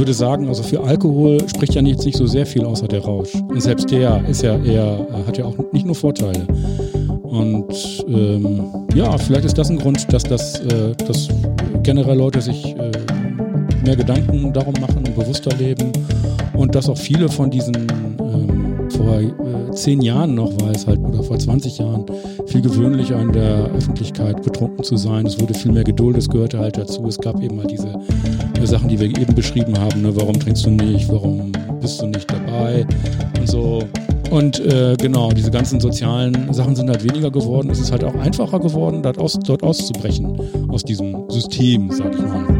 [0.00, 3.34] würde sagen, also für Alkohol spricht ja jetzt nicht so sehr viel außer der Rausch.
[3.34, 6.46] Und selbst der ist ja eher, äh, hat ja auch nicht nur Vorteile.
[7.22, 11.28] Und ähm, ja, vielleicht ist das ein Grund, dass das, äh, dass
[11.82, 12.90] generell Leute sich äh,
[13.84, 15.92] mehr Gedanken darum machen und bewusster leben
[16.54, 21.00] und dass auch viele von diesen ähm, vor äh, zehn Jahren noch war es halt
[21.00, 22.06] oder vor 20 Jahren
[22.46, 25.26] viel gewöhnlicher in der Öffentlichkeit betrunken zu sein.
[25.26, 27.06] Es wurde viel mehr Geduld, es gehörte halt dazu.
[27.06, 27.92] Es gab eben halt diese
[28.62, 30.02] äh, Sachen, die wir eben beschrieben haben.
[30.02, 30.14] Ne?
[30.14, 31.08] Warum trinkst du nicht?
[31.08, 32.86] Warum bist du nicht dabei?
[33.38, 33.82] Und so.
[34.30, 37.68] Und äh, genau, diese ganzen sozialen Sachen sind halt weniger geworden.
[37.70, 42.20] Es ist halt auch einfacher geworden, dort, aus, dort auszubrechen aus diesem System, sag ich
[42.20, 42.59] mal.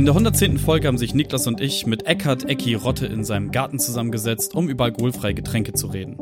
[0.00, 0.56] In der 110.
[0.56, 4.70] Folge haben sich Niklas und ich mit Eckhard Ecki Rotte in seinem Garten zusammengesetzt, um
[4.70, 6.16] über alkoholfreie Getränke zu reden.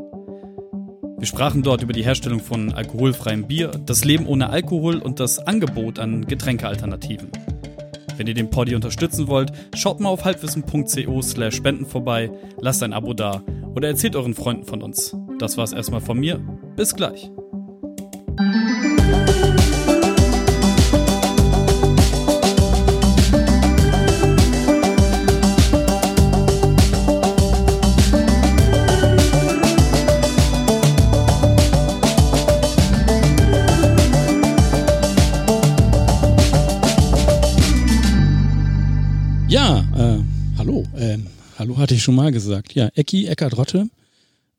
[1.17, 5.39] Wir sprachen dort über die Herstellung von alkoholfreiem Bier, das Leben ohne Alkohol und das
[5.39, 7.31] Angebot an Getränkealternativen.
[8.17, 12.91] Wenn ihr den Poddy unterstützen wollt, schaut mal auf halbwissen.co slash spenden vorbei, lasst ein
[12.91, 13.43] Abo da
[13.75, 15.15] oder erzählt euren Freunden von uns.
[15.39, 16.41] Das war's erstmal von mir.
[16.75, 17.31] Bis gleich.
[41.89, 42.75] Hatte ich schon mal gesagt.
[42.75, 43.89] Ja, Ecki, Eckart Rotte.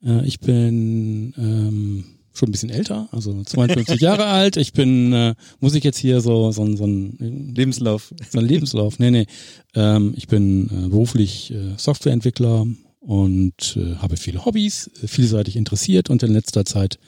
[0.05, 4.57] Äh, ich bin ähm, schon ein bisschen älter, also 52 Jahre alt.
[4.57, 8.13] Ich bin, äh, muss ich jetzt hier so, so, so ein Lebenslauf.
[8.29, 8.99] So ein Lebenslauf.
[8.99, 9.27] Nee, nee.
[9.75, 12.67] Ähm, ich bin äh, beruflich äh, Softwareentwickler
[12.99, 16.99] und äh, habe viele Hobbys, äh, vielseitig interessiert und in letzter Zeit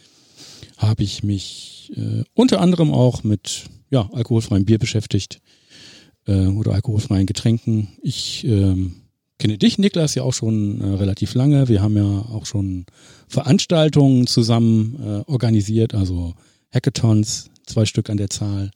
[0.78, 5.42] habe ich mich äh, unter anderem auch mit ja, alkoholfreiem Bier beschäftigt
[6.28, 7.90] äh, oder alkoholfreien Getränken.
[8.02, 9.03] Ich ähm,
[9.44, 11.68] kenne dich, Niklas, ja auch schon äh, relativ lange.
[11.68, 12.86] Wir haben ja auch schon
[13.28, 16.34] Veranstaltungen zusammen äh, organisiert, also
[16.74, 18.72] Hackathons, zwei Stück an der Zahl.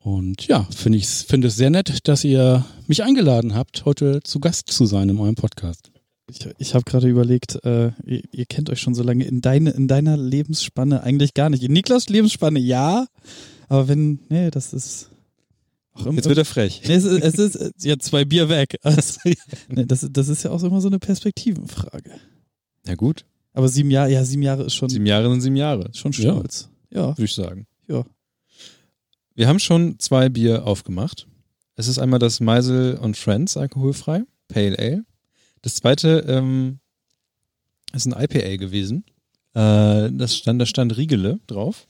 [0.00, 4.40] Und ja, finde ich finde es sehr nett, dass ihr mich eingeladen habt, heute zu
[4.40, 5.92] Gast zu sein in eurem Podcast.
[6.28, 9.70] Ich, ich habe gerade überlegt, äh, ihr, ihr, kennt euch schon so lange in, deine,
[9.70, 11.62] in deiner Lebensspanne eigentlich gar nicht.
[11.62, 13.06] In Niklas Lebensspanne ja,
[13.68, 15.10] aber wenn, nee, das ist.
[16.12, 16.82] Jetzt wird er frech.
[16.86, 18.78] Nee, es, ist, es ist ja zwei Bier weg.
[18.82, 19.20] Also,
[19.68, 22.12] nee, das, das ist ja auch immer so eine Perspektivenfrage.
[22.86, 23.24] Ja, gut.
[23.52, 24.88] Aber sieben Jahre, ja, sieben Jahre ist schon.
[24.88, 25.90] Sieben Jahre sind sieben Jahre.
[25.92, 26.68] Schon stolz.
[26.90, 27.00] Ja.
[27.00, 27.08] ja.
[27.08, 27.66] Würde ich sagen.
[27.88, 28.04] Ja.
[29.34, 31.26] Wir haben schon zwei Bier aufgemacht.
[31.76, 35.04] Es ist einmal das Meisel und Friends alkoholfrei, Pale Ale.
[35.62, 36.80] Das zweite ähm,
[37.92, 39.04] ist ein IPA gewesen.
[39.54, 41.86] Äh, das stand, da stand Riegele drauf.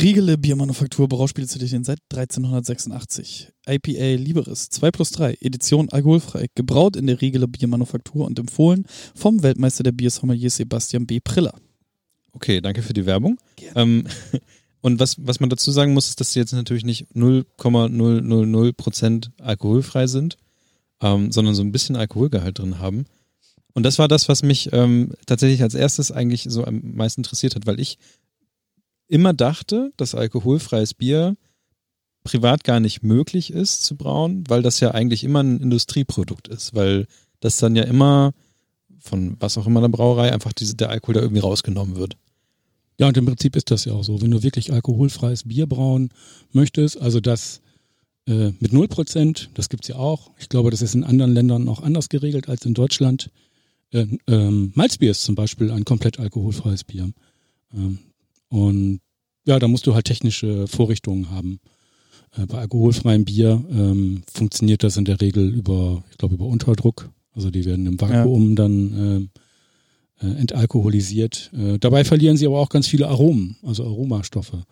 [0.00, 3.52] Riegele Biermanufaktur Brauspielzettelchen seit 1386.
[3.68, 9.42] IPA Liberis 2 plus 3, Edition alkoholfrei, gebraut in der Riegele Biermanufaktur und empfohlen vom
[9.42, 11.20] Weltmeister der Biersommelier Sebastian B.
[11.20, 11.54] Priller.
[12.32, 13.38] Okay, danke für die Werbung.
[13.76, 14.08] Ähm,
[14.80, 20.08] und was, was man dazu sagen muss, ist, dass sie jetzt natürlich nicht 0,000% alkoholfrei
[20.08, 20.36] sind,
[21.00, 23.06] ähm, sondern so ein bisschen Alkoholgehalt drin haben.
[23.74, 27.54] Und das war das, was mich ähm, tatsächlich als erstes eigentlich so am meisten interessiert
[27.54, 27.98] hat, weil ich
[29.14, 31.36] immer dachte, dass alkoholfreies Bier
[32.24, 36.74] privat gar nicht möglich ist zu brauen, weil das ja eigentlich immer ein Industrieprodukt ist,
[36.74, 37.06] weil
[37.38, 38.32] das dann ja immer
[38.98, 42.16] von was auch immer der Brauerei einfach diese, der Alkohol da irgendwie rausgenommen wird.
[42.98, 44.20] Ja, und im Prinzip ist das ja auch so.
[44.20, 46.08] Wenn du wirklich alkoholfreies Bier brauen
[46.52, 47.60] möchtest, also das
[48.26, 50.32] äh, mit 0%, das gibt's ja auch.
[50.38, 53.30] Ich glaube, das ist in anderen Ländern auch anders geregelt als in Deutschland.
[53.90, 57.12] Äh, ähm, Malzbier ist zum Beispiel ein komplett alkoholfreies Bier.
[57.72, 57.98] Ähm,
[58.48, 59.00] und
[59.44, 61.60] ja, da musst du halt technische Vorrichtungen haben.
[62.36, 67.10] Äh, bei alkoholfreiem Bier ähm, funktioniert das in der Regel über, ich glaube, über Unterdruck.
[67.32, 68.54] Also die werden im Vakuum ja.
[68.54, 69.30] dann
[70.20, 71.50] äh, äh, entalkoholisiert.
[71.52, 74.64] Äh, dabei verlieren sie aber auch ganz viele Aromen, also Aromastoffe.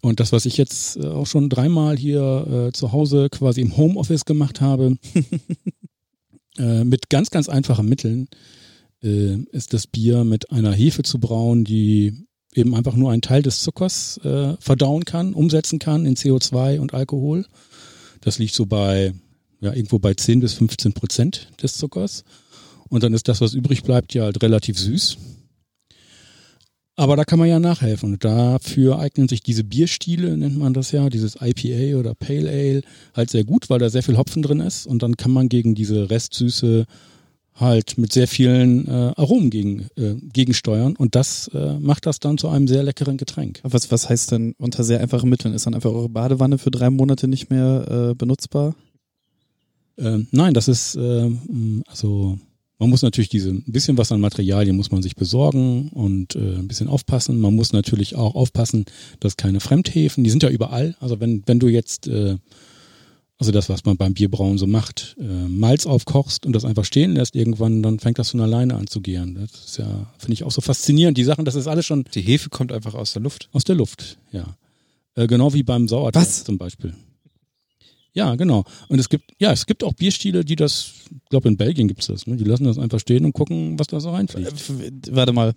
[0.00, 3.76] Und das, was ich jetzt äh, auch schon dreimal hier äh, zu Hause quasi im
[3.76, 4.96] Homeoffice gemacht habe,
[6.56, 8.28] mit ganz, ganz einfachen Mitteln,
[9.00, 13.62] ist das Bier mit einer Hefe zu brauen, die eben einfach nur einen Teil des
[13.62, 17.46] Zuckers äh, verdauen kann, umsetzen kann in CO2 und Alkohol.
[18.20, 19.12] Das liegt so bei,
[19.60, 22.24] ja, irgendwo bei 10 bis 15 Prozent des Zuckers.
[22.88, 25.16] Und dann ist das, was übrig bleibt, ja halt relativ süß.
[26.96, 28.12] Aber da kann man ja nachhelfen.
[28.12, 32.82] Und dafür eignen sich diese Bierstile, nennt man das ja, dieses IPA oder Pale Ale,
[33.14, 34.86] halt sehr gut, weil da sehr viel Hopfen drin ist.
[34.86, 36.86] Und dann kann man gegen diese Restsüße
[37.54, 40.96] halt mit sehr vielen äh, Aromen gegen, äh, gegensteuern.
[40.96, 43.60] Und das äh, macht das dann zu einem sehr leckeren Getränk.
[43.62, 45.54] Was, was heißt denn unter sehr einfachen Mitteln?
[45.54, 48.74] Ist dann einfach eure Badewanne für drei Monate nicht mehr äh, benutzbar?
[49.96, 52.38] Ähm, nein, das ist ähm, also
[52.78, 56.56] man muss natürlich diese ein bisschen was an Materialien muss man sich besorgen und äh,
[56.56, 57.40] ein bisschen aufpassen.
[57.40, 58.86] Man muss natürlich auch aufpassen,
[59.20, 60.96] dass keine Fremdhefen, die sind ja überall.
[60.98, 62.36] Also wenn wenn du jetzt äh,
[63.38, 67.12] also das, was man beim Bierbrauen so macht, äh, Malz aufkochst und das einfach stehen
[67.14, 69.34] lässt irgendwann, dann fängt das von alleine an zu gären.
[69.34, 71.18] Das ist ja, finde ich auch so faszinierend.
[71.18, 73.48] Die Sachen, das ist alles schon Die Hefe kommt einfach aus der Luft.
[73.52, 74.56] aus der Luft, ja.
[75.16, 76.44] Äh, genau wie beim Sauerteig Was?
[76.44, 76.94] zum Beispiel.
[78.16, 78.62] Ja, genau.
[78.88, 82.06] Und es gibt, ja, es gibt auch Bierstile, die das, ich glaube in Belgien gibt's
[82.06, 82.36] das, ne?
[82.36, 84.52] Die lassen das einfach stehen und gucken, was da so Äh, reinfliegt.
[84.52, 84.72] f-
[85.10, 85.54] Warte mal.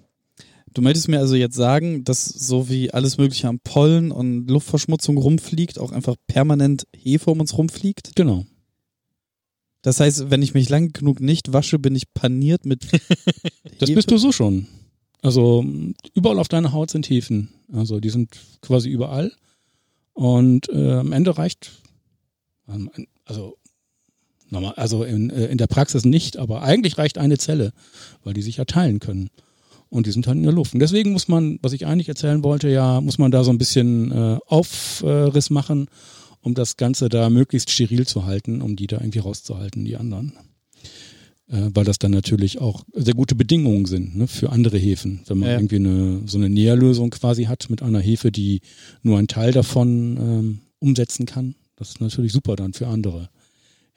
[0.78, 5.18] Du möchtest mir also jetzt sagen, dass so wie alles Mögliche an Pollen und Luftverschmutzung
[5.18, 8.16] rumfliegt, auch einfach permanent Hefe um uns rumfliegt?
[8.16, 8.46] Genau.
[9.82, 12.86] Das heißt, wenn ich mich lang genug nicht wasche, bin ich paniert mit
[13.80, 14.68] Das bist du so schon.
[15.24, 15.66] Also
[16.14, 17.50] überall auf deiner Haut sind Hefen.
[17.74, 19.32] Also die sind quasi überall.
[20.14, 21.72] Und äh, am Ende reicht,
[22.70, 22.92] ähm,
[23.26, 23.58] also
[24.52, 27.74] also in, äh, in der Praxis nicht, aber eigentlich reicht eine Zelle,
[28.24, 29.32] weil die sich ja teilen können.
[29.90, 30.74] Und die sind halt in der Luft.
[30.74, 33.58] Und deswegen muss man, was ich eigentlich erzählen wollte, ja, muss man da so ein
[33.58, 35.88] bisschen äh, Aufriss machen,
[36.42, 40.34] um das Ganze da möglichst steril zu halten, um die da irgendwie rauszuhalten, die anderen
[41.50, 45.22] äh, weil das dann natürlich auch sehr gute Bedingungen sind ne, für andere Hefen.
[45.28, 45.56] Wenn man Ja.
[45.56, 48.60] irgendwie eine, so eine Nährlösung quasi hat mit einer Hefe, die
[49.02, 53.30] nur einen Teil davon ähm, umsetzen kann, das ist natürlich super dann für andere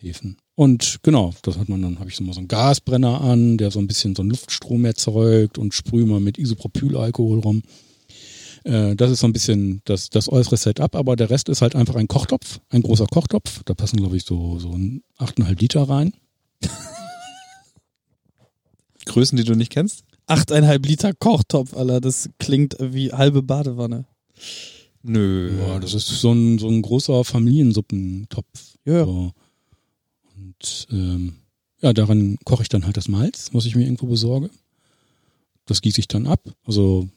[0.00, 0.36] Hefen.
[0.54, 3.70] Und genau, das hat man dann, habe ich so mal so einen Gasbrenner an, der
[3.70, 7.62] so ein bisschen so einen Luftstrom erzeugt und sprühe mal mit Isopropylalkohol rum.
[8.64, 11.74] Äh, Das ist so ein bisschen das, das äußere Setup, aber der Rest ist halt
[11.76, 13.62] einfach ein Kochtopf, ein großer Kochtopf.
[13.64, 16.12] Da passen, glaube ich, so, so ein 8,5 Liter rein.
[19.06, 20.04] Größen, die du nicht kennst?
[20.26, 22.00] achteinhalb Liter Kochtopf, Alter.
[22.00, 24.04] Das klingt wie halbe Badewanne.
[25.02, 25.58] Nö.
[25.58, 28.46] Ja, das ist so ein, so ein großer Familiensuppentopf.
[28.84, 29.04] Ja.
[29.04, 29.32] So.
[30.60, 31.32] Und ähm,
[31.80, 34.50] ja, darin koche ich dann halt das Malz, was ich mir irgendwo besorge.
[35.66, 36.52] Das gieße ich dann ab.
[36.66, 37.08] Also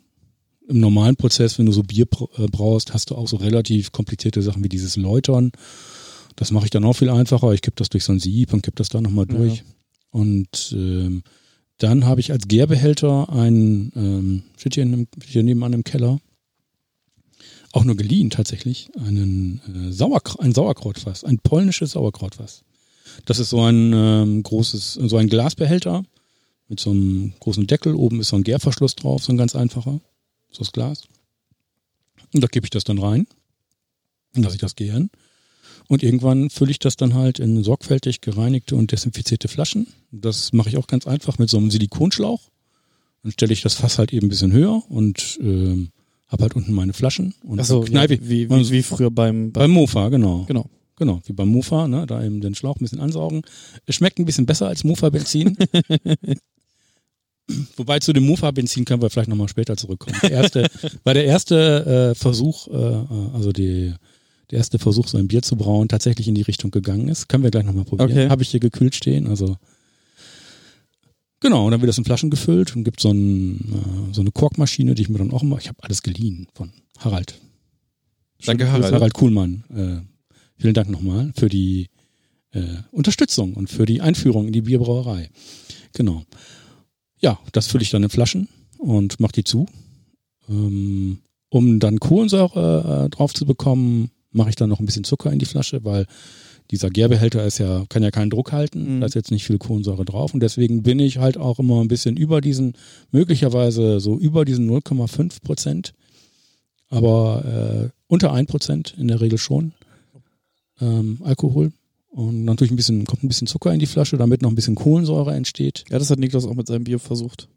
[0.68, 2.08] im normalen Prozess, wenn du so Bier
[2.38, 5.52] äh, brauchst, hast du auch so relativ komplizierte Sachen wie dieses Läutern.
[6.36, 7.52] Das mache ich dann auch viel einfacher.
[7.54, 9.38] Ich kipp das durch so ein Sieb und kipp das dann nochmal Ja.
[9.38, 9.64] durch.
[10.12, 11.24] Und ähm,
[11.80, 15.84] dann habe ich als Gärbehälter einen, ähm, steht hier, in einem, steht hier nebenan im
[15.84, 16.20] Keller,
[17.74, 22.64] auch nur geliehen tatsächlich, einen äh, Sauerkra ein Sauerkrautfass, ein polnisches Sauerkrautfass.
[23.26, 26.04] Das ist so ein ähm, großes, so ein Glasbehälter
[26.68, 27.96] mit so einem großen Deckel.
[27.96, 30.00] Oben ist so ein Gärverschluss drauf, so ein ganz einfacher,
[30.52, 31.04] so aus Glas.
[32.34, 33.28] Und da gebe ich das dann rein
[34.36, 35.10] und lasse ich das gären.
[35.88, 39.88] Und irgendwann fülle ich das dann halt in sorgfältig gereinigte und desinfizierte Flaschen.
[40.12, 42.42] Das mache ich auch ganz einfach mit so einem Silikonschlauch.
[43.22, 45.92] Dann stelle ich das Fass halt eben ein bisschen höher und ähm,
[46.28, 49.52] habe halt unten meine Flaschen und dann ja, kneipe ich wie, wie, wie früher beim,
[49.52, 50.46] beim beim Mofa, genau.
[50.48, 50.70] Genau.
[50.96, 53.42] Genau, wie beim Mofa, ne, da eben den Schlauch ein bisschen ansaugen.
[53.86, 55.58] Es schmeckt ein bisschen besser als Mofa-Benzin.
[57.76, 60.18] Wobei zu dem Mofa-Benzin können wir vielleicht nochmal später zurückkommen.
[60.22, 60.70] Der erste,
[61.04, 63.94] war der erste äh, Versuch, äh, äh, also die,
[64.52, 67.28] der erste Versuch, so ein Bier zu brauen, tatsächlich in die Richtung gegangen ist.
[67.28, 68.12] Können wir gleich nochmal probieren.
[68.12, 68.30] Okay.
[68.30, 69.58] Habe ich hier gekühlt stehen, also
[71.44, 74.32] Genau, und dann wird das in Flaschen gefüllt und gibt so, ein, äh, so eine
[74.32, 77.42] Korkmaschine, die ich mir dann auch immer, ich habe alles geliehen von Harald.
[78.46, 78.94] Danke, Harald.
[78.94, 79.66] Harald Kuhlmann.
[80.64, 81.90] Vielen Dank nochmal für die
[82.52, 82.62] äh,
[82.94, 85.30] Unterstützung und für die Einführung in die Bierbrauerei.
[85.92, 86.24] Genau.
[87.20, 89.66] Ja, das fülle ich dann in Flaschen und mache die zu.
[90.48, 91.18] Ähm,
[91.50, 95.40] um dann Kohlensäure äh, drauf zu bekommen, mache ich dann noch ein bisschen Zucker in
[95.40, 96.06] die Flasche, weil
[96.72, 99.00] dieser Gärbehälter ist ja, kann ja keinen Druck halten, Mhm.
[99.02, 101.90] da ist jetzt nicht viel Kohlensäure drauf und deswegen bin ich halt auch immer ein
[101.90, 102.76] bisschen über diesen,
[103.12, 105.94] möglicherweise so über diesen 0,5 Prozent,
[106.88, 107.44] aber
[107.84, 109.74] äh, unter 1 Prozent in der Regel schon
[110.82, 111.72] ähm, Alkohol.
[112.10, 114.76] Und natürlich ein bisschen, kommt ein bisschen Zucker in die Flasche, damit noch ein bisschen
[114.76, 115.84] Kohlensäure entsteht.
[115.90, 117.50] Ja, das hat Niklas auch mit seinem Bier versucht.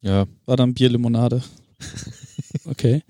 [0.00, 1.42] Ja, War dann Bierlimonade.
[2.64, 3.02] Okay.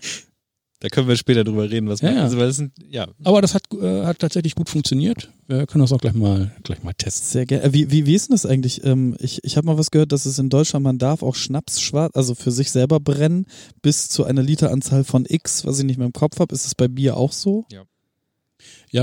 [0.81, 2.23] da können wir später drüber reden, was Ja, man, ja.
[2.25, 5.31] also, weil das sind, ja, Aber das hat, äh, hat tatsächlich gut funktioniert.
[5.49, 7.27] Wir können das auch gleich mal, gleich mal testen.
[7.29, 7.65] Sehr gerne.
[7.65, 8.85] Äh, Wie, wie, wie ist denn das eigentlich?
[8.85, 11.81] Ähm, ich ich habe mal was gehört, dass es in Deutschland, man darf auch Schnaps
[11.81, 13.47] schwarz, also für sich selber brennen,
[13.83, 16.55] bis zu einer Literanzahl von X, was ich nicht mehr im Kopf habe.
[16.55, 17.65] Ist es bei Bier auch so?
[17.71, 17.83] Ja,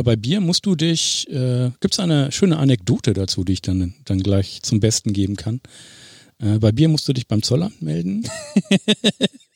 [0.01, 4.21] bei Bier musst du dich, äh, gibt's eine schöne Anekdote dazu, die ich dann, dann
[4.21, 5.61] gleich zum Besten geben kann.
[6.39, 8.27] Äh, bei Bier musst du dich beim Zollamt melden.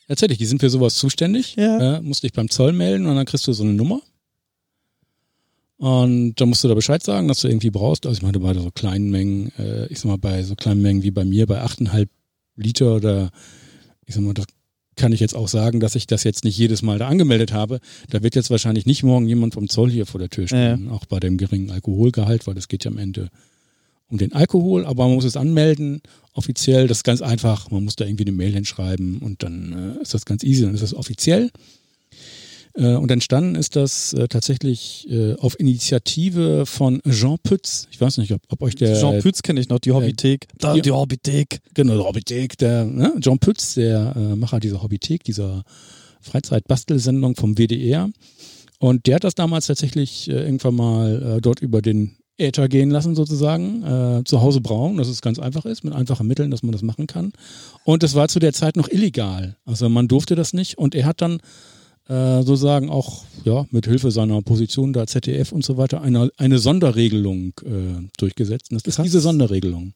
[0.07, 1.55] Tatsächlich, die sind für sowas zuständig.
[1.57, 1.97] Ja.
[1.97, 4.01] Äh, musst dich beim Zoll melden und dann kriegst du so eine Nummer.
[5.77, 8.05] Und da musst du da Bescheid sagen, dass du irgendwie brauchst.
[8.05, 11.03] Also ich meine, bei so kleinen Mengen, äh, ich sag mal, bei so kleinen Mengen
[11.03, 12.07] wie bei mir, bei 8,5
[12.55, 13.31] Liter oder
[14.05, 14.45] ich sag mal, das
[14.95, 17.79] kann ich jetzt auch sagen, dass ich das jetzt nicht jedes Mal da angemeldet habe.
[18.09, 21.05] Da wird jetzt wahrscheinlich nicht morgen jemand vom Zoll hier vor der Tür stehen, auch
[21.05, 23.29] bei dem geringen Alkoholgehalt, weil das geht ja am Ende
[24.09, 26.01] um den Alkohol, aber man muss es anmelden,
[26.33, 30.01] offiziell, das ist ganz einfach, man muss da irgendwie eine Mail hinschreiben und dann äh,
[30.01, 31.49] ist das ganz easy, dann ist das offiziell.
[32.73, 37.87] Äh, und entstanden ist das äh, tatsächlich äh, auf Initiative von Jean Pütz.
[37.91, 40.47] Ich weiß nicht, ob, ob euch der Jean Pütz kenne ich noch, die Hobbythek.
[40.57, 40.81] Da, ja.
[40.81, 41.61] die Hobbythek.
[41.73, 43.13] Genau, der Hobbythek, der ne?
[43.19, 45.63] John Pütz, der äh, Macher dieser Hobbythek, dieser
[46.21, 48.09] Freizeitbastelsendung vom WDR.
[48.79, 52.89] Und der hat das damals tatsächlich äh, irgendwann mal äh, dort über den Äther gehen
[52.89, 56.63] lassen, sozusagen, äh, zu Hause brauen, dass es ganz einfach ist, mit einfachen Mitteln, dass
[56.63, 57.33] man das machen kann.
[57.83, 59.57] Und es war zu der Zeit noch illegal.
[59.65, 60.77] Also man durfte das nicht.
[60.77, 61.41] Und er hat dann
[62.11, 66.59] äh, sozusagen auch ja mit Hilfe seiner Position da ZDF und so weiter eine, eine
[66.59, 68.71] Sonderregelung äh, durchgesetzt.
[68.71, 69.05] Und das ist Krass.
[69.05, 69.93] diese Sonderregelung.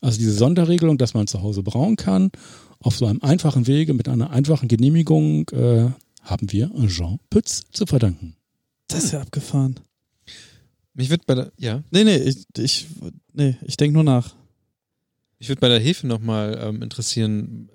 [0.00, 2.30] Also diese Sonderregelung, dass man zu Hause brauen kann,
[2.80, 5.86] auf so einem einfachen Wege mit einer einfachen Genehmigung, äh,
[6.22, 8.34] haben wir Jean Pütz zu verdanken.
[8.88, 9.80] Das ist ja abgefahren.
[10.94, 12.86] Mich wird bei der, ja, Nee, nee, ich, ich,
[13.32, 14.34] nee, ich denke nur nach.
[15.38, 17.70] mich würde bei der Hefe nochmal ähm, interessieren.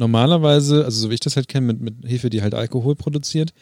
[0.00, 3.52] Normalerweise, also so wie ich das halt kenne, mit, mit Hefe, die halt Alkohol produziert,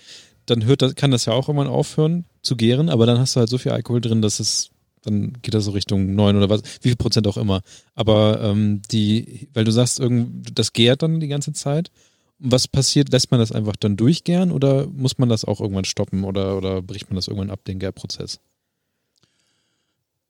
[0.47, 3.41] dann hört das, kann das ja auch irgendwann aufhören zu gären, aber dann hast du
[3.41, 4.71] halt so viel Alkohol drin, dass es,
[5.03, 7.63] dann geht das so Richtung neun oder was, wie viel Prozent auch immer.
[7.97, 11.91] Aber ähm, die, weil du sagst, irgend, das gärt dann die ganze Zeit.
[12.39, 13.11] Was passiert?
[13.11, 16.83] Lässt man das einfach dann durchgären oder muss man das auch irgendwann stoppen oder, oder
[16.83, 18.39] bricht man das irgendwann ab, den Gärprozess?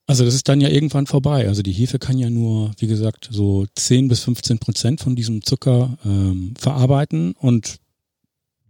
[0.09, 1.47] Also das ist dann ja irgendwann vorbei.
[1.47, 5.43] Also die Hefe kann ja nur, wie gesagt, so 10 bis 15 Prozent von diesem
[5.43, 7.77] Zucker ähm, verarbeiten und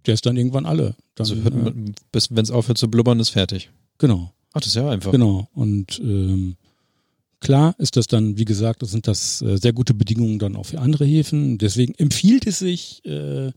[0.06, 0.96] der ist dann irgendwann alle.
[1.14, 1.72] Dann, Also äh,
[2.30, 3.70] wenn es aufhört zu blubbern, ist fertig.
[3.98, 4.32] genau.
[4.52, 5.12] Ach, das ist ja einfach.
[5.12, 5.46] Genau.
[5.54, 6.56] Und ähm,
[7.38, 10.80] klar ist das dann, wie gesagt, sind das äh, sehr gute Bedingungen dann auch für
[10.80, 11.58] andere Hefen.
[11.58, 13.52] Deswegen empfiehlt es sich, äh,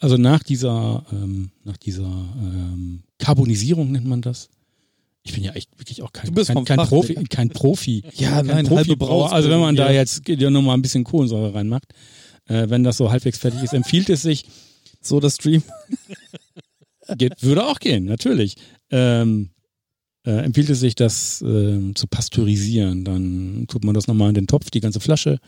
[0.00, 4.50] also nach dieser, ähm, nach dieser ähm, Karbonisierung nennt man das.
[5.24, 8.02] Ich bin ja echt wirklich auch kein, Du bist kein, kein Profi, kein Profi.
[8.14, 9.32] Ja, kein nein, halbe Profibrauer.
[9.32, 11.92] Also wenn man da jetzt noch mal ein bisschen Kohlensäure reinmacht,
[12.46, 14.44] äh, wenn das so halbwegs fertig ist, empfiehlt es sich,
[15.00, 15.62] So das Stream.
[17.18, 18.56] Geht, würde auch gehen, natürlich.
[18.90, 19.50] Ähm,
[20.24, 23.04] äh, empfiehlt es sich, das ähm, zu pasteurisieren.
[23.04, 25.38] Dann tut man das nochmal in den Topf, die ganze Flasche,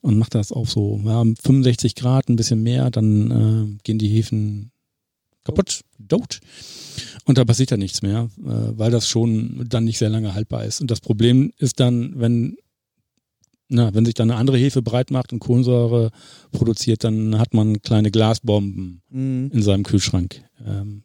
[0.00, 2.90] und macht das auf so ja, 65 Grad, ein bisschen mehr.
[2.90, 4.70] Dann äh, gehen die Hefen
[5.44, 6.38] kaputt, dote.
[7.24, 10.64] Und da passiert ja nichts mehr, äh, weil das schon dann nicht sehr lange haltbar
[10.64, 10.80] ist.
[10.80, 12.56] Und das Problem ist dann, wenn
[13.68, 16.10] na, wenn sich dann eine andere Hefe breit macht und Kohlensäure
[16.52, 19.50] produziert, dann hat man kleine Glasbomben Mhm.
[19.52, 20.44] in seinem Kühlschrank.
[20.64, 21.04] Ähm,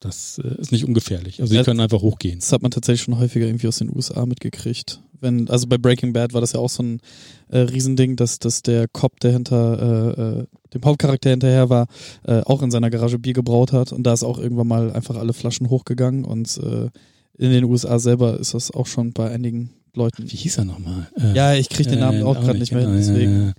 [0.00, 1.40] das äh, ist nicht ungefährlich.
[1.40, 2.38] Also die können einfach hochgehen.
[2.40, 5.00] Das hat man tatsächlich schon häufiger irgendwie aus den USA mitgekriegt.
[5.20, 7.00] Wenn, also bei Breaking Bad war das ja auch so ein
[7.48, 11.86] äh, Riesending, dass, dass der Cop, der hinter äh, äh, dem Hauptcharakter hinterher war,
[12.24, 15.16] äh, auch in seiner Garage Bier gebraut hat und da ist auch irgendwann mal einfach
[15.16, 16.90] alle Flaschen hochgegangen und äh,
[17.38, 20.30] in den USA selber ist das auch schon bei einigen Leuten.
[20.30, 21.08] Wie hieß er nochmal?
[21.18, 23.54] Äh, Ja, ich kriege den Namen auch gerade nicht mehr hin, deswegen.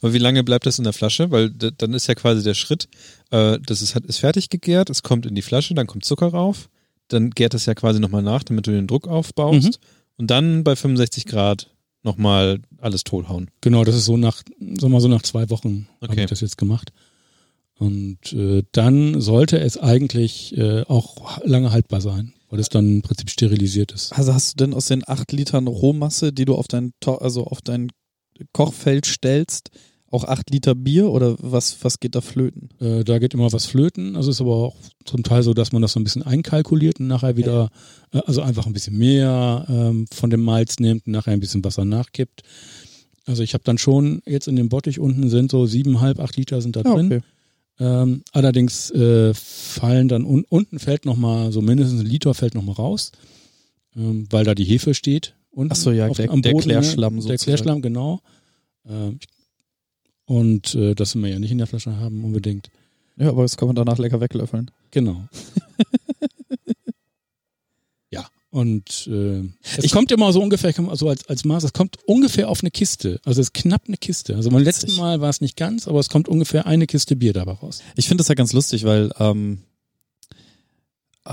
[0.00, 1.30] Aber wie lange bleibt das in der Flasche?
[1.30, 2.88] Weil dann ist ja quasi der Schritt,
[3.30, 6.68] äh, das ist, ist fertig gegärt, es kommt in die Flasche, dann kommt Zucker rauf,
[7.08, 9.86] dann gärt es ja quasi nochmal nach, damit du den Druck aufbaust Mhm.
[10.18, 11.70] und dann bei 65 Grad
[12.02, 13.50] nochmal alles tothauen.
[13.60, 16.24] Genau, das ist so nach, sagen wir mal so nach zwei Wochen habe Okay.
[16.24, 16.92] ich das jetzt gemacht.
[17.74, 23.02] Und äh, dann sollte es eigentlich äh, auch lange haltbar sein, weil es dann im
[23.02, 24.12] Prinzip sterilisiert ist.
[24.12, 27.44] Also hast du denn aus den acht Litern Rohmasse, die du auf dein, To- also
[27.46, 27.90] auf dein
[28.52, 29.70] Kochfeld stellst,
[30.10, 32.70] auch acht Liter Bier oder was, was geht da flöten?
[32.80, 34.16] Äh, da geht immer was flöten.
[34.16, 37.08] Also ist aber auch zum Teil so, dass man das so ein bisschen einkalkuliert und
[37.08, 37.68] nachher wieder,
[38.12, 41.62] äh, also einfach ein bisschen mehr ähm, von dem Malz nimmt und nachher ein bisschen
[41.64, 42.42] Wasser nachkippt.
[43.26, 46.62] Also ich habe dann schon, jetzt in dem Bottich unten sind so siebeneinhalb, acht Liter
[46.62, 47.06] sind da Ja, drin.
[47.06, 47.20] okay.
[47.80, 52.54] Ähm, allerdings äh, fallen dann un unten fällt noch mal so mindestens ein Liter fällt
[52.54, 53.12] noch mal raus,
[53.94, 55.34] ähm, weil da die Hefe steht.
[55.58, 57.22] Unten Ach so, ja, auf- der- am der Boden, Klärschlamm Ne?
[57.22, 57.44] Der sozusagen.
[57.44, 58.20] Klärschlamm, genau.
[58.88, 59.18] Ähm,
[60.24, 62.70] und äh, das wir ja nicht in der Flasche haben unbedingt.
[63.16, 64.70] Ja, aber das kann man danach lecker weglöffeln.
[64.92, 65.24] Genau.
[68.10, 69.40] ja, und äh,
[69.76, 72.70] es Ich- kommt immer so ungefähr, so als, als Maß, es kommt ungefähr auf eine
[72.70, 73.20] Kiste.
[73.24, 74.36] Also es ist knapp eine Kiste.
[74.36, 74.94] Also beim letzten.
[74.96, 77.80] Mal war es nicht ganz, aber es kommt ungefähr eine Kiste Bier dabei raus.
[77.96, 79.67] Ich finde das ja ganz lustig, weil ähm, äh,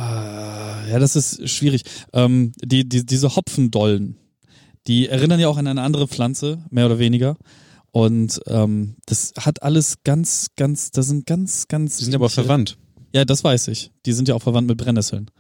[0.02, 1.84] ja, das ist schwierig.
[2.14, 4.18] Ähm, die, die, diese Hopfendollen,
[4.88, 7.38] die erinnern ja auch an eine andere Pflanze, mehr oder weniger.
[7.92, 11.98] Und ähm, das hat alles ganz, ganz, da sind ganz, ganz.
[11.98, 12.78] Die sind aber verwandt.
[13.14, 13.92] Ja, das weiß ich.
[14.06, 15.32] Die sind ja auch verwandt mit Brennnesseln.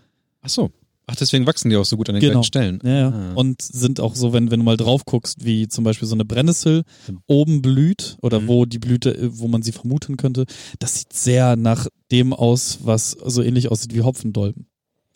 [0.41, 0.71] Ach so.
[1.07, 2.33] Ach, deswegen wachsen die auch so gut an den Genau.
[2.33, 2.79] gleichen Stellen.
[2.83, 3.09] Ja, ja.
[3.09, 3.33] Ah.
[3.35, 6.25] Und sind auch so, wenn, wenn du mal drauf guckst, wie zum Beispiel so eine
[6.25, 6.83] Brennnessel
[7.27, 8.47] oben blüht oder Mhm.
[8.47, 10.45] wo die Blüte, äh, wo man sie vermuten könnte,
[10.79, 14.65] das sieht sehr nach dem aus, was so ähnlich aussieht wie Hopfendolden.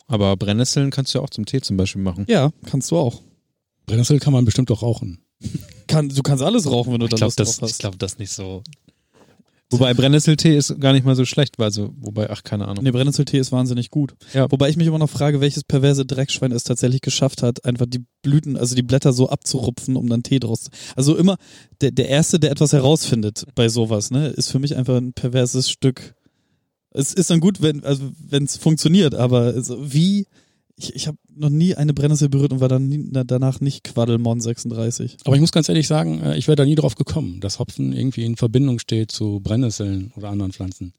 [0.06, 2.24] Aber Brennnesseln kannst du ja auch zum Tee zum Beispiel machen.
[2.28, 3.22] Ja, kannst du auch.
[3.86, 5.20] Brennnessel kann man bestimmt auch rauchen.
[5.88, 7.78] Kann, du kannst alles rauchen, wenn du Ich da glaube Lust das, drauf ich hast.
[7.80, 8.62] glaub, das nicht so.
[9.70, 12.82] Wobei Brennnesseltee ist gar nicht mal so schlecht, weil also, wobei, ach, keine Ahnung.
[12.82, 14.14] Nee, Brennnesseltee ist wahnsinnig gut.
[14.34, 14.50] Ja.
[14.50, 18.04] Wobei ich mich immer noch frage, welches perverse Dreckschwein es tatsächlich geschafft hat, einfach die
[18.22, 20.70] Blüten, also die Blätter so abzurupfen, um dann Tee draus zu.
[20.96, 21.36] Also immer
[21.80, 25.70] der, der Erste, der etwas herausfindet bei sowas, ne, ist für mich einfach ein perverses
[25.70, 26.14] Stück.
[26.92, 30.26] Es ist dann gut, wenn also wenn es funktioniert, aber also wie
[30.82, 33.84] ich, ich habe noch nie eine Brennnessel berührt und war dann nie, na, danach nicht
[33.84, 35.18] Quaddelmon 36.
[35.24, 37.92] Aber ich muss ganz ehrlich sagen, äh, ich wäre da nie drauf gekommen, dass Hopfen
[37.92, 40.94] irgendwie in Verbindung steht zu Brennnesseln oder anderen Pflanzen.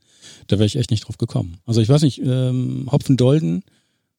[0.48, 1.58] Da wäre ich echt nicht drauf gekommen.
[1.66, 3.64] Also ich weiß nicht, ähm, Hopfendolden,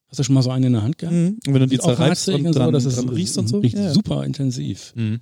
[0.09, 1.16] hast du schon mal so einen in der Hand gehabt?
[1.16, 1.38] Mhm.
[1.47, 3.61] Und wenn du die zerreibst harzig und dran, das ist dran riechst und so.
[3.61, 4.92] riecht Ja, super intensiv.
[4.97, 5.21] Mhm.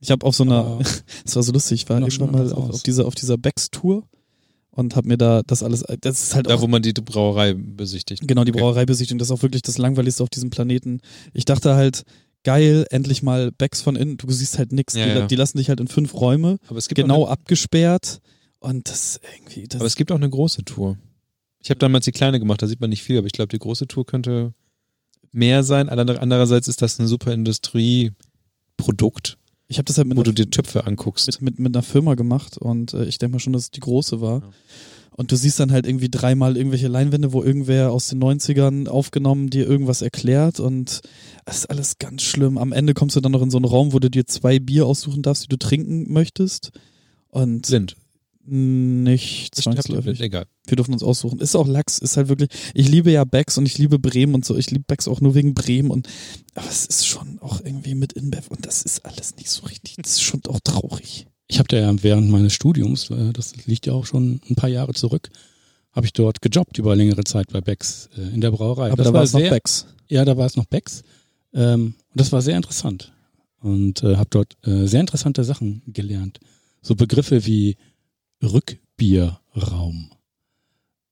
[0.00, 0.78] Ich habe auf so einer,
[1.24, 3.38] das war so lustig, ich war Noch irgendwann schon mal auf, auf dieser, auf dieser
[3.38, 4.02] Becks-Tour
[4.76, 7.54] und habe mir da das alles, das ist halt Da, auch, wo man die Brauerei
[7.54, 8.28] besichtigt.
[8.28, 8.60] genau, die Okay.
[8.60, 11.00] Brauereibesichtigung, das ist auch wirklich das langweiligste auf diesem Planeten.
[11.34, 12.04] Ich dachte halt,
[12.44, 15.26] geil, endlich mal Becks von innen, du siehst halt nix, Ja, die, ja.
[15.26, 18.20] die lassen dich halt in fünf Räume, Aber es gibt genau eine, abgesperrt
[18.60, 20.96] und das irgendwie, das aber es gibt auch eine große Tour.
[21.62, 23.58] Ich habe damals die kleine gemacht, da sieht man nicht viel, aber ich glaube, die
[23.58, 24.52] große Tour könnte
[25.32, 25.88] mehr sein.
[25.88, 30.44] Ander- Andererseits ist das ein super Industrieprodukt, ich habe das halt mit wo einer du
[30.44, 31.26] dir Töpfe anguckst.
[31.26, 33.80] mit, mit, mit einer Firma gemacht und äh, ich denke mal schon, dass es die
[33.80, 34.40] große war.
[34.40, 34.48] Ja.
[35.16, 39.48] Und du siehst dann halt irgendwie dreimal irgendwelche Leinwände, wo irgendwer aus den 90ern aufgenommen
[39.48, 41.00] dir irgendwas erklärt und
[41.46, 42.58] es ist alles ganz schlimm.
[42.58, 44.86] Am Ende kommst du dann noch in so einen Raum, wo du dir zwei Bier
[44.86, 46.70] aussuchen darfst, die du trinken möchtest.
[47.30, 47.96] Und Blind.
[48.46, 50.20] Nicht zwangsläufig.
[50.20, 50.46] egal.
[50.66, 51.40] Wir dürfen uns aussuchen.
[51.40, 52.50] Ist auch Lachs, ist halt wirklich.
[52.74, 54.56] Ich liebe ja Becks und ich liebe Bremen und so.
[54.56, 56.08] Ich liebe Becks auch nur wegen Bremen und
[56.54, 59.96] aber es ist schon auch irgendwie mit InBev und das ist alles nicht so richtig.
[59.96, 61.26] Das ist schon auch traurig.
[61.48, 64.70] Ich habe da ja während meines Studiums, äh, das liegt ja auch schon ein paar
[64.70, 65.30] Jahre zurück,
[65.92, 68.90] habe ich dort gejobbt über längere Zeit bei Becks äh, in der Brauerei.
[68.90, 69.86] Aber das da war es noch Becks.
[70.08, 71.02] Ja, da war es noch Becks.
[71.54, 73.12] Ähm, und das war sehr interessant.
[73.60, 76.38] Und äh, habe dort sehr interessante Sachen gelernt.
[76.82, 77.76] So Begriffe wie
[78.42, 80.10] Rückbierraum.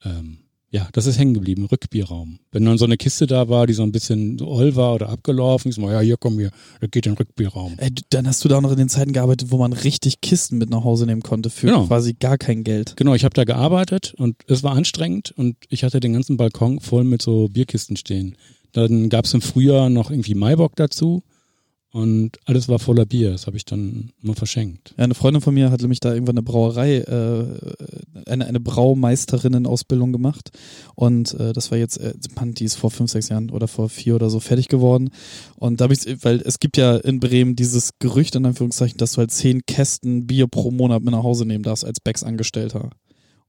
[0.04, 0.38] Ähm,
[0.70, 2.40] ja, das ist hängen geblieben, Rückbierraum.
[2.50, 5.68] Wenn dann so eine Kiste da war, die so ein bisschen oll war oder abgelaufen,
[5.70, 7.74] ist mal, ja, hier komm hier, da geht in den Rückbierraum.
[7.78, 10.58] Ey, du- dann hast du da noch in den Zeiten gearbeitet, wo man richtig Kisten
[10.58, 11.87] mit nach Hause nehmen konnte für Genau.
[11.87, 12.94] quasi gar kein Geld.
[12.96, 16.80] Genau, ich habe da gearbeitet und es war anstrengend und ich hatte den ganzen Balkon
[16.80, 18.37] voll mit so Bierkisten stehen.
[18.72, 21.22] Dann gab es im Frühjahr noch irgendwie Maibock dazu
[21.94, 23.30] und alles war voller Bier.
[23.30, 24.94] Das habe ich dann mal verschenkt.
[24.98, 27.44] Ja, eine Freundin von mir hat nämlich da irgendwann eine Brauerei, äh,
[28.26, 30.50] eine, eine Braumeisterinnen-Ausbildung gemacht.
[30.96, 33.88] Und äh, das war jetzt, äh, Mann, die ist vor fünf, sechs Jahren oder vor
[33.88, 35.11] vier oder so fertig geworden.
[35.54, 39.12] Und da habe ich, weil es gibt ja in Bremen dieses Gerücht, in Anführungszeichen, dass
[39.12, 42.90] du halt zehn Kästen Bier pro Monat mit nach Hause nehmen darfst als Becks-Angestellter.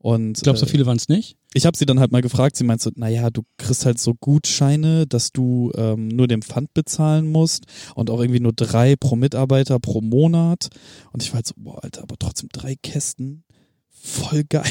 [0.05, 1.35] Und Ich glaube, so äh, viele waren es nicht.
[1.55, 4.13] ich habe sie dann halt mal gefragt, sie meinte so, naja, du kriegst halt so
[4.13, 7.63] Gutscheine, dass du ähm, nur den Pfand bezahlen musst
[7.95, 10.67] und auch irgendwie nur drei pro Mitarbeiter pro Monat.
[11.11, 13.45] Und ich war halt so, boah, Alter, aber trotzdem drei Kästen,
[13.89, 14.63] voll geil.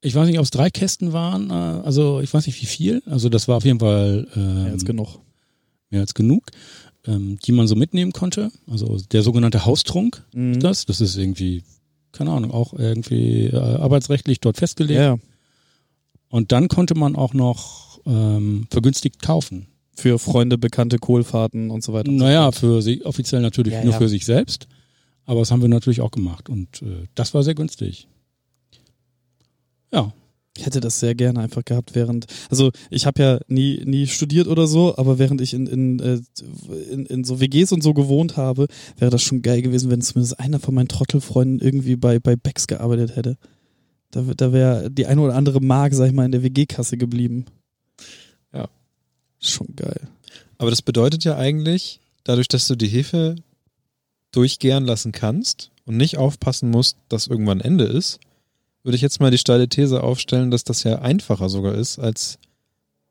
[0.00, 1.50] Ich weiß nicht, ob es drei Kästen waren.
[1.50, 3.02] äh, Also ich weiß nicht, wie viel.
[3.06, 5.18] Also das war auf jeden Fall ähm, Ja, jetzt genug.
[5.90, 6.50] mehr als genug,
[7.06, 8.50] ähm, die man so mitnehmen konnte.
[8.70, 10.60] Also der sogenannte Haustrunk, Mhm.
[10.60, 11.64] das, das ist irgendwie,
[12.14, 14.98] keine Ahnung, auch irgendwie äh, arbeitsrechtlich dort festgelegt.
[14.98, 15.18] Ja,
[16.30, 19.66] Und dann konnte man auch noch ähm, vergünstigt kaufen.
[19.96, 22.08] für Freunde, Bekannte, Kohlfahrten und so weiter.
[22.10, 23.98] und Naja, für sie offiziell natürlich Ja, nur ja.
[23.98, 24.66] für sich selbst.
[25.26, 26.48] Aber das haben wir natürlich auch gemacht.
[26.48, 28.08] Und äh, das war sehr günstig.
[29.92, 30.12] Ja.
[30.56, 34.46] Ich hätte das sehr gerne einfach gehabt, während, also ich habe ja nie, nie studiert
[34.46, 36.20] oder so, aber während ich in, in, äh,
[36.90, 40.38] in, in so WGs und so gewohnt habe, wäre das schon geil gewesen, wenn zumindest
[40.38, 43.36] einer von meinen Trottelfreunden irgendwie bei, bei Becks gearbeitet hätte.
[44.12, 47.46] Da, da wäre die eine oder andere Mark, sag ich mal, in der WG-Kasse geblieben.
[48.52, 48.68] Ja.
[49.40, 50.08] Schon geil.
[50.58, 53.34] Aber das bedeutet ja eigentlich, dadurch, dass du die Hefe
[54.30, 58.20] durchgären lassen kannst und nicht aufpassen musst, dass irgendwann Ende ist,
[58.84, 62.38] würde ich jetzt mal die steile These aufstellen, dass das ja einfacher sogar ist, als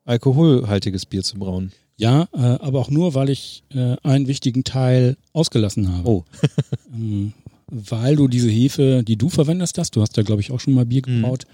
[0.04, 1.72] alkoholhaltiges Bier zu brauen.
[1.96, 6.08] Ja, äh, aber auch nur, weil ich äh, einen wichtigen Teil ausgelassen habe.
[6.08, 6.24] Oh.
[6.94, 7.32] ähm,
[7.66, 10.74] weil du diese Hefe, die du verwendest hast, du hast da glaube ich auch schon
[10.74, 11.22] mal Bier Mhm.
[11.22, 11.44] gebraut,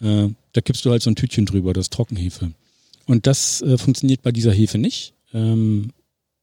[0.00, 2.52] äh, da kippst du halt so ein Tütchen drüber, das ist Trockenhefe.
[3.06, 5.14] Und das äh, funktioniert bei dieser Hefe nicht.
[5.34, 5.90] Ähm,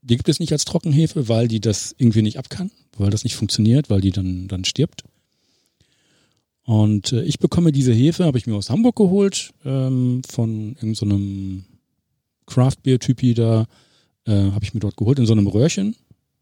[0.01, 3.23] die gibt es nicht als Trockenhefe, weil die das irgendwie nicht ab kann, weil das
[3.23, 5.03] nicht funktioniert, weil die dann, dann stirbt.
[6.69, 11.63] Und äh, ich bekomme diese Hefe, habe ich mir aus Hamburg geholt, ähm, von irgendeinem
[11.65, 13.65] so Craft Beer Typi da,
[14.27, 15.95] äh, habe ich mir dort geholt in so einem Röhrchen.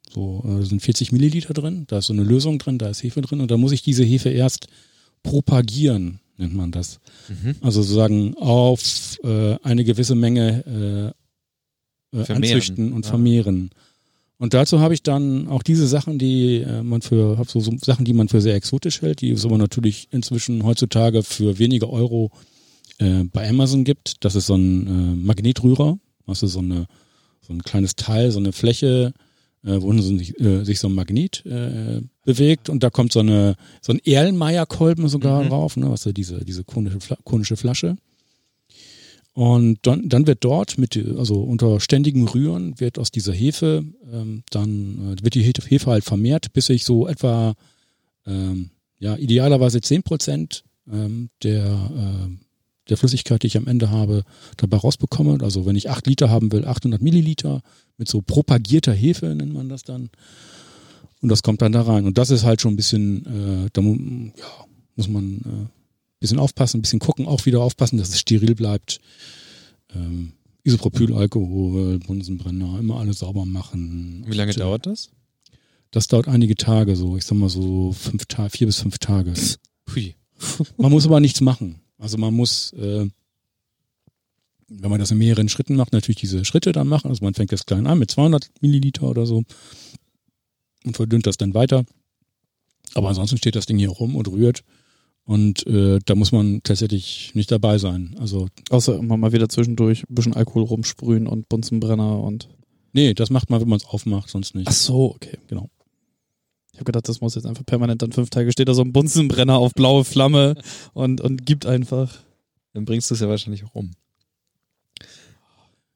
[0.10, 3.22] So äh, sind 40 Milliliter drin, da ist so eine Lösung drin, da ist Hefe
[3.22, 4.68] drin und da muss ich diese Hefe erst
[5.24, 7.00] propagieren, nennt man das.
[7.30, 7.56] Mhm.
[7.62, 11.14] Also sozusagen auf äh, eine gewisse Menge
[12.14, 13.12] äh, äh, anzüchten und Ja.
[13.12, 13.70] vermehren.
[14.40, 17.72] Und dazu habe ich dann auch diese Sachen, die äh, man für, hab so, so
[17.82, 21.90] Sachen, die man für sehr exotisch hält, die es aber natürlich inzwischen heutzutage für wenige
[21.90, 22.32] Euro
[23.00, 24.24] äh, bei Amazon gibt.
[24.24, 25.98] Das ist so ein äh, Magnetrührer,
[26.28, 26.86] also so eine
[27.42, 29.14] so ein kleines Teil, so eine Fläche,
[29.64, 33.56] äh, wo sich, äh, sich so ein Magnet äh, bewegt und da kommt so eine
[33.82, 35.50] so ein Erlenmeyer-Kolben sogar Mhm.
[35.50, 37.96] drauf, ne, was so diese diese konische, konische Flasche.
[39.38, 44.42] Und dann, dann wird dort mit, also unter ständigem Rühren wird aus dieser Hefe, ähm,
[44.50, 47.54] dann äh, wird die Hefe halt vermehrt, bis ich so etwa,
[48.26, 52.36] ähm, ja, idealerweise 10 Prozent ähm, der, äh,
[52.90, 54.24] der Flüssigkeit, die ich am Ende habe,
[54.58, 55.38] dabei rausbekomme.
[55.44, 57.62] Also wenn ich 8 Liter haben will, 800 Milliliter
[58.00, 60.10] mit so propagierter Hefe nennt man das dann.
[61.22, 62.08] Und das kommt dann da rein.
[62.08, 65.77] Und das ist halt schon ein bisschen, äh, da ja, muss man äh,
[66.20, 69.00] bisschen aufpassen, ein bisschen gucken, auch wieder aufpassen, dass es steril bleibt.
[69.94, 74.26] Ähm, Isopropylalkohol, Bunsenbrenner, immer alles sauber machen.
[74.28, 75.10] Wie lange Und, dauert das?
[75.92, 79.34] Das dauert einige Tage, so ich sag mal so fünf Tage, vier bis fünf Tage.
[79.94, 80.16] Hui.
[80.78, 81.80] Man muss aber nichts machen.
[81.98, 83.10] Also man muss, äh,
[84.68, 87.10] wenn man das in mehreren Schritten macht, natürlich diese Schritte dann machen.
[87.10, 89.44] Also man fängt jetzt klein an mit 200 Milliliter oder so
[90.86, 91.86] und verdünnt das dann weiter.
[92.94, 94.64] Aber ansonsten steht das Ding hier rum und rührt.
[95.28, 98.16] Und äh, da muss man tatsächlich nicht dabei sein.
[98.18, 102.48] Also, Außer immer mal wieder zwischendurch ein bisschen Alkohol rumsprühen und Bunsenbrenner und.
[102.94, 104.70] nee, das macht man, wenn man es aufmacht, sonst nicht.
[104.70, 105.38] Ach so, okay.
[105.48, 105.70] Genau.
[106.72, 108.94] Ich habe gedacht, das muss jetzt einfach permanent dann fünf Tage steht da so ein
[108.94, 110.56] Bunsenbrenner auf blaue Flamme
[110.94, 112.20] und, und gibt einfach.
[112.74, 113.92] Dann bringst du es ja wahrscheinlich auch um.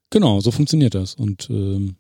[0.10, 1.16] Genau, so funktioniert das.
[1.16, 1.96] Und ähm,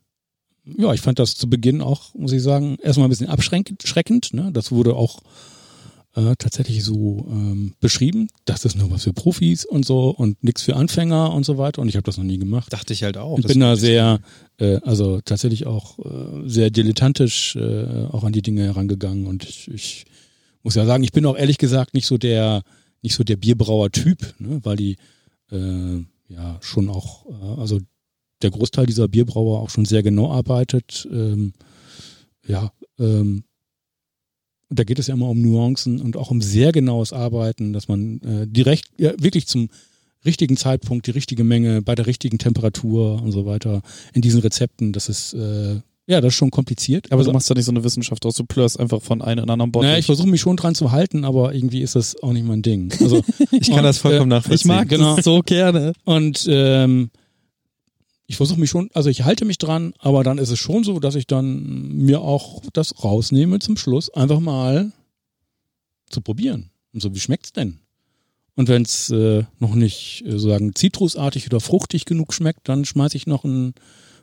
[0.65, 3.83] ja, ich fand das zu Beginn auch, muss ich sagen, erstmal ein bisschen abschreckend.
[3.87, 4.51] schreckend, Ne?
[4.51, 5.21] Das wurde auch
[6.15, 8.27] äh, tatsächlich so ähm, beschrieben.
[8.45, 11.81] Das ist nur was für Profis und so und nichts für Anfänger und so weiter.
[11.81, 12.71] Und ich habe das noch nie gemacht.
[12.71, 13.39] Dachte ich halt auch.
[13.39, 14.19] Das bin da ich sehr,
[14.57, 19.25] äh, also tatsächlich auch äh, sehr dilettantisch äh, auch an die Dinge herangegangen.
[19.25, 20.05] Und ich, ich
[20.63, 22.63] muss ja sagen, ich bin auch ehrlich gesagt nicht so der,
[23.01, 24.59] nicht so der Bierbrauer-Typ, ne?
[24.63, 24.97] weil die
[25.51, 27.79] äh, ja schon auch, äh, also
[28.41, 31.07] der Großteil dieser Bierbrauer auch schon sehr genau arbeitet.
[31.11, 31.53] Ähm,
[32.47, 33.43] ja, ähm,
[34.73, 38.21] da geht es ja immer um Nuancen und auch um sehr genaues Arbeiten, dass man
[38.21, 39.69] äh, direkt, ja, wirklich zum
[40.25, 43.81] richtigen Zeitpunkt, die richtige Menge, bei der richtigen Temperatur und so weiter
[44.13, 47.07] in diesen Rezepten, das ist, äh, ja, das ist schon kompliziert.
[47.11, 49.43] Aber Also- du machst da nicht so eine Wissenschaft aus, du plörst einfach von einem
[49.45, 49.83] in anderen Bot.
[49.83, 52.61] naja, ich versuche mich schon dran zu halten, aber irgendwie ist das auch nicht mein
[52.61, 52.93] Ding.
[52.99, 54.71] Also, Ich kann das vollkommen äh, nachvollziehen.
[54.71, 55.15] ich mag genau.
[55.15, 55.93] das so gerne.
[56.05, 57.09] Und ähm,
[58.31, 61.01] ich versuche mich schon, also ich halte mich dran, aber dann ist es schon so,
[61.01, 64.93] dass ich dann mir auch das rausnehme zum Schluss, einfach mal
[66.09, 66.69] zu probieren.
[66.93, 67.79] Und so, wie schmeckt's denn?
[68.55, 73.17] Und wenn es äh, noch nicht äh, sozusagen zitrusartig oder fruchtig genug schmeckt, dann schmeiße
[73.17, 73.73] ich noch einen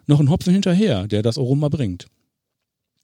[0.06, 2.06] noch einen Hopfen hinterher, der das Aroma bringt.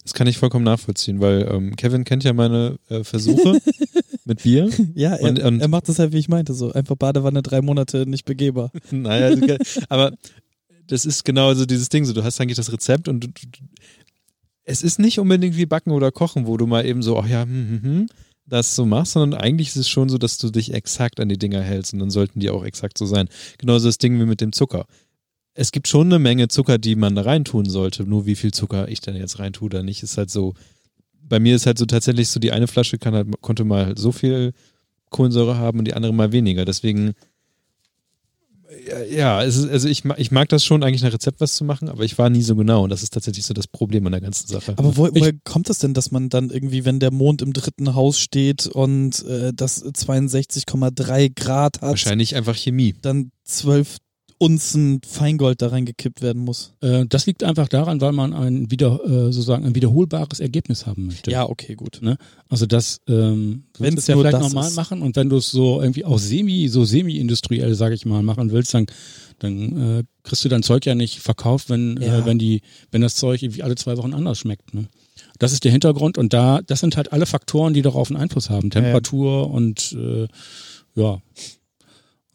[0.04, 3.58] Das kann ich vollkommen nachvollziehen, weil ähm, Kevin kennt ja meine äh, Versuche
[4.24, 4.70] mit Bier.
[4.94, 7.60] Ja, er, Und- und- er macht das halt, wie ich meinte, so einfach Badewanne drei
[7.60, 8.70] Monate nicht begehbar.
[8.90, 9.36] naja,
[9.90, 10.12] aber
[10.86, 12.04] das ist genau so dieses Ding.
[12.04, 13.48] So, du hast eigentlich das Rezept und du, du,
[14.64, 17.42] es ist nicht unbedingt wie Backen oder Kochen, wo du mal eben so, ach ja,
[17.42, 18.06] hm, hm, hm,
[18.46, 21.38] das so machst, sondern eigentlich ist es schon so, dass du dich exakt an die
[21.38, 23.28] Dinger hältst und dann sollten die auch exakt so sein.
[23.58, 24.86] Genauso das Ding wie mit dem Zucker.
[25.54, 28.04] Es gibt schon eine Menge Zucker, die man da reintun sollte.
[28.04, 30.54] Nur wie viel Zucker ich denn jetzt reintue oder nicht, ist halt so.
[31.26, 34.12] Bei mir ist halt so tatsächlich so, die eine Flasche kann halt, konnte mal so
[34.12, 34.52] viel
[35.10, 36.64] Kohlensäure haben und die andere mal weniger.
[36.64, 37.14] Deswegen
[39.10, 41.88] ja, es ist, also ich, ich mag das schon, eigentlich nach Rezept was zu machen,
[41.88, 44.20] aber ich war nie so genau und das ist tatsächlich so das Problem an der
[44.20, 44.74] ganzen Sache.
[44.76, 47.94] Aber wo, woher kommt das denn, dass man dann irgendwie, wenn der Mond im dritten
[47.94, 52.94] Haus steht und äh, das 62,3 Grad hat, Wahrscheinlich einfach Chemie.
[53.00, 53.98] dann zwölf
[54.38, 56.72] Unzen Feingold da reingekippt werden muss?
[56.80, 61.06] Äh, das liegt einfach daran, weil man ein wieder äh, sozusagen ein wiederholbares Ergebnis haben
[61.06, 61.30] möchte.
[61.30, 62.00] Ja, okay, gut.
[62.48, 64.76] Also das, ähm, du willst es ja vielleicht normal ist.
[64.76, 68.50] machen und wenn du es so irgendwie auch semi, so semi-industriell, sage ich mal, machen
[68.50, 68.86] willst, dann,
[69.38, 72.18] dann äh, kriegst du dein Zeug ja nicht verkauft, wenn, Ja.
[72.18, 74.74] äh, wenn die, wenn das Zeug irgendwie alle zwei Wochen anders schmeckt.
[74.74, 74.88] Ne?
[75.38, 78.50] Das ist der Hintergrund und da, das sind halt alle Faktoren, die darauf einen Einfluss
[78.50, 78.70] haben.
[78.70, 80.26] Temperatur und äh,
[80.96, 81.20] ja.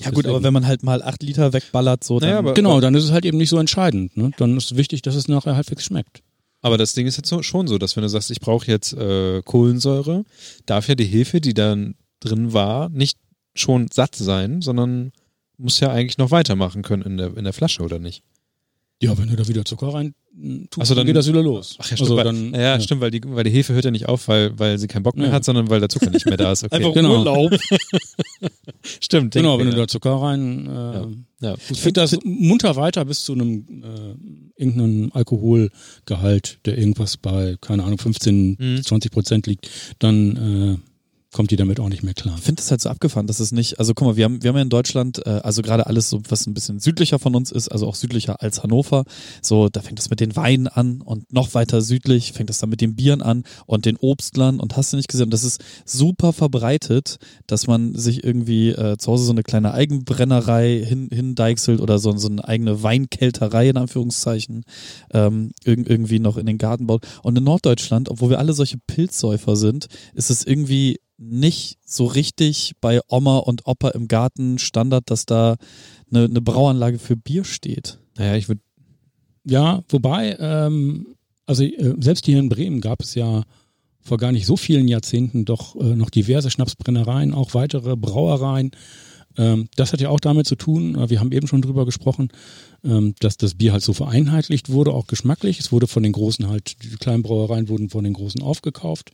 [0.02, 0.44] Ja gut, aber Deswegen.
[0.46, 3.12] wenn man halt mal acht Liter wegballert, so Naja, dann, aber- Genau, dann ist es
[3.12, 4.16] halt eben nicht so entscheidend.
[4.16, 4.32] Ne?
[4.38, 6.22] Dann ist wichtig, dass es nachher halbwegs schmeckt.
[6.62, 8.94] Aber das Ding ist jetzt so, schon so, dass wenn du sagst, ich brauche jetzt
[8.94, 10.24] äh, Kohlensäure,
[10.66, 13.18] darf ja die Hefe, die dann drin war, nicht
[13.56, 15.12] schon satt sein, sondern
[15.58, 18.24] muss ja eigentlich noch weitermachen können in der, in der Flasche, oder nicht?
[19.02, 21.42] Ja, wenn du da wieder Zucker rein mm, tust, so, dann dann- geht das wieder
[21.42, 21.78] los.
[21.80, 22.02] Ach ja, stimmt.
[22.02, 24.58] also weil, dann, ja, stimmt, weil die, weil die Hefe hört ja nicht auf, weil,
[24.60, 25.34] weil sie keinen Bock mehr Ja.
[25.34, 26.64] hat, sondern weil der Zucker nicht mehr da ist.
[26.66, 26.76] Okay.
[26.76, 27.20] einfach Genau.
[27.20, 27.58] Urlaub.
[29.02, 29.34] stimmt.
[29.34, 30.66] Genau, wenn du da Zucker rein.
[30.68, 31.08] Äh, Ja.
[31.42, 31.56] Ja.
[31.70, 37.84] Ich finde das munter weiter bis zu einem äh, irgendeinem Alkoholgehalt, der irgendwas bei, keine
[37.86, 38.84] Ahnung, 15, Mhm.
[38.84, 40.36] 20 Prozent liegt, dann
[40.76, 40.89] äh,
[41.32, 42.36] kommt die damit auch nicht mehr klar.
[42.38, 44.50] Ich finde es halt so abgefahren, dass es nicht, also guck mal, wir haben, wir
[44.50, 47.52] haben ja in Deutschland, äh, also gerade alles so, was ein bisschen südlicher von uns
[47.52, 49.04] ist, also auch südlicher als Hannover,
[49.42, 52.70] so, da fängt es mit den Weinen an und noch weiter südlich fängt es dann
[52.70, 56.34] mit den Bieren an und den Obstlern und hast du nicht gesehen, das ist super
[56.34, 62.00] verbreitet, dass man sich irgendwie äh, zu Hause so eine kleine Eigenbrennerei hin, hindeichselt oder
[62.00, 64.64] so, so eine eigene Weinkälterei in Anführungszeichen
[65.14, 67.06] ähm, irg irgendwie noch in den Garten baut.
[67.24, 72.74] Und in Norddeutschland, obwohl wir alle solche Pilzsäufer sind, ist es irgendwie nicht so richtig
[72.80, 75.58] bei Oma und Opa im Garten Standard, dass da
[76.10, 78.00] eine, eine Brauanlage für Bier steht.
[78.18, 78.62] Naja, ich würde.
[79.46, 83.44] Ja, wobei, ähm, also äh, selbst hier in Bremen gab es ja
[84.02, 88.72] vor gar nicht so vielen Jahrzehnten doch äh, noch diverse Schnapsbrennereien, auch weitere Brauereien.
[89.40, 92.30] Ähm, das hat ja auch damit zu tun, äh, wir haben eben schon drüber gesprochen,
[92.84, 95.60] ähm, dass das Bier halt so vereinheitlicht wurde, auch geschmacklich.
[95.60, 99.12] Es wurde von den großen halt, die kleinen Brauereien wurden von den großen aufgekauft.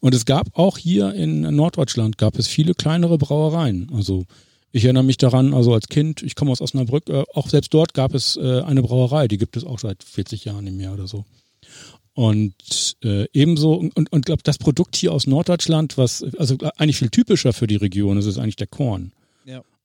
[0.00, 3.90] Und es gab auch hier in Norddeutschland gab es viele kleinere Brauereien.
[3.92, 4.24] Also
[4.72, 7.92] ich erinnere mich daran, also als Kind, ich komme aus Osnabrück, äh, auch selbst dort
[7.92, 11.06] gab es äh, eine Brauerei, die gibt es auch seit 40 Jahren im Jahr oder
[11.06, 11.26] so.
[12.14, 17.10] Und äh, ebenso, und, und glaube, das Produkt hier aus Norddeutschland, was also eigentlich viel
[17.10, 19.12] typischer für die Region ist, ist eigentlich der Korn.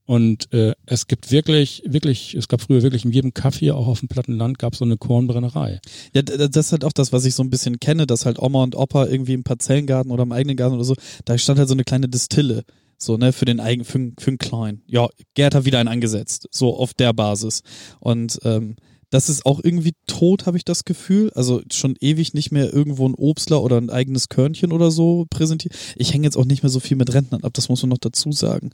[0.06, 4.00] Und äh, es gibt wirklich, wirklich, es gab früher wirklich in jedem Kaffee, auch auf
[4.00, 5.80] dem Plattenland, gab es so eine Kornbrennerei.
[6.14, 8.64] Ja, das ist halt auch das, was ich so ein bisschen kenne, dass halt Oma
[8.64, 11.76] und Opa irgendwie im Parzellengarten oder im eigenen Garten oder so, da stand halt so
[11.76, 12.64] eine kleine Distille.
[12.98, 14.84] So, ne, für den eigenen, für, für den Kleinen.
[14.86, 16.48] Ja, Gerd hat wieder einen angesetzt.
[16.52, 17.64] So auf der Basis.
[18.00, 18.76] Und ähm,
[19.12, 21.32] das ist auch irgendwie tot, habe ich das Gefühl.
[21.36, 25.76] Also schon ewig nicht mehr irgendwo ein Obstler oder ein eigenes Körnchen oder so präsentiert.
[25.98, 27.98] Ich hänge jetzt auch nicht mehr so viel mit Rentnern ab, das muss man noch
[27.98, 28.72] dazu sagen.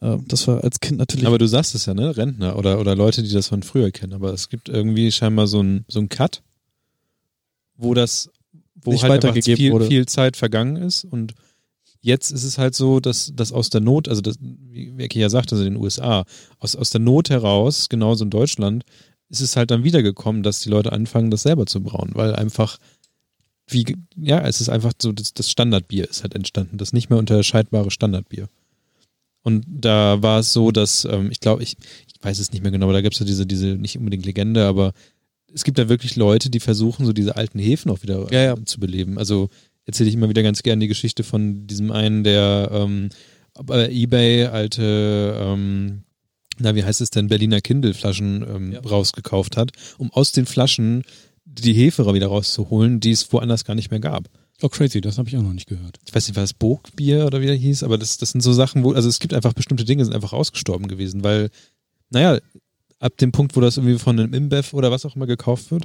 [0.00, 1.26] Ähm, das war als Kind natürlich.
[1.26, 2.16] Aber du sagst es ja, ne?
[2.16, 4.12] Rentner oder, oder Leute, die das von früher kennen.
[4.12, 6.42] Aber es gibt irgendwie scheinbar so ein, so ein Cut,
[7.76, 8.30] wo das,
[8.74, 9.86] wo Nicht halt einfach weitergegeben viel, wurde.
[9.86, 11.34] viel Zeit vergangen ist und
[12.00, 15.30] jetzt ist es halt so, dass, dass aus der Not, also das, wie Ecki ja
[15.30, 16.24] sagte, also in den USA,
[16.58, 18.84] aus, aus der Not heraus, genauso in Deutschland,
[19.28, 22.78] ist es halt dann wiedergekommen, dass die Leute anfangen, das selber zu brauen, weil einfach,
[23.66, 27.18] wie, ja, es ist einfach so, das, das Standardbier ist halt entstanden, das nicht mehr
[27.18, 28.48] unterscheidbare Standardbier.
[29.48, 32.70] Und da war es so, dass, ähm, ich glaube, ich, ich weiß es nicht mehr
[32.70, 34.92] genau, aber da gibt es ja diese, diese, nicht unbedingt Legende, aber
[35.54, 38.52] es gibt da wirklich Leute, die versuchen, so diese alten Häfen auch wieder Ja, ja.
[38.52, 39.16] ähm, zu beleben.
[39.16, 39.48] Also
[39.86, 43.08] erzähle ich immer wieder ganz gerne die Geschichte von diesem einen, der ähm,
[43.54, 46.02] bei Ebay alte, ähm,
[46.58, 48.80] na, wie heißt es denn, Berliner Kindle-Flaschen ähm, Ja.
[48.80, 51.04] rausgekauft hat, um aus den Flaschen
[51.46, 54.28] die Hefe wieder rauszuholen, die es woanders gar nicht mehr gab.
[54.60, 55.98] Oh, crazy, das habe ich auch noch nicht gehört.
[56.06, 58.52] Ich weiß nicht, war das Burgbier oder wie der hieß, aber das, das sind so
[58.52, 61.50] Sachen, wo, also es gibt einfach bestimmte Dinge, sind einfach ausgestorben gewesen, weil,
[62.10, 62.38] naja,
[62.98, 65.84] ab dem Punkt, wo das irgendwie von einem Imbev oder was auch immer gekauft wird,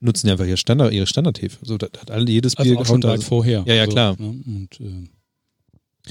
[0.00, 1.58] nutzen die einfach ihre, Standard, ihre Standardhefe.
[1.64, 3.62] So, das hat alle jedes Also Bier auch schon weit also- vorher.
[3.66, 4.16] Ja, ja, So, klar.
[4.18, 4.26] ne?
[4.44, 5.08] Und, äh,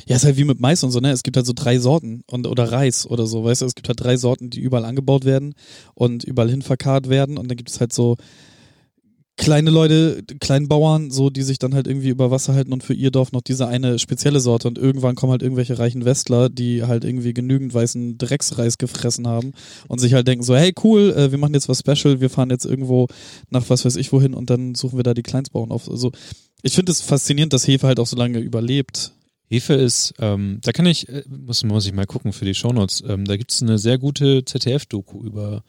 [0.08, 1.12] Ja, ist halt wie mit Mais und so, ne?
[1.12, 3.66] Es gibt halt so drei Sorten und oder Reis oder so, weißt du?
[3.66, 5.54] Es gibt halt drei Sorten, die überall angebaut werden
[5.96, 8.16] und überall hin verkarrt werden und dann gibt es halt so
[9.38, 12.94] kleine Leute, kleinen Bauern, so die sich dann halt irgendwie über Wasser halten und für
[12.94, 16.84] ihr Dorf noch diese eine spezielle Sorte und irgendwann kommen halt irgendwelche reichen Westler, die
[16.84, 19.54] halt irgendwie genügend weißen Drecksreis gefressen haben
[19.88, 22.50] und sich halt denken so, hey cool, äh, wir machen jetzt was Special, wir fahren
[22.50, 23.08] jetzt irgendwo
[23.50, 25.89] nach was weiß ich wohin und dann suchen wir da die Kleinstbauern auf.
[25.89, 26.12] Also
[26.62, 29.13] ich finde es faszinierend, dass Hefe halt auch so lange überlebt.
[29.50, 33.04] Hefe ist, ähm, da kann ich, äh, muss, muss ich mal gucken für die Shownotes,
[33.08, 35.63] ähm, da gibt es eine sehr gute ZDF-Doku über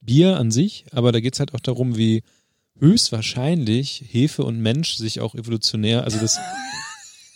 [0.00, 2.22] Bier an sich, aber da geht es halt auch darum, wie
[2.80, 6.38] höchstwahrscheinlich Hefe und Mensch sich auch evolutionär, also das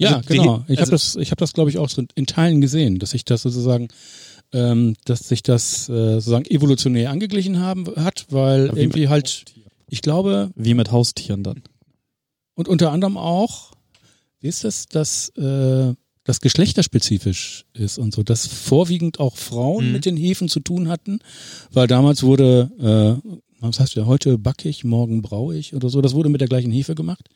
[0.00, 0.64] Ja, Also, genau.
[0.68, 3.10] Ich also- habe das, ich habe das, glaube ich, auch so in Teilen gesehen, dass
[3.10, 3.88] sich das sozusagen,
[4.52, 9.46] ähm, dass sich das äh, sozusagen evolutionär angeglichen haben hat, weil wie irgendwie halt,
[9.88, 11.62] ich glaube, Wie mit Haustieren dann.
[12.54, 13.72] und unter anderem auch,
[14.40, 19.92] wie ist das, dass äh, das geschlechterspezifisch ist und so, dass vorwiegend auch Frauen Mhm.
[19.94, 21.18] mit den Hefen zu tun hatten,
[21.72, 23.28] weil damals wurde, äh,
[23.60, 26.48] was heißt ja, heute back ich, morgen brau ich oder so, das wurde mit der
[26.48, 27.28] gleichen Hefe gemacht.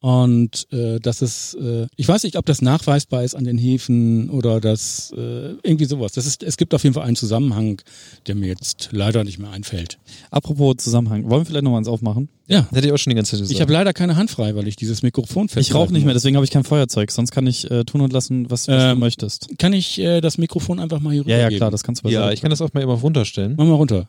[0.00, 4.28] Und äh, das ist, äh, ich weiß nicht, ob das nachweisbar ist an den Hefen
[4.28, 6.12] oder das äh, irgendwie sowas.
[6.12, 7.80] Das ist, es gibt auf jeden Fall einen Zusammenhang,
[8.26, 9.98] der mir jetzt leider nicht mehr einfällt.
[10.30, 12.28] Apropos Zusammenhang, wollen wir vielleicht noch eins aufmachen?
[12.48, 13.54] Ja, Hätte ich auch schon die ganze Zeit gesagt.
[13.54, 16.36] ich habe leider keine Hand frei, weil ich dieses Mikrofon Ich rauche nicht mehr, deswegen
[16.36, 17.10] habe ich kein Feuerzeug.
[17.10, 19.56] Sonst kann ich äh, tun und lassen, was, was du Ähm, möchtest.
[19.58, 21.56] Kann ich äh, das Mikrofon einfach mal hier Ja, ja, rübergeben?
[21.60, 23.54] klar, das kannst du ja, beiseite ich kann das auch mal immer runterstellen.
[23.56, 24.06] Mach mal runter.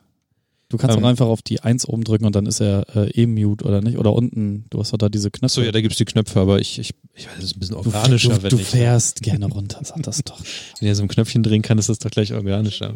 [0.69, 3.09] Du kannst Ähm, auch einfach auf die 1 oben drücken und dann ist er äh,
[3.11, 3.97] eh mute oder nicht.
[3.99, 5.45] Oder unten, du hast doch da diese Knöpfe.
[5.45, 7.75] Achso, ja, da gibt's die Knöpfe, aber ich, ich, ich weiß, das ist ein bisschen
[7.75, 10.41] du, organischer, du, wenn du ich fährst gerne runter, sag das doch.
[10.79, 12.95] wenn ich so ein Knöpfchen drehen kann, ist das doch gleich organischer.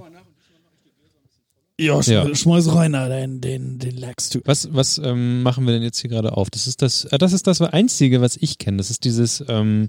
[1.80, 2.36] Ja, sch- Ja.
[2.36, 4.42] schmeiß rein, den, den, den lagst du.
[4.46, 6.50] Was, was ähm, machen wir denn jetzt hier gerade auf?
[6.50, 8.78] Das ist das, äh, das ist das Einzige, was ich kenne.
[8.78, 9.88] Das ist dieses ähm,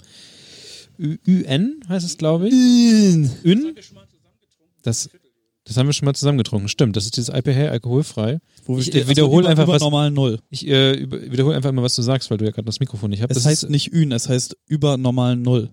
[1.00, 2.54] Ü- UN, heißt es, glaube ich.
[2.54, 3.74] Ün?
[4.82, 5.10] Das,
[5.64, 6.68] das haben wir schon mal zusammengetrunken.
[6.68, 8.40] Stimmt, das ist dieses IPA alkoholfrei.
[8.64, 10.40] Wo Ich, äh, wiederhole also einfach über was- normal Null.
[10.50, 13.10] Ich äh, über- wiederhole einfach mal, was du sagst, weil du ja gerade das Mikrofon
[13.10, 13.30] nicht hast.
[13.30, 15.70] Es Das heißt ist, nicht Ün, es heißt über normal Null.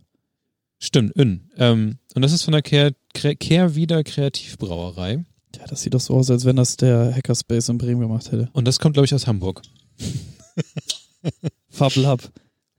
[0.80, 1.50] Stimmt, Ün.
[1.58, 5.26] Ähm, und das ist von der Kehr, Kehr, Kehrwieder Kreativbrauerei.
[5.56, 8.50] Ja, das sieht doch so aus, als wenn das der Hackerspace in Bremen gemacht hätte.
[8.54, 9.62] Und das kommt, glaube ich, aus Hamburg.
[11.70, 12.32] Fabelhub.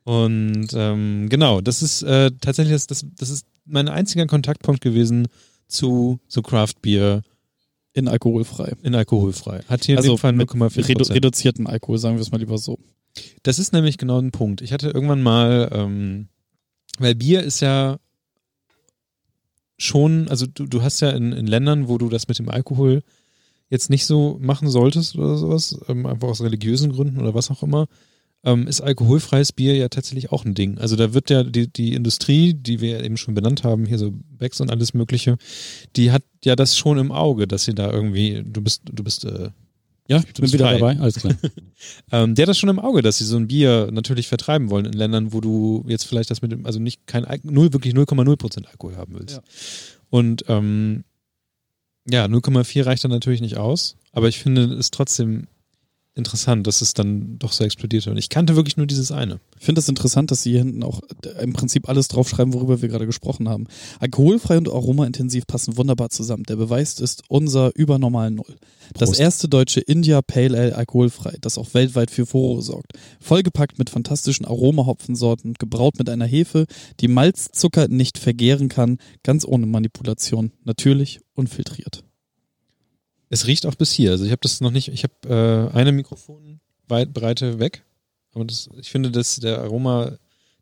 [0.05, 5.29] Und ähm, genau, das ist äh, tatsächlich das, das, das ist mein einziger Kontaktpunkt gewesen
[5.69, 7.23] zu so Craft Beer
[7.93, 8.75] In alkoholfrei.
[8.83, 9.61] in alkoholfrei.
[9.69, 12.39] Hat hier in Also dem Fall mit 0,4 Redu reduzierten Alkohol, sagen wir es mal
[12.39, 12.79] lieber so.
[13.43, 14.61] Das ist nämlich genau ein Punkt.
[14.63, 16.29] Ich hatte irgendwann mal, ähm,
[16.99, 17.99] weil Bier ist ja
[19.77, 23.03] schon, also du, du hast ja in, in Ländern, wo du das mit dem Alkohol
[23.71, 27.63] jetzt nicht so machen solltest oder sowas, ähm, einfach aus religiösen Gründen oder was auch
[27.63, 27.87] immer,
[28.45, 30.79] ähm, ist alkoholfreies Bier ja tatsächlich auch ein Ding.
[30.79, 34.13] Also da wird ja die, die Industrie, die wir eben schon benannt haben, hier so
[34.13, 35.37] Becks und alles Mögliche,
[35.97, 39.25] die hat ja das schon im Auge, dass sie da irgendwie, du bist, du bist
[39.25, 39.51] äh,
[40.07, 40.79] Ja, ich Du bin bist wieder frei.
[40.79, 41.35] dabei, alles klar.
[42.13, 44.87] ähm, der hat das schon im Auge, dass sie so ein Bier natürlich vertreiben wollen
[44.87, 48.67] in Ländern, wo du jetzt vielleicht das mit dem, also nicht kein null, wirklich 0,0%
[48.67, 49.37] Alkohol haben willst.
[49.37, 49.43] Ja.
[50.11, 51.05] Und ähm,
[52.09, 55.49] ja, 0,4 reicht dann natürlich nicht aus, aber ich finde es trotzdem
[56.19, 58.11] interessant, dass es dann doch so explodiert hat.
[58.11, 59.41] Und ich kannte wirklich nur dieses eine.
[59.59, 62.83] Ich finde es interessant, dass sie hier hinten auch äh, im Prinzip alles draufschreiben, worüber
[62.83, 63.67] wir gerade gesprochen haben.
[64.01, 66.43] Alkoholfrei und aromaintensiv passen wunderbar zusammen.
[66.45, 68.57] Der Beweis ist unser übernormal Null.
[68.95, 69.21] Das Prost.
[69.21, 72.93] erste deutsche India Pale Ale alkoholfrei, das auch weltweit für Furore sorgt.
[73.21, 76.67] Vollgepackt mit fantastischen Aromahopfensorten, gebraut mit einer Hefe,
[77.01, 82.08] die Malzzucker nicht vergären kann, ganz ohne Manipulation, natürlich unfiltriert.
[83.31, 84.13] Es riecht auch bis hier.
[84.13, 87.83] Also ich habe das noch nicht, ich habe äh, eine Mikrofonbreite weg,
[88.35, 90.13] aber das, ich finde, dass der Aroma,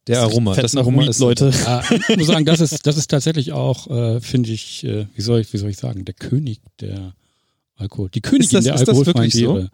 [0.07, 1.50] der Das Aroma, das Aroma Weed, ist, Leute.
[1.64, 5.22] Ja, ich muss sagen, das ist, das ist tatsächlich auch, äh, finde ich, äh, wie
[5.22, 7.14] soll ich, wie soll ich sagen, der König der
[7.76, 8.09] Alkohol.
[8.11, 9.68] Die Königin Ist das- der ist das alkoholfreien wirklich so?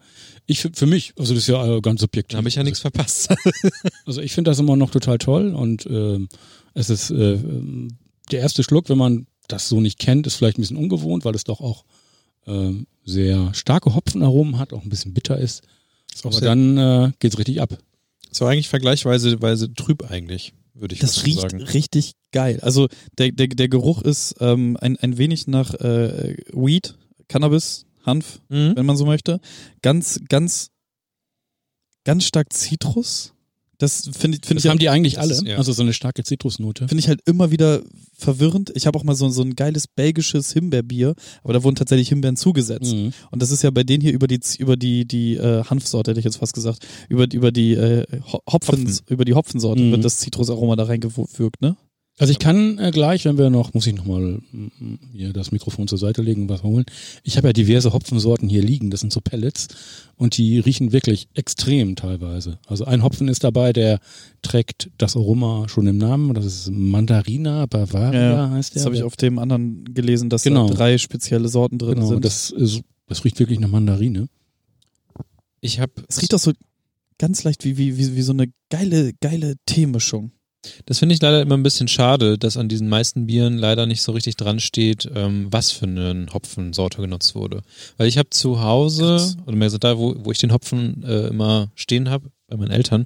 [0.45, 2.33] Ich für, mich, also das ist ja äh, ganz subjektiv.
[2.33, 3.29] Da habe ich ja nichts verpasst.
[4.05, 6.27] Also ich finde das immer noch total toll und ähm,
[6.73, 7.87] es ist äh, ähm,
[8.31, 11.33] der erste Schluck, wenn man das so nicht kennt, ist vielleicht ein bisschen ungewohnt, weil
[11.35, 11.85] es doch auch
[12.47, 15.63] ähm, sehr starke Hopfenaromen hat, auch ein bisschen bitter ist.
[16.23, 17.77] auch Aber dann äh, geht's richtig ab.
[18.31, 21.61] So eigentlich vergleichsweise weise trüb eigentlich, würde ich Das fast riecht sagen.
[21.61, 22.59] richtig geil.
[22.61, 26.95] Also der, der, der Geruch ist ähm, ein, ein wenig nach äh, Weed,
[27.27, 28.73] Cannabis, Hanf, Mhm.
[28.75, 29.39] wenn man so möchte.
[29.81, 30.71] Ganz, ganz,
[32.03, 33.33] ganz stark Zitrus.
[33.83, 35.57] Das finde ich, finde Das ich, haben die eigentlich alle, ist- ja.
[35.57, 36.87] also so eine starke Zitrusnote.
[36.87, 37.81] finde ich halt immer wieder
[38.17, 38.71] verwirrend.
[38.75, 42.35] Ich habe auch mal so, so ein geiles belgisches Himbeerbier, aber da wurden tatsächlich Himbeeren
[42.37, 42.93] zugesetzt.
[42.93, 43.11] Mhm.
[43.31, 46.19] Und das ist ja bei denen hier über die über die die äh, Hanfsorte hätte
[46.19, 48.99] ich jetzt fast gesagt, über über die äh, Ho- Hopfen, Hopfen.
[49.09, 49.91] über die Hopfensorte Mhm.
[49.91, 51.75] wird das Zitrusaroma da reingewürgt, ne?
[52.19, 54.39] Also ich kann äh, gleich, wenn wir noch, muss ich nochmal
[55.13, 56.85] hier das Mikrofon zur Seite legen und was holen.
[57.23, 59.67] Ich habe ja diverse Hopfensorten hier liegen, das sind so Pellets
[60.15, 62.59] und die riechen wirklich extrem teilweise.
[62.67, 63.99] Also ein Hopfen ist dabei, der
[64.43, 68.81] trägt das Aroma schon im Namen, das ist Mandarina Bavaria Ja, heißt der.
[68.81, 70.67] Das habe ich auf dem anderen gelesen, dass Genau.
[70.67, 72.23] da drei spezielle Sorten drin genau, sind.
[72.25, 74.27] das, ist, das riecht wirklich nach Mandarine.
[75.61, 76.51] Ich habe, es riecht doch so
[77.17, 80.31] ganz leicht wie, wie, wie, wie so eine geile, geile Teemischung.
[80.85, 84.01] Das finde ich leider immer ein bisschen schade, dass an diesen meisten Bieren leider nicht
[84.01, 87.61] so richtig dran steht, ähm, was für eine Hopfensorte genutzt wurde.
[87.97, 89.37] Weil ich habe zu Hause, Krass.
[89.45, 92.71] oder mehr gesagt, da, wo, wo ich den Hopfen äh, immer stehen habe, bei meinen
[92.71, 93.05] Eltern,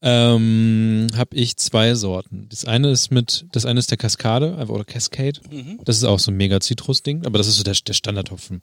[0.00, 2.46] ähm, habe ich zwei Sorten.
[2.50, 5.40] Das eine ist mit, das eine ist der Cascade, oder Cascade.
[5.84, 8.60] Das ist auch so ein mega Zitrus-Ding, aber das ist so der, der Standardhopfen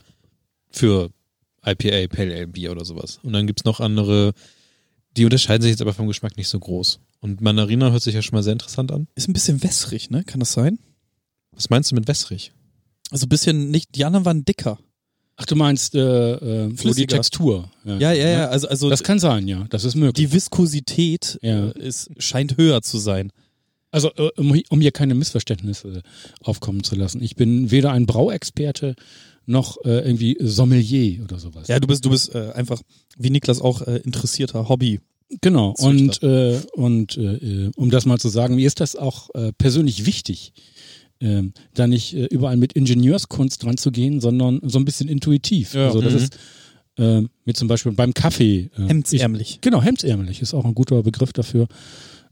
[0.70, 1.10] für
[1.66, 3.20] IPA, Pale Ale Bier oder sowas.
[3.24, 4.34] Und dann gibt's noch andere,
[5.18, 7.00] die unterscheiden sich jetzt aber vom Geschmack nicht so groß.
[7.22, 9.08] Und Mandarina hört sich ja schon mal sehr interessant an.
[9.16, 10.24] Ist ein bisschen wässrig, ne?
[10.24, 10.80] Kann das sein?
[11.52, 12.52] Was meinst du mit wässrig?
[13.12, 14.78] Also ein bisschen nicht, die anderen waren dicker.
[15.38, 16.00] Ach, du meinst äh,
[16.34, 17.08] äh, wo die.
[17.08, 17.70] Textur.
[17.84, 18.48] Ja, ja, ja.
[18.48, 19.66] Also, also Das kann sein, ja.
[19.70, 20.14] Das ist möglich.
[20.28, 21.70] die Viskosität Ja.
[21.70, 23.32] äh, ist, scheint höher zu sein.
[23.92, 26.04] Also äh, um, um hier keine Missverständnisse
[26.42, 27.22] aufkommen zu lassen.
[27.22, 28.96] Ich bin weder ein Brauexperte
[29.46, 31.68] noch äh, irgendwie Sommelier oder sowas.
[31.68, 32.82] Ja, du bist, du bist äh, einfach,
[33.18, 35.00] wie Niklas auch, äh, interessierter Hobby.
[35.42, 35.74] Genau.
[35.80, 40.06] Und, äh, und äh, um das mal zu sagen, mir ist das auch äh, persönlich
[40.06, 40.54] wichtig,
[41.20, 45.74] ähm, da nicht äh, überall mit Ingenieurskunst dran zu gehen, sondern so ein bisschen intuitiv.
[45.74, 45.88] Ja.
[45.88, 46.20] Also das Mhm.
[46.20, 46.38] ist
[46.98, 48.70] äh, mir zum Beispiel beim Kaffee.
[48.78, 49.52] Äh, Hemdsärmlich.
[49.56, 51.68] Ich, genau, hemdsärmelig ist auch ein guter Begriff dafür.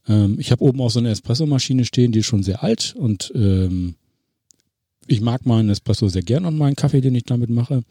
[0.07, 3.31] Ähm, ich habe oben auch so eine Espressomaschine stehen, die ist schon sehr alt und
[3.35, 3.95] ähm,
[5.07, 7.83] ich mag meinen Espresso sehr gern und meinen Kaffee, den ich damit mache.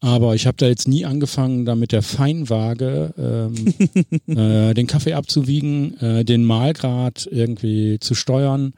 [0.00, 3.74] Aber ich habe da jetzt nie angefangen, da mit der Feinwaage ähm,
[4.36, 8.74] äh, den Kaffee abzuwiegen, äh, den Mahlgrad irgendwie zu steuern.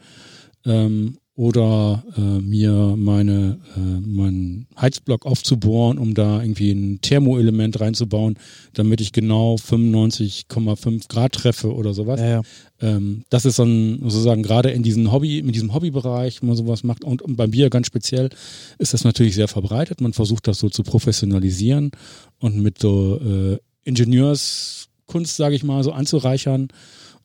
[0.64, 8.36] Ähm, oder äh, mir meine äh, meinen Heizblock aufzubohren, um da irgendwie ein Thermoelement reinzubauen,
[8.74, 12.20] damit ich genau 95,5 Grad treffe oder sowas.
[12.20, 12.42] Ja, ja.
[12.80, 16.82] Ähm, das ist dann sozusagen gerade in diesem Hobby, in diesem Hobbybereich, wenn man sowas
[16.82, 18.30] macht und, und beim Bier ganz speziell
[18.78, 20.00] ist das natürlich sehr verbreitet.
[20.00, 21.92] Man versucht das so zu professionalisieren
[22.38, 26.68] und mit so äh, Ingenieurskunst, sage ich mal, so anzureichern.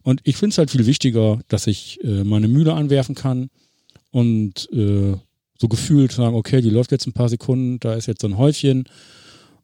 [0.03, 3.49] Und ich finde es halt viel wichtiger, dass ich äh, meine Mühle anwerfen kann
[4.16, 5.18] und äh,
[5.59, 8.38] so gefühlt sagen, okay, die läuft jetzt ein paar Sekunden, da ist jetzt so ein
[8.38, 8.86] Häufchen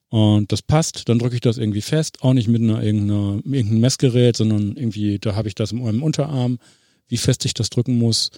[0.09, 3.79] und das passt, dann drücke ich das irgendwie fest, auch nicht mit einer irgendeiner, irgendeinem
[3.79, 6.59] Messgerät, sondern irgendwie, da habe ich das in meinem Unterarm,
[7.07, 8.29] wie fest ich das drücken muss.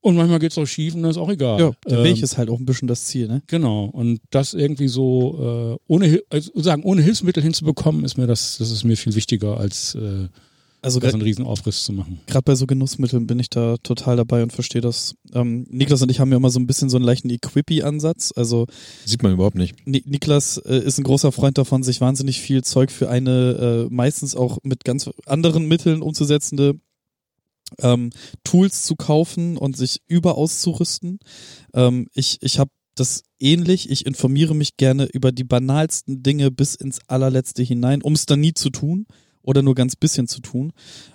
[0.00, 1.60] Und manchmal geht's auch schief und das ist auch egal.
[1.60, 3.42] ja, der Ähm, Weg ist halt auch ein bisschen das Ziel, ne?
[3.46, 3.84] Genau.
[3.84, 8.70] Und das irgendwie so äh, ohne also sagen, ohne Hilfsmittel hinzubekommen, ist mir das, das
[8.70, 10.28] ist mir viel wichtiger, als äh,
[10.82, 12.20] Also da so gerade einen riesen Aufriss zu machen.
[12.44, 15.14] bei so Genussmitteln bin ich da total dabei und verstehe das.
[15.34, 18.32] Ähm, Niklas und ich haben ja immer so ein bisschen so einen leichten Equippy-Ansatz.
[18.34, 18.66] Also
[19.04, 19.86] Sieht man überhaupt nicht.
[19.86, 23.94] Ni Niklas äh, ist ein großer Freund davon, sich wahnsinnig viel Zeug für eine äh,
[23.94, 26.80] meistens auch mit ganz anderen Mitteln umzusetzende
[27.78, 28.10] ähm,
[28.42, 31.18] Tools zu kaufen und sich überauszurüsten.
[31.74, 33.90] Ähm, ich ich habe das ähnlich.
[33.90, 38.40] Ich informiere mich gerne über die banalsten Dinge bis ins allerletzte hinein, um es dann
[38.40, 39.06] nie zu tun
[39.42, 40.72] oder nur ganz bisschen zu tun.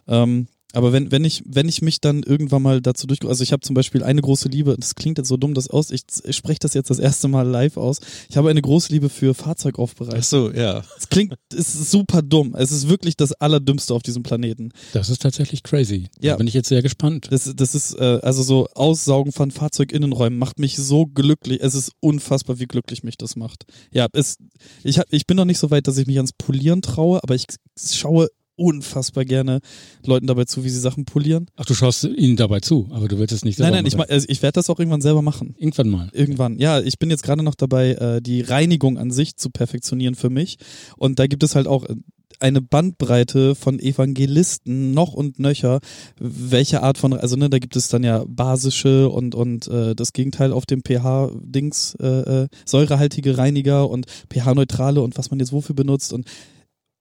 [0.07, 3.53] Ähm, aber wenn, wenn ich, wenn ich mich dann irgendwann mal dazu durch, also ich
[3.53, 6.36] habe zum Beispiel eine große Liebe, das klingt jetzt so dumm das aus, ich, ich
[6.36, 7.99] spreche das jetzt das erste Mal live aus.
[8.30, 10.21] Ich habe eine große Liebe für Fahrzeugaufbereitung.
[10.21, 10.84] so, ja.
[10.97, 12.55] Es klingt, es ist super dumm.
[12.57, 14.71] Es ist wirklich das Allerdümmste auf diesem Planeten.
[14.91, 16.09] Das ist tatsächlich crazy.
[16.19, 16.34] Ja.
[16.34, 17.28] Da bin ich jetzt sehr gespannt.
[17.30, 21.59] Das, das ist, äh, also so Aussaugen von Fahrzeuginnenräumen macht mich so glücklich.
[21.61, 23.63] Es ist unfassbar, wie glücklich mich das macht.
[23.91, 24.38] Ja, es,
[24.84, 27.36] ich, hab, ich bin noch nicht so weit, dass ich mich ans Polieren traue, aber
[27.36, 27.45] ich
[27.78, 29.60] schaue unfassbar gerne
[30.06, 31.47] Leuten dabei zu, wie sie Sachen polieren.
[31.56, 33.97] Ach, du schaust ihnen dabei zu, aber du willst es nicht selber nein, nein, ich,
[33.97, 34.08] machen.
[34.10, 35.56] ma- also ich werde das auch irgendwann selber machen.
[35.58, 36.10] Irgendwann mal.
[36.14, 36.58] Irgendwann.
[36.60, 40.30] Ja, ich bin jetzt gerade noch dabei, äh, die Reinigung an sich zu perfektionieren für
[40.30, 40.58] mich.
[40.97, 41.95] Und da gibt es halt auch äh,
[42.39, 45.80] eine Bandbreite von Evangelisten noch und nöcher,
[46.20, 50.12] welche Art von, also ne, da gibt es dann ja basische und und äh, das
[50.12, 55.76] Gegenteil auf dem pH-Dings, äh, äh, säurehaltige Reiniger und pH-neutrale und was man jetzt wofür
[55.76, 56.26] benutzt und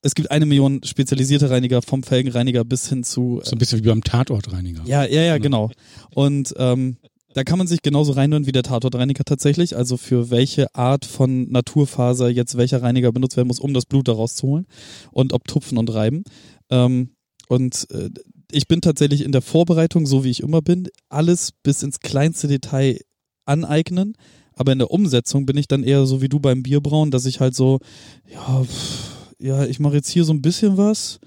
[0.05, 3.89] es gibt eine Million spezialisierte Reiniger vom Felgenreiniger bis hin zu So ein bisschen wie
[3.89, 4.83] beim Tatortreiniger.
[4.85, 5.71] ja, ja, ja, genau.
[6.15, 6.99] Und ähm,
[7.33, 11.51] da kann man sich genauso reinhören wie der Tatortreiniger tatsächlich, also für welche Art von
[11.51, 14.67] Naturfaser jetzt welcher Reiniger benutzt werden muss, um das Blut daraus zu holen
[15.11, 16.23] und ob Tupfen und Reiben.
[16.71, 17.11] Ähm,
[17.49, 18.11] und äh,
[18.53, 22.47] ich bin tatsächlich in der Vorbereitung, so wie ich immer bin, alles bis ins kleinste
[22.47, 23.01] Detail
[23.47, 24.15] aneignen.
[24.53, 27.41] Aber in der Umsetzung bin ich dann eher so wie du beim Bierbrauen, dass ich
[27.41, 27.81] halt so,
[28.33, 29.14] ja, pff,
[29.45, 31.21] ja, ich mache jetzt hier so ein bisschen was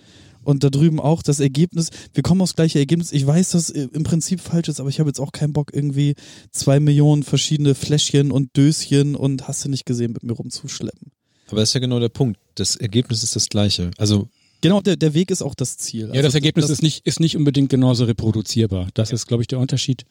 [0.44, 1.90] und da drüben auch das Ergebnis.
[2.14, 3.12] Wir kommen aufs gleiche Ergebnis.
[3.12, 5.72] Ich weiß, dass äh, im Prinzip falsch ist, aber ich habe jetzt auch keinen Bock,
[5.74, 6.16] irgendwie
[6.52, 11.12] zwei Millionen verschiedene Fläschchen und Döschen und hast du nicht gesehen, mit mir rumzuschleppen.
[11.48, 12.40] Aber das ist ja genau der Punkt.
[12.56, 13.92] Das Ergebnis ist das gleiche.
[13.98, 14.30] Also,
[14.62, 16.08] Genau, der, der Weg ist auch das Ziel.
[16.08, 18.88] Ja, das Also Ergebnis ist nicht, ist nicht unbedingt genauso reproduzierbar.
[18.96, 20.04] Das ist, glaube ich, der Unterschied.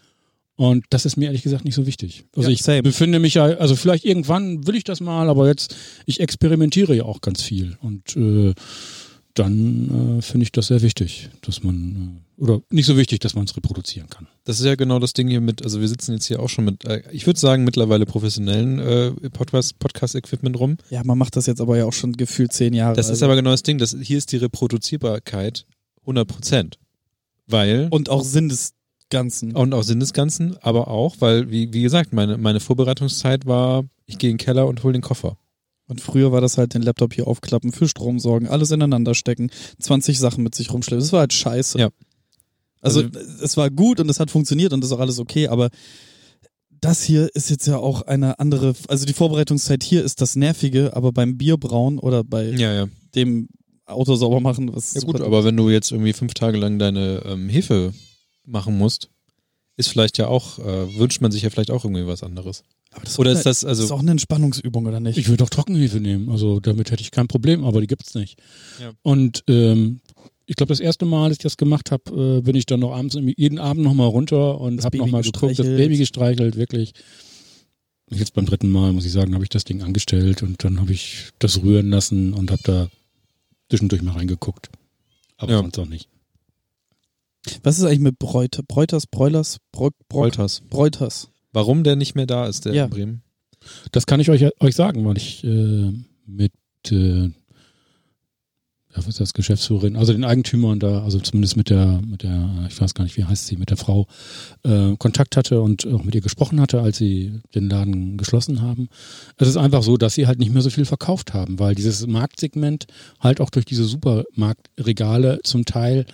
[0.57, 2.25] Und das ist mir ehrlich gesagt nicht so wichtig.
[2.35, 2.83] Also Ja, ich same.
[2.83, 5.77] befinde mich ja, also vielleicht irgendwann will ich das mal, aber jetzt,
[6.07, 7.77] ich experimentiere ja auch ganz viel.
[7.83, 8.55] Und äh,
[9.35, 13.35] dann äh, finde ich das sehr wichtig, dass man, äh, oder nicht so wichtig, dass
[13.35, 14.27] man es reproduzieren kann.
[14.45, 16.65] das ist ja genau das Ding hier mit, also wir sitzen jetzt hier auch schon
[16.65, 20.79] mit, äh, ich würde sagen, mittlerweile professionellen äh, Podcast- Podcast-Equipment rum.
[20.89, 22.97] Ja, man macht das jetzt aber ja auch schon gefühlt zehn Jahre.
[22.97, 23.27] Das ist also.
[23.27, 25.67] aber genau das Ding, das, hier ist die Reproduzierbarkeit
[26.03, 26.79] 100 Prozent.
[27.47, 28.73] Weil, Und auch Sinn des
[29.11, 29.55] Ganzen.
[29.55, 33.85] und auch Sinn des Ganzen, aber auch, weil, wie, wie gesagt, meine, meine Vorbereitungszeit war,
[34.07, 35.37] ich gehe in den Keller und hole den Koffer.
[35.89, 39.51] Und früher war das halt den Laptop hier aufklappen, für Strom sorgen, alles ineinander stecken,
[39.79, 41.01] 20 Sachen mit sich rumschleppen.
[41.01, 41.79] Das war halt scheiße.
[41.79, 41.91] Ja.
[42.81, 45.49] Also, Also- es war gut und es hat funktioniert und das ist auch alles okay,
[45.49, 45.71] aber
[46.81, 50.95] Das hier ist jetzt ja auch eine andere, also die Vorbereitungszeit hier ist das Nervige,
[50.95, 52.87] aber beim Bierbrauen oder bei Ja, ja.
[53.15, 53.49] dem
[53.87, 57.23] Auto sauber machen, was Ja gut, aber wenn du jetzt irgendwie fünf Tage lang deine
[57.25, 57.93] ähm, Hefe
[58.47, 59.11] machen musst,
[59.77, 62.63] ist vielleicht ja auch, äh, wünscht man sich ja vielleicht auch irgendwie was anderes.
[62.93, 65.19] Aber das Oder ist das, eine, das ist also, auch eine Entspannungsübung, oder nicht?
[65.19, 68.39] Ich würde auch Trockenhefe nehmen, also damit hätte ich kein Problem, aber die gibt's nicht.
[68.81, 68.93] Ja.
[69.03, 70.01] Und ähm,
[70.47, 72.93] ich glaube, das erste Mal, als ich das gemacht habe, äh, bin ich dann noch
[72.93, 75.77] abends jeden Abend nochmal runter und habe nochmal geguckt, das gestreichelt.
[75.77, 76.93] Baby gestreichelt, wirklich.
[78.09, 80.81] Und Jetzt beim dritten Mal, muss ich sagen, habe ich das Ding angestellt und dann
[80.81, 82.89] habe ich das rühren lassen und habe da
[83.69, 84.71] zwischendurch mal reingeguckt.
[85.37, 85.59] Aber Ja.
[85.59, 86.09] sonst auch nicht.
[87.63, 88.63] Was ist eigentlich mit Bräute?
[88.63, 90.63] Bräuters, Broilers, Bro, Bro, Wolters.
[90.71, 91.31] Bräuters?
[91.53, 92.85] Warum der nicht mehr da ist, der Ja.
[92.85, 93.23] in Bremen?
[93.93, 95.93] Das kann ich euch, euch sagen, weil ich äh,
[96.27, 96.53] mit
[96.91, 97.31] äh,
[98.97, 102.67] ja, was ist das, Geschäftsführerin, also den Eigentümern da, also zumindest mit der, mit der,
[102.69, 104.07] ich weiß gar nicht, wie heißt sie, mit der Frau,
[104.63, 108.89] äh, Kontakt hatte und auch mit ihr gesprochen hatte, als sie den Laden geschlossen haben.
[109.37, 112.07] Es ist einfach so, dass sie halt nicht mehr so viel verkauft haben, weil dieses
[112.07, 112.87] Marktsegment
[113.21, 116.07] halt auch durch diese Supermarktregale zum Teil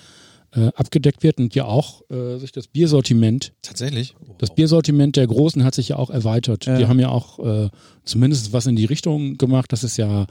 [0.55, 4.15] äh, abgedeckt wird und ja auch äh, sich das Biersortiment Tatsächlich?
[4.39, 6.67] das Biersortiment der Großen hat sich ja auch erweitert.
[6.67, 6.79] Ja.
[6.79, 7.71] Die haben ja auch äh,
[8.05, 9.73] zumindest was in die Richtung gemacht.
[9.73, 10.27] Das ist ja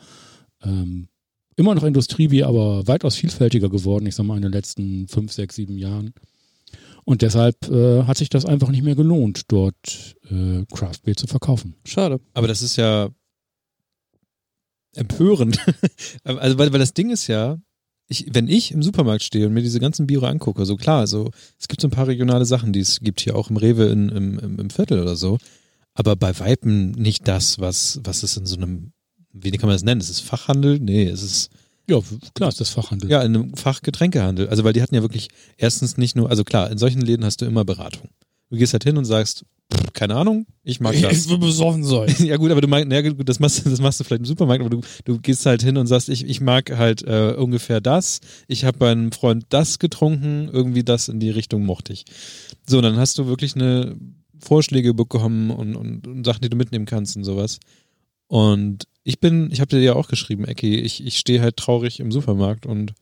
[0.64, 1.08] ähm,
[1.56, 5.56] immer noch Industriebier, aber weitaus vielfältiger geworden, ich sag mal, in den letzten fünf, sechs,
[5.56, 6.14] sieben Jahren.
[7.04, 11.28] Und deshalb äh, hat sich das einfach nicht mehr gelohnt, dort äh, Craft Beer zu
[11.28, 11.76] verkaufen.
[11.84, 12.20] Schade.
[12.34, 13.10] Aber das ist ja
[14.96, 15.60] empörend.
[16.24, 17.58] also, weil, weil das Ding ist ja,
[18.12, 21.32] ich, wenn ich im Supermarkt stehe und mir diese ganzen Biere angucke, so klar, so,
[21.60, 24.10] es gibt so ein paar regionale Sachen, die es gibt hier auch im Rewe in,
[24.10, 25.38] im, im, im Viertel oder so,
[25.94, 28.92] aber bei Weitem nicht das, was, was es in so einem,
[29.34, 30.02] wie kann man das nennen?
[30.02, 30.80] Ist es Fachhandel?
[30.80, 31.50] Nee, es ist
[31.90, 32.00] Ja,
[32.36, 33.10] klar ist das Fachhandel.
[33.10, 34.50] ja in einem Fachgetränkehandel.
[34.50, 37.42] Also weil die hatten ja wirklich erstens nicht nur, also klar, in solchen Läden hast
[37.42, 38.10] du immer Beratung.
[38.52, 39.46] Du gehst halt hin und sagst,
[39.94, 41.26] keine Ahnung, ich mag das.
[41.26, 42.14] Ich will besoffen sein.
[42.20, 44.26] Ja gut, aber du meinst, ja gut, das machst, du- das machst du vielleicht im
[44.26, 47.80] Supermarkt, aber du, du gehst halt hin und sagst, ich, ich mag halt äh, ungefähr
[47.80, 48.20] das.
[48.50, 52.04] Ich habe bei einem Freund das getrunken, irgendwie das in die Richtung mochte ich.
[52.68, 53.96] So, und dann hast du wirklich eine
[54.40, 57.60] Vorschläge bekommen und, und, und Sachen, die du mitnehmen kannst und sowas.
[58.28, 62.00] Und ich bin, ich habe dir ja auch geschrieben, Ecki, ich, ich stehe halt traurig
[62.00, 62.94] im Supermarkt und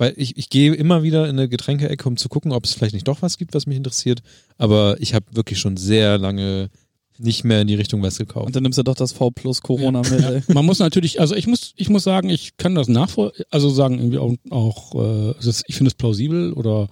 [0.00, 2.94] weil ich, ich gehe immer wieder in eine Getränkeecke, um zu gucken, ob es vielleicht
[2.94, 4.20] nicht doch was gibt, was mich interessiert.
[4.56, 6.70] Aber ich habe wirklich schon sehr lange
[7.18, 8.46] nicht mehr in die Richtung was gekauft.
[8.46, 10.42] Und dann nimmst du doch das V plus Corona mit, ey.
[10.48, 13.98] Man muss natürlich, also ich muss, ich muss sagen, ich kann das nachvoll, also sagen
[13.98, 16.88] irgendwie auch, auch äh, ist, ich finde es plausibel oder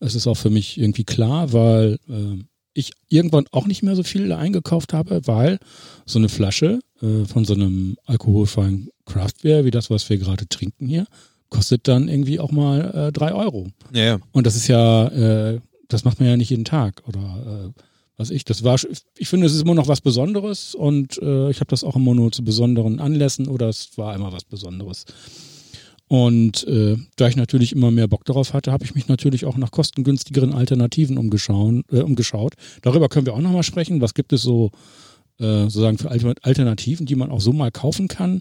[0.00, 2.42] es ist auch für mich irgendwie klar, weil äh,
[2.74, 5.60] ich irgendwann auch nicht mehr so viel eingekauft habe, weil
[6.04, 10.88] so eine Flasche äh, von so einem alkoholfreien Craftbeer, wie das, was wir gerade trinken
[10.88, 11.06] hier,
[11.50, 13.68] kostet dann irgendwie auch mal äh, drei Euro.
[13.92, 14.18] Ja, ja.
[14.32, 17.82] Und das ist ja, äh, das macht man ja nicht jeden Tag oder äh,
[18.16, 18.44] was ich.
[18.44, 18.78] Das war,
[19.18, 22.14] ich finde, es ist immer noch was Besonderes und äh, ich habe das auch immer
[22.14, 25.04] nur zu besonderen Anlässen oder es war immer was Besonderes.
[26.06, 29.56] Und äh, da ich natürlich immer mehr Bock darauf hatte, habe ich mich natürlich auch
[29.56, 32.54] nach kostengünstigeren Alternativen umgeschauen, äh, umgeschaut.
[32.82, 34.00] Darüber können wir auch nochmal sprechen.
[34.00, 34.72] Was gibt es so
[35.38, 38.40] äh, sozusagen für Alter- Alternativen, die man auch so mal kaufen kann,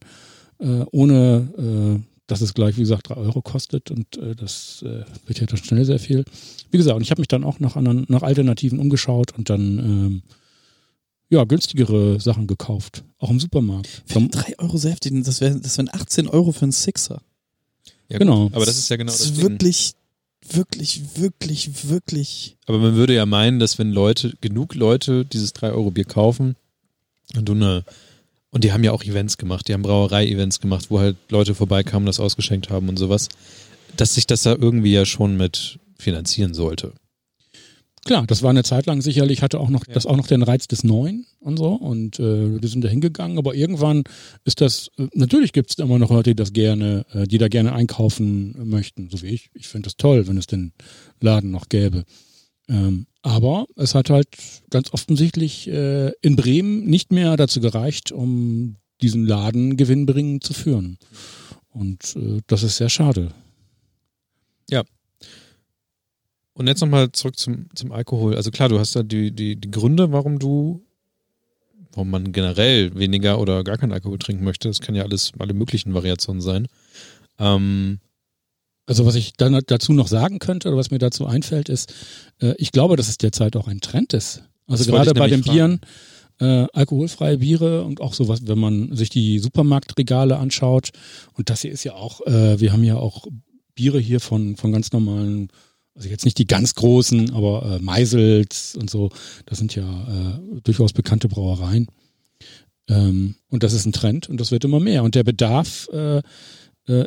[0.60, 5.04] äh, ohne äh, dass es gleich, wie gesagt, drei Euro kostet und äh, das äh,
[5.26, 6.26] wird ja dann schnell sehr viel.
[6.72, 9.80] Wie gesagt, und ich habe mich dann auch nach anderen, nach Alternativen umgeschaut und dann
[9.80, 10.22] ähm,
[11.30, 13.04] ja, günstigere Sachen gekauft.
[13.18, 14.04] Auch im Supermarkt.
[14.06, 15.14] Für 3 Euro sehr heftig.
[15.24, 17.22] Das wären das wären 18 Euro für einen Sixer.
[18.10, 18.46] ja Genau.
[18.46, 18.56] Gut.
[18.56, 19.50] Aber das ist ja genau das das, ist Ding.
[19.50, 19.94] wirklich,
[20.52, 22.58] wirklich, wirklich, wirklich.
[22.68, 26.56] Aber man würde ja meinen, dass wenn Leute, genug Leute dieses 3-Euro-Bier kaufen
[27.36, 27.86] und du eine,
[28.52, 32.06] und die haben ja auch Events gemacht, die haben Brauerei-Events gemacht, wo halt Leute vorbeikamen,
[32.06, 33.30] das ausgeschenkt haben und sowas,
[33.98, 36.94] dass sich das da irgendwie ja schon mit finanzieren sollte.
[38.06, 39.94] Klar, das war eine Zeit lang sicherlich, hatte auch noch, Ja.
[39.94, 43.38] das auch noch den Reiz des Neuen und so und äh, wir sind da hingegangen,
[43.38, 44.04] aber irgendwann
[44.46, 47.50] ist das, äh, natürlich gibt es immer noch Leute, die das gerne, äh, die da
[47.50, 49.50] gerne einkaufen möchten, so wie ich.
[49.54, 50.72] Ich finde das toll, wenn es den
[51.20, 52.06] Laden noch gäbe.
[52.70, 54.28] Ähm, aber es hat halt
[54.70, 60.98] ganz offensichtlich äh, in Bremen nicht mehr dazu gereicht, um diesen Laden gewinnbringend zu führen.
[61.70, 63.34] Und äh, das ist sehr schade.
[66.60, 68.36] Und jetzt nochmal zurück zum, zum Alkohol.
[68.36, 70.84] Also klar, du hast da die, die, die Gründe, warum du,
[71.94, 74.68] warum man generell weniger oder gar keinen Alkohol trinken möchte.
[74.68, 76.68] Das kann ja alles, alle möglichen Variationen sein.
[77.40, 78.00] Ähm,
[78.90, 81.94] Also was ich dann dazu noch sagen könnte oder was mir dazu einfällt, ist,
[82.42, 84.42] äh, ich glaube, dass es derzeit auch ein Trend ist.
[84.66, 85.82] Also Das gerade bei den nämlich Bieren,
[86.40, 90.90] äh, alkoholfreie Biere und auch sowas, wenn man sich die Supermarktregale anschaut.
[91.34, 93.28] Und das hier ist ja auch, äh, wir haben ja auch
[93.76, 95.50] Biere hier von, von ganz normalen
[95.96, 99.10] also jetzt nicht die ganz großen, aber äh, Meisels und so,
[99.46, 101.88] das sind ja äh, durchaus bekannte Brauereien.
[102.88, 105.04] Ähm, und das ist ein Trend und das wird immer mehr.
[105.04, 106.22] Und der Bedarf äh,
[106.88, 107.06] äh,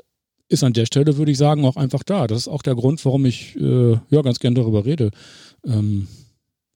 [0.49, 2.27] ist an der Stelle, würde ich sagen, auch einfach da.
[2.27, 5.11] Das ist auch der Grund, warum ich äh, ja ganz gern darüber rede.
[5.65, 6.09] Ähm,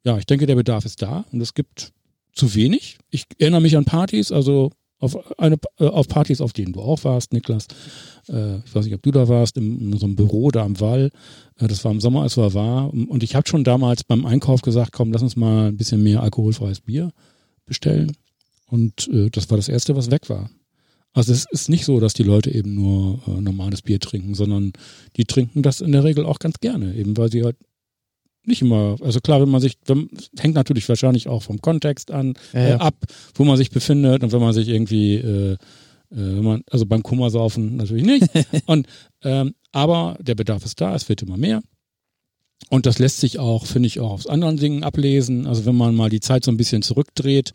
[0.04, 1.92] ja, ich denke, der Bedarf ist da und es gibt
[2.32, 2.98] zu wenig.
[3.10, 7.04] Ich erinnere mich an Partys, also auf eine äh, auf Partys, auf denen du auch
[7.04, 7.66] warst, Niklas.
[8.28, 10.80] Äh, ich weiß nicht, ob du da warst, in, in so einem Büro da am
[10.80, 11.10] Wall.
[11.58, 12.92] Äh, das war im Sommer, als wir war.
[12.92, 16.22] Und ich habe schon damals beim Einkauf gesagt, komm, lass uns mal ein bisschen mehr
[16.22, 17.12] alkoholfreies Bier
[17.66, 18.16] bestellen.
[18.66, 20.50] Und äh, das war das erste, was weg war.
[21.16, 24.72] Also es ist nicht so, dass die Leute eben nur äh, normales Bier trinken, sondern
[25.16, 27.56] die trinken das in der Regel auch ganz gerne, eben weil sie halt
[28.44, 32.34] nicht immer, also klar, wenn man sich, wenn, hängt natürlich wahrscheinlich auch vom Kontext an,
[32.52, 32.68] Ja, ja.
[32.68, 32.96] Äh, ab,
[33.34, 35.56] wo man sich befindet und wenn man sich irgendwie, äh, äh,
[36.10, 38.26] wenn man, also beim Kummersaufen natürlich nicht.
[38.66, 38.86] und,
[39.24, 41.62] ähm, aber der Bedarf ist da, es wird immer mehr.
[42.68, 45.46] Und das lässt sich auch, finde ich, auch aus anderen Dingen ablesen.
[45.46, 47.52] Also wenn man mal die Zeit so ein bisschen zurückdreht,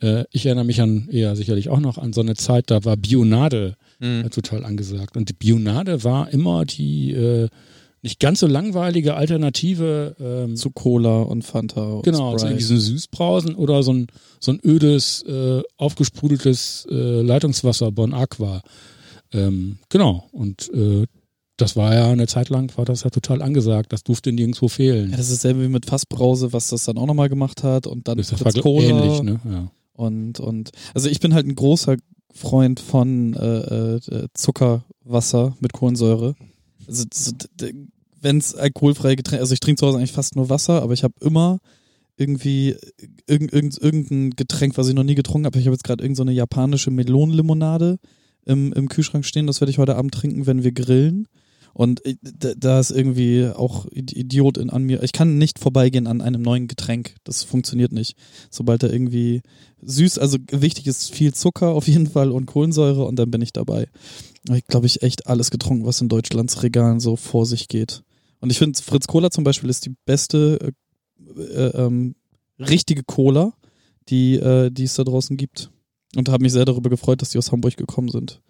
[0.00, 2.96] äh, ich erinnere mich an, ja sicherlich auch noch an so eine Zeit, da war
[2.96, 4.24] Bionade Mhm.
[4.24, 5.16] äh, total angesagt.
[5.16, 7.48] Und die Bionade war immer die äh,
[8.02, 12.58] nicht ganz so langweilige Alternative ähm, Zu Cola und Fanta und Genau, Sprite.
[12.62, 14.06] so ein Süßbrausen oder so ein,
[14.40, 18.62] so ein ödes, äh, aufgesprudeltes äh, Leitungswasser Bon Aqua.
[19.32, 21.04] Ähm, genau, und äh,
[21.60, 25.10] das war ja eine Zeit lang, war das ja total angesagt, das durfte nirgendwo fehlen.
[25.10, 28.08] Ja, das ist dasselbe wie mit Fassbrause, was das dann auch nochmal gemacht hat und
[28.08, 29.40] dann das ist Fritz Cola ähnlich, ne?
[29.44, 29.70] Ja.
[29.92, 31.96] und und also ich bin halt ein großer
[32.32, 36.34] Freund von äh, äh, Zuckerwasser mit Kohlensäure.
[36.86, 37.04] Also
[38.20, 41.04] wenn es alkoholfreie Getränke, also ich trinke zu Hause eigentlich fast nur Wasser, aber ich
[41.04, 41.58] habe immer
[42.16, 42.76] irgendwie
[43.26, 45.58] irgend, irgend, irgendein Getränk, was ich noch nie getrunken habe.
[45.58, 47.98] Ich habe jetzt gerade irgendeine so eine japanische Melonenlimonade
[48.44, 49.46] im, im Kühlschrank stehen.
[49.46, 51.28] Das werde ich heute Abend trinken, wenn wir grillen.
[51.72, 52.02] Und
[52.56, 55.02] da, ist irgendwie auch Id- Idiot in, an mir.
[55.02, 57.14] Ich kann nicht vorbeigehen an einem neuen Getränk.
[57.24, 58.16] Das funktioniert nicht.
[58.50, 59.42] Sobald da irgendwie
[59.80, 63.52] süß, also wichtig ist viel Zucker auf jeden Fall und Kohlensäure und dann bin ich
[63.52, 63.88] dabei.
[64.52, 68.02] Ich glaube, ich echt alles getrunken, was in Deutschlands Regalen so vor sich geht.
[68.40, 70.58] Und ich finde, Fritz Cola zum Beispiel ist die beste
[71.38, 72.14] äh, äh, ähm,
[72.58, 73.52] richtige Cola,
[74.08, 75.70] die, äh, die es da draußen gibt.
[76.16, 78.40] Und habe mich sehr darüber gefreut, dass die aus Hamburg gekommen sind.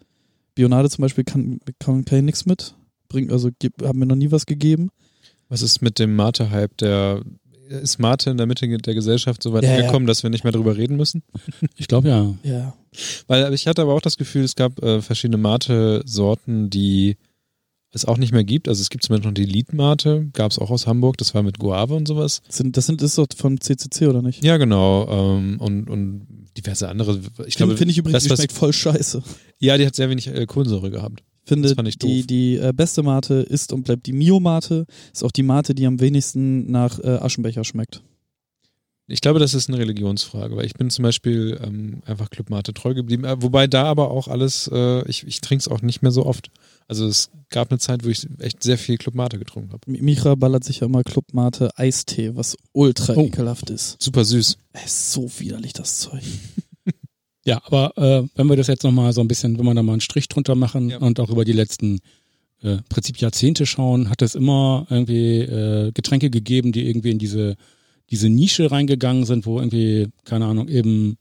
[0.55, 2.73] Bionade zum Beispiel kann, kann, kann ich nichts mit.
[3.11, 4.89] Bringt, also gib- haben mir noch nie was gegeben.
[5.49, 6.77] Was ist mit dem Mate-Hype?
[6.77, 7.21] Der
[7.69, 9.77] ist Mate in der Mitte der Gesellschaft so weit Ja, ja.
[9.79, 11.23] angekommen, dass wir nicht mehr drüber reden müssen?
[11.77, 12.33] Ich glaube ja.
[12.43, 12.73] Ja.
[13.27, 17.17] Weil ich hatte aber auch das Gefühl, es gab äh, verschiedene Mate-Sorten, die
[17.93, 18.67] es auch nicht mehr gibt.
[18.69, 21.59] Also es gibt zumindest noch die Lied-Mate, gab es auch aus Hamburg, das war mit
[21.59, 22.41] Guave und sowas.
[22.47, 24.43] Sind, das sind, ist doch vom CCC, oder nicht?
[24.43, 25.07] Ja, genau.
[25.09, 27.19] Ähm, und, und diverse andere.
[27.45, 29.21] Ich glaube, Finde find ich übrigens, das, die was- schmeckt voll scheiße.
[29.59, 31.23] ja, die hat sehr wenig äh, Kohlensäure gehabt.
[31.45, 34.85] Finde, die, die äh, beste Mate ist und bleibt die Mio-Mate.
[35.13, 38.01] Ist auch die Mate, die am wenigsten nach äh, Aschenbecher schmeckt.
[39.07, 42.73] Ich glaube, das ist eine Religionsfrage, weil ich bin zum Beispiel ähm, einfach Club Mate
[42.73, 43.25] treu geblieben.
[43.25, 46.25] Äh, wobei da aber auch alles, äh, ich, ich trinke es auch nicht mehr so
[46.25, 46.49] oft.
[46.87, 49.81] Also es gab eine Zeit, wo ich echt sehr viel Club Mate getrunken habe.
[49.91, 53.25] Mi- Micha ballert sich ja immer Club Mate Eistee, was ultra Oh.
[53.25, 54.01] ekelhaft ist.
[54.01, 54.57] Super süß.
[54.73, 56.23] Es ist so widerlich, das Zeug.
[57.45, 59.93] Ja, aber äh, wenn wir das jetzt nochmal so ein bisschen, wenn wir da mal
[59.93, 60.97] einen Strich drunter machen Ja.
[60.99, 61.99] und auch über die letzten
[62.61, 67.55] äh, Prinzip Jahrzehnte schauen, hat es immer irgendwie äh, Getränke gegeben, die irgendwie in diese,
[68.11, 71.17] diese Nische reingegangen sind, wo irgendwie, keine Ahnung, eben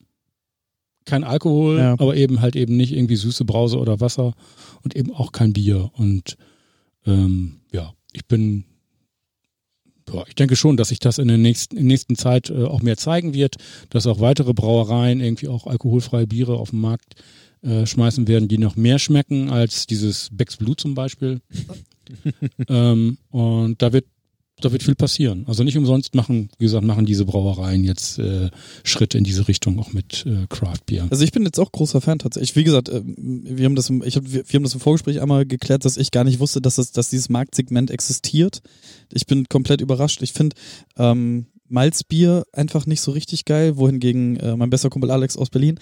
[1.07, 1.93] kein Alkohol, Ja.
[1.95, 4.35] aber eben halt eben nicht irgendwie süße Brause oder Wasser
[4.83, 5.91] und eben auch kein Bier.
[5.95, 6.37] Und
[7.07, 8.65] ähm, ja, ich bin
[10.13, 12.65] ja, ich denke schon, dass sich das in der nächsten, in der nächsten Zeit äh,
[12.65, 13.57] auch mehr zeigen wird,
[13.91, 17.15] dass auch weitere Brauereien irgendwie auch alkoholfreie Biere auf den Markt
[17.63, 21.41] äh, schmeißen werden, die noch mehr schmecken als dieses Becks Blut zum Beispiel.
[22.69, 24.07] ähm, und da wird
[24.61, 25.45] da wird viel passieren.
[25.47, 28.51] Also nicht umsonst machen, wie gesagt, machen diese Brauereien jetzt äh,
[28.85, 31.07] Schritte in diese Richtung auch mit äh, Craft Beer.
[31.11, 32.57] Also ich bin jetzt auch großer Fan tatsächlich.
[32.57, 35.21] Wie gesagt, äh, wir haben das im, ich hab, wir, wir haben das im Vorgespräch
[35.21, 38.63] einmal geklärt, dass ich gar nicht wusste, dass, das, dass dieses Marktsegment existiert.
[39.13, 40.23] Ich bin komplett überrascht.
[40.23, 40.57] Ich finde
[40.97, 45.79] ähm, Malzbier einfach nicht so richtig geil, wohingegen äh, mein bester Kumpel Alex aus Berlin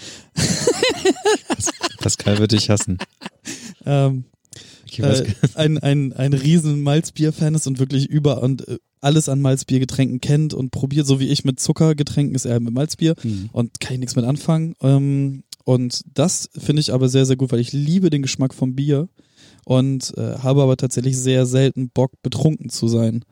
[1.98, 2.98] Pascal wird dich hassen.
[3.86, 4.24] ähm,
[4.98, 10.20] äh, ein, ein, ein riesen Malzbier-Fan ist und wirklich über und äh, alles an Malzbiergetränken
[10.20, 13.50] kennt und probiert, so wie ich mit Zuckergetränken ist er mit Malzbier Hm.
[13.52, 14.74] und kann ich nichts mit anfangen.
[14.82, 18.74] Ähm, und das finde ich aber sehr, sehr gut, weil ich liebe den Geschmack vom
[18.74, 19.08] Bier
[19.64, 23.22] und äh, habe aber tatsächlich sehr selten Bock, betrunken zu sein.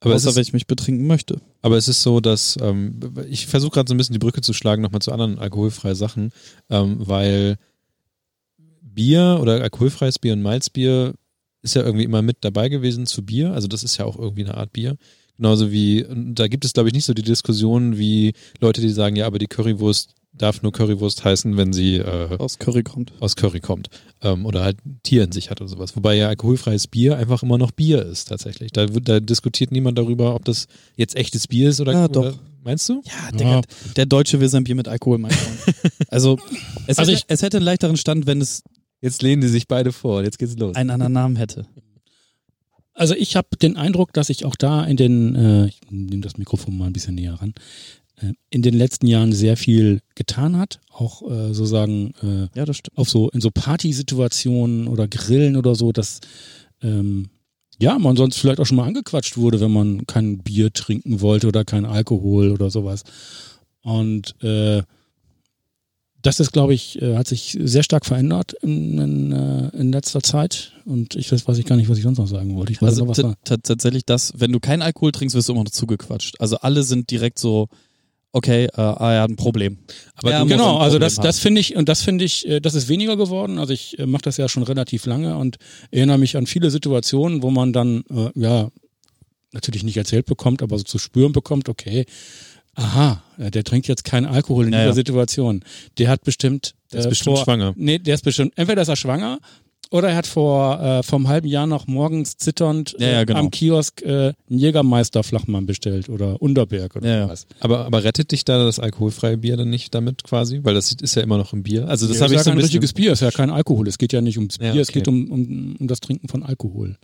[0.00, 1.40] aber, es außer ist, wenn ich mich betrinken möchte.
[1.62, 4.52] aber es ist so, dass ähm, ich versuche gerade so ein bisschen die Brücke zu
[4.52, 6.30] schlagen nochmal zu anderen alkoholfreien Sachen,
[6.68, 7.56] ähm, weil
[8.94, 11.14] Bier oder alkoholfreies Bier und Malzbier
[11.62, 13.52] ist ja irgendwie immer mit dabei gewesen zu Bier.
[13.52, 14.96] Also das ist ja auch irgendwie eine Art Bier.
[15.36, 19.16] Genauso wie, da gibt es, glaube ich, nicht so die Diskussion wie Leute, die sagen,
[19.16, 23.12] ja, aber die Currywurst darf nur Currywurst heißen, wenn sie äh, Aus Curry kommt.
[23.20, 23.88] aus Curry kommt.
[24.20, 25.96] Ähm, oder halt Tier in sich hat oder sowas.
[25.96, 28.72] Wobei ja alkoholfreies Bier einfach immer noch Bier ist, tatsächlich.
[28.72, 30.66] Da, da diskutiert niemand darüber, ob das
[30.96, 32.38] jetzt echtes Bier ist oder, Ja, oder doch.
[32.64, 33.00] meinst du?
[33.04, 33.60] Ja, Digga,
[33.96, 35.76] der Deutsche will sein Bier mit Alkohol, mein Freund.
[36.10, 36.38] Also,
[36.86, 38.62] es, Also hätte, ich- es hätte einen leichteren Stand, wenn es
[39.04, 40.24] Jetzt lehnen die sich beide vor.
[40.24, 40.74] Jetzt geht's los.
[40.76, 41.66] einen anderen Namen hätte.
[42.94, 46.38] Also ich habe den Eindruck, dass ich auch da in den, äh, ich nehme das
[46.38, 47.52] Mikrofon mal ein bisschen näher ran,
[48.16, 50.80] äh, in den letzten Jahren sehr viel getan hat.
[50.90, 56.20] Auch äh, sozusagen äh, Ja, auf so in so Partysituationen oder Grillen oder so, dass
[56.80, 57.28] ähm,
[57.78, 61.48] ja man sonst vielleicht auch schon mal angequatscht wurde, wenn man kein Bier trinken wollte
[61.48, 63.02] oder kein Alkohol oder sowas.
[63.82, 64.82] Und äh,
[66.24, 70.22] das ist, glaube ich, äh, hat sich sehr stark verändert in, in, äh, in letzter
[70.22, 70.72] Zeit.
[70.86, 72.72] Und ich weiß, weiß ich gar nicht, was ich sonst noch sagen wollte.
[72.72, 73.36] Ich weiß Also noch, was war.
[73.44, 76.40] tatsächlich das, wenn du keinen Alkohol trinkst, wirst du immer noch zugequatscht.
[76.40, 77.68] Also alle sind direkt so,
[78.32, 79.78] okay, äh, ah, er hat ein Problem.
[80.16, 81.24] Aber Ja, Genau, ein also Problem das, haben.
[81.24, 83.58] das finde ich, und das finde ich, äh, das ist weniger geworden.
[83.58, 85.58] Also ich äh, mache das ja schon relativ lange und
[85.90, 88.70] erinnere mich an viele Situationen, wo man dann, äh, ja,
[89.52, 92.06] natürlich nicht erzählt bekommt, aber so zu spüren bekommt, okay,
[92.74, 94.94] aha, äh, der trinkt jetzt keinen Alkohol in Ja, dieser.
[94.94, 95.62] Situation.
[95.98, 97.72] Der hat bestimmt, Der ist äh, bestimmt vor, schwanger.
[97.76, 99.38] Nee, der ist bestimmt, entweder ist er schwanger
[99.90, 103.38] oder er hat vor, äh, einem halben Jahr noch morgens zitternd Ja, ja, äh, genau.
[103.40, 107.46] am Kiosk äh, einen Jägermeister Flachmann bestellt oder Unterberg oder Ja, was.
[107.60, 110.60] aber, aber rettet dich da das alkoholfreie Bier dann nicht damit quasi?
[110.64, 111.86] Weil das ist ja immer noch ein Bier.
[111.86, 113.50] Also das Das habe ist ich ja so ein kein richtiges Bier, ist ja kein
[113.50, 113.86] Alkohol.
[113.86, 114.98] Es geht ja nicht ums Bier, Ja, es okay.
[115.00, 116.96] geht um, um, um das Trinken von Alkohol.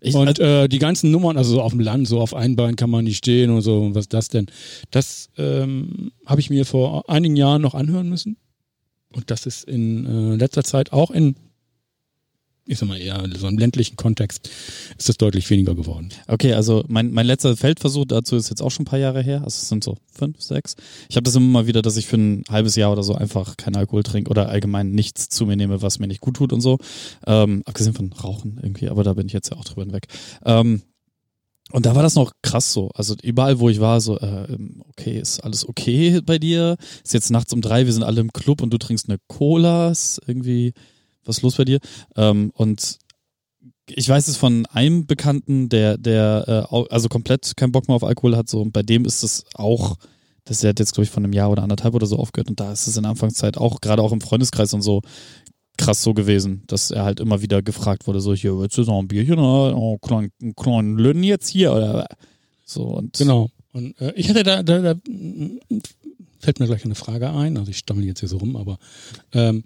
[0.00, 2.76] Ich, und äh, die ganzen Nummern, also so auf dem Land, so auf ein Bein
[2.76, 4.46] kann man nicht stehen und so, und was das denn?
[4.90, 8.36] Das ähm, habe ich mir vor einigen Jahren noch anhören müssen.
[9.12, 11.34] Und das ist in äh, letzter Zeit auch in,
[12.70, 14.48] ich sag mal eher so im ländlichen Kontext,
[14.96, 16.10] ist das deutlich weniger geworden.
[16.28, 19.38] Okay, also mein, mein letzter Feldversuch dazu ist jetzt auch schon ein paar Jahre her.
[19.38, 20.76] Also es sind so fünf, sechs.
[21.08, 23.56] Ich habe das immer mal wieder, dass ich für ein halbes Jahr oder so einfach
[23.56, 26.60] keinen Alkohol trinke oder allgemein nichts zu mir nehme, was mir nicht gut tut und
[26.60, 26.78] so.
[27.26, 30.06] Ähm, abgesehen von Rauchen irgendwie, aber da bin ich jetzt ja auch drüber hinweg.
[30.44, 30.82] Ähm,
[31.72, 32.90] und da war das noch krass so.
[32.94, 34.56] Also überall, wo ich war, so, äh,
[34.88, 36.76] okay, ist alles okay bei dir?
[37.04, 39.90] Ist jetzt nachts um drei, wir sind alle im Club und du trinkst eine Cola.
[39.90, 40.72] Ist irgendwie,
[41.30, 41.80] was ist los bei dir?
[42.16, 42.98] Ähm, und
[43.86, 48.04] ich weiß es von einem Bekannten, der, der äh, also komplett keinen Bock mehr auf
[48.04, 49.96] Alkohol hat, so und bei dem ist es auch,
[50.44, 52.72] das hat jetzt, glaube ich, von einem Jahr oder anderthalb oder so aufgehört und da
[52.72, 55.02] ist es in der Anfangszeit auch, gerade auch im Freundeskreis und so,
[55.76, 58.98] krass so gewesen, dass er halt immer wieder gefragt wurde, so, hier, willst du noch
[58.98, 62.06] ein Bierchen oder oh, klein, einen kleinen Lünn jetzt hier oder
[62.64, 63.50] so und Genau.
[63.72, 64.94] Und äh, ich hatte da, da, da
[66.40, 68.78] fällt mir gleich eine Frage ein, also ich stammel jetzt hier so rum, aber
[69.32, 69.62] ähm,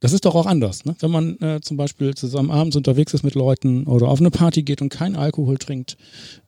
[0.00, 0.94] das ist doch auch anders, ne?
[1.00, 4.62] Wenn man äh, zum Beispiel zusammen abends unterwegs ist mit Leuten oder auf eine Party
[4.62, 5.96] geht und keinen Alkohol trinkt,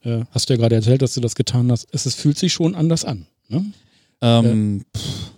[0.02, 2.52] äh, hast du ja gerade erzählt, dass du das getan hast, es, es fühlt sich
[2.52, 3.26] schon anders an.
[3.48, 3.72] Ne?
[4.22, 5.32] Ähm, pff.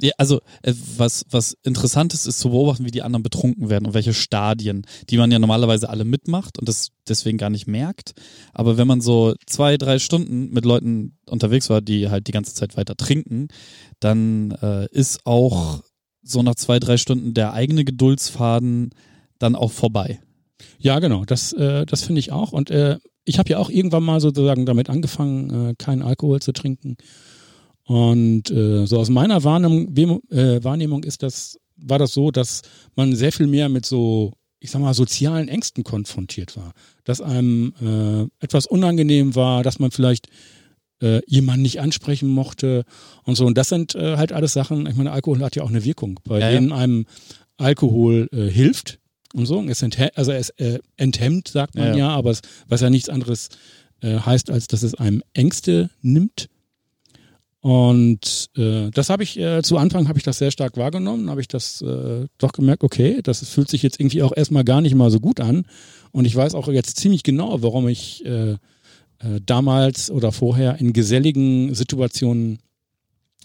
[0.00, 3.86] ja, also äh, was, was interessant ist, ist zu beobachten, wie die anderen betrunken werden
[3.86, 8.14] und welche Stadien, die man ja normalerweise alle mitmacht und das deswegen gar nicht merkt.
[8.54, 12.54] Aber wenn man so zwei, drei Stunden mit Leuten unterwegs war, die halt die ganze
[12.54, 13.48] Zeit weiter trinken,
[14.00, 15.82] dann äh, ist auch
[16.22, 18.90] so nach zwei, drei Stunden der eigene Geduldsfaden
[19.38, 20.20] dann auch vorbei.
[20.78, 22.52] Ja, genau, das, äh, das finde ich auch.
[22.52, 26.52] Und äh, ich habe ja auch irgendwann mal sozusagen damit angefangen, äh, keinen Alkohol zu
[26.52, 26.96] trinken.
[27.84, 32.62] Und äh, so aus meiner Wahrnehmung, äh, Wahrnehmung ist das, war das so, dass
[32.94, 36.72] man sehr viel mehr mit so, ich sag mal, sozialen Ängsten konfrontiert war.
[37.04, 40.28] Dass einem äh, etwas unangenehm war, dass man vielleicht
[41.02, 42.84] äh, jemanden nicht ansprechen mochte
[43.24, 43.44] und so.
[43.46, 46.20] Und das sind äh, halt alles Sachen, ich meine, Alkohol hat ja auch eine Wirkung,
[46.24, 46.54] bei Ja, ja.
[46.58, 47.06] denen einem
[47.58, 48.98] Alkohol äh, hilft
[49.34, 49.62] und so.
[49.64, 49.84] Es
[50.14, 52.08] also es äh, enthemmt, sagt man Ja, ja, ja.
[52.10, 53.48] aber es, was ja nichts anderes
[54.00, 56.48] äh, heißt, als dass es einem Ängste nimmt.
[57.60, 61.40] Und äh, das habe ich äh, zu Anfang habe ich das sehr stark wahrgenommen, habe
[61.40, 64.96] ich das äh, doch gemerkt, okay, das fühlt sich jetzt irgendwie auch erstmal gar nicht
[64.96, 65.64] mal so gut an.
[66.10, 68.56] Und ich weiß auch jetzt ziemlich genau, warum ich äh,
[69.22, 72.58] äh, damals oder vorher in geselligen Situationen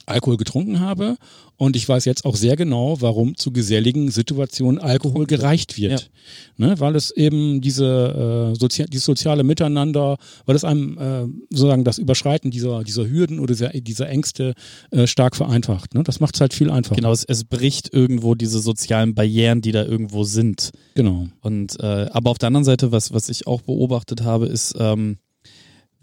[0.07, 1.17] Alkohol getrunken habe.
[1.57, 6.11] Und ich weiß jetzt auch sehr genau, warum zu geselligen Situationen Alkohol gereicht wird.
[6.55, 11.83] Ne, weil es eben diese, äh, Sozi dieses soziale Miteinander, weil es einem äh, sozusagen
[11.83, 14.53] das Überschreiten dieser, dieser Hürden oder dieser, dieser Ängste
[14.91, 15.95] äh, stark vereinfacht.
[15.95, 16.03] Ne?
[16.03, 16.95] Das macht es halt viel einfacher.
[16.95, 20.71] Genau, es, es bricht irgendwo diese sozialen Barrieren, die da irgendwo sind.
[20.93, 21.27] Genau.
[21.41, 25.17] Und äh, aber auf der anderen Seite, was, was ich auch beobachtet habe, ist, ähm,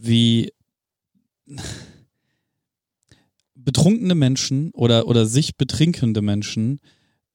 [0.07, 0.53] wie
[3.55, 6.81] betrunkene Menschen oder, oder sich betrinkende Menschen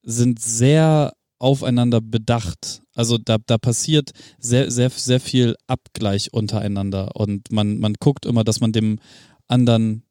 [0.03, 2.81] sind sehr aufeinander bedacht.
[2.93, 8.43] Also da, da passiert sehr, sehr, sehr viel Abgleich untereinander und man, man guckt immer,
[8.43, 8.99] dass man dem
[9.47, 10.03] anderen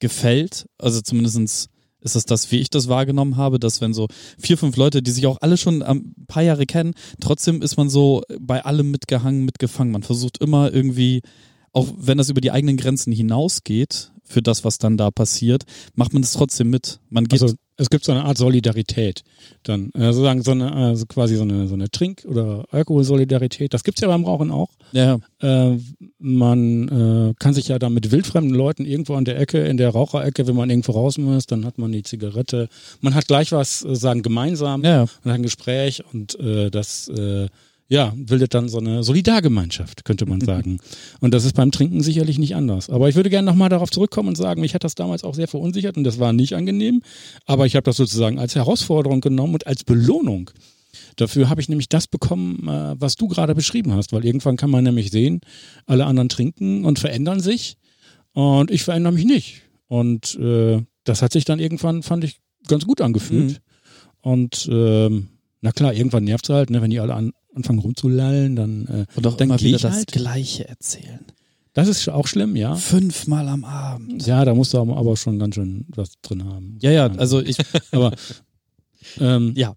[0.00, 0.66] gefällt.
[0.78, 1.68] Also zumindestens
[2.00, 4.08] ist es das, wie ich das wahrgenommen habe, dass wenn so
[4.38, 7.88] vier, fünf Leute, die sich auch alle schon ein paar Jahre kennen, trotzdem ist man
[7.88, 9.92] so bei allem mitgehangen, mitgefangen.
[9.92, 11.22] Man versucht immer irgendwie,
[11.72, 15.64] auch wenn das über die eigenen Grenzen hinausgeht, für das, was dann da passiert,
[15.94, 17.00] macht man es trotzdem mit.
[17.10, 19.24] Man geht Also es gibt so eine Art Solidarität.
[19.62, 23.74] Dann äh, sozusagen so eine, also quasi so eine, so eine Trink- oder Alkoholsolidarität.
[23.74, 24.68] Das gibt's ja beim Rauchen auch.
[24.92, 25.78] ja, Äh,
[26.18, 29.90] man äh, kann sich ja dann mit wildfremden Leuten irgendwo an der Ecke, in der
[29.90, 32.68] Raucherecke, wenn man irgendwo raus muss, dann hat man die Zigarette.
[33.00, 34.84] Man hat gleich was, äh, sagen, gemeinsam.
[34.84, 37.48] ja, Man hat ein Gespräch und äh, das äh,
[37.88, 40.78] ja, bildet dann so eine Solidargemeinschaft, könnte man sagen.
[41.20, 42.90] und das ist beim Trinken sicherlich nicht anders.
[42.90, 45.48] Aber ich würde gerne nochmal darauf zurückkommen und sagen, mich hat das damals auch sehr
[45.48, 47.02] verunsichert und das war nicht angenehm.
[47.46, 50.50] Aber ich habe das sozusagen als Herausforderung genommen und als Belohnung.
[51.16, 54.70] Dafür habe ich nämlich das bekommen, äh, was du gerade beschrieben hast, weil irgendwann kann
[54.70, 55.40] man nämlich sehen,
[55.86, 57.76] alle anderen trinken und verändern sich
[58.32, 59.62] und ich verändere mich nicht.
[59.88, 63.60] Und äh, das hat sich dann irgendwann, fand ich, ganz gut angefühlt.
[64.20, 65.28] Und ähm,
[65.60, 69.26] na klar, irgendwann nervt's halt, ne, wenn die alle an, anfangen rumzulallen, dann äh, und
[69.26, 70.12] auch Dann immer wieder das halt.
[70.12, 71.20] Gleiche erzählen.
[71.74, 72.74] das ist auch schlimm, ja.
[72.74, 74.26] Fünfmal am Abend.
[74.26, 76.78] Ja, da musst du aber aber schon ganz schön was drin haben.
[76.80, 77.56] Ja, ja, also ich,
[77.92, 78.12] Aber
[79.20, 79.74] ähm, ja,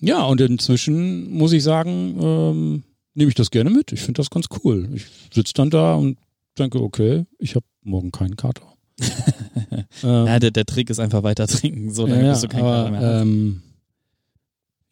[0.00, 2.82] ja, und inzwischen muss ich sagen, ähm,
[3.14, 3.92] nehme ich das gerne mit.
[3.92, 4.88] Ich finde das ganz cool.
[4.94, 6.18] Ich sitze dann da und
[6.58, 8.62] denke, okay, ich habe morgen keinen Kater.
[9.00, 9.84] ähm,
[10.26, 12.90] ja der, der Trick ist einfach weiter trinken, so dann ja, bist du kein Kater
[12.90, 13.00] mehr.
[13.00, 13.62] aber, ähm,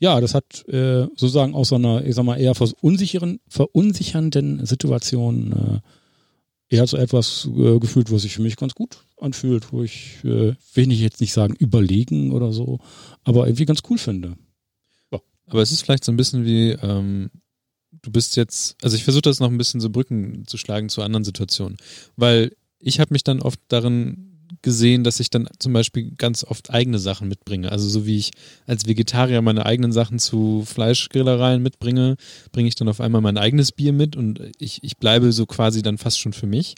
[0.04, 5.80] ja, das hat äh, sozusagen aus so einer, ich sag mal, eher verunsicheren, verunsichernden Situation
[6.70, 10.18] äh, eher so etwas äh, gefühlt, was sich für mich ganz gut anfühlt, wo ich,
[10.22, 12.80] äh, will ich jetzt nicht sagen überlegen oder so,
[13.22, 14.36] aber irgendwie ganz cool finde.
[15.46, 17.30] Aber es ist vielleicht so ein bisschen wie, ähm,
[17.90, 21.00] du bist jetzt, also ich versuche das noch ein bisschen so Brücken zu schlagen zu
[21.00, 21.78] anderen Situationen,
[22.16, 26.70] weil ich habe mich dann oft darin gesehen, dass ich dann zum Beispiel ganz oft
[26.70, 27.70] eigene Sachen mitbringe.
[27.70, 28.30] Also so wie ich
[28.66, 32.16] als Vegetarier meine eigenen Sachen zu Fleischgrillereien mitbringe,
[32.52, 35.82] bringe ich dann auf einmal mein eigenes Bier mit und ich, ich bleibe so quasi
[35.82, 36.74] dann fast schon für mich.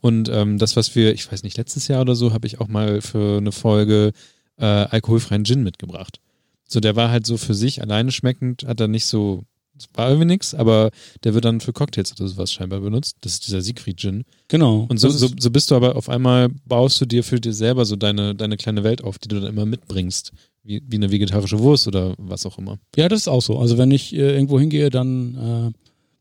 [0.00, 2.68] Und ähm, das, was wir, ich weiß nicht, letztes Jahr oder so, habe ich auch
[2.68, 4.12] mal für eine Folge
[4.56, 6.20] äh, alkoholfreien Gin mitgebracht.
[6.66, 9.44] So, der war halt so für sich alleine schmeckend, hat er nicht so,
[9.78, 10.90] es war irgendwie nix, aber
[11.24, 13.16] der wird dann für Cocktails oder sowas scheinbar benutzt.
[13.22, 14.24] Das ist dieser Siegfried Gin.
[14.48, 14.86] Genau.
[14.88, 17.40] Und so, Das so, ist- so bist du aber auf einmal, baust du dir für
[17.40, 20.32] dir selber so deine, deine kleine Welt auf, die du dann immer mitbringst.
[20.64, 22.78] Wie, wie eine vegetarische Wurst oder was auch immer.
[22.96, 23.58] Ja, das ist auch so.
[23.58, 25.78] Also wenn ich äh, irgendwo hingehe, dann äh,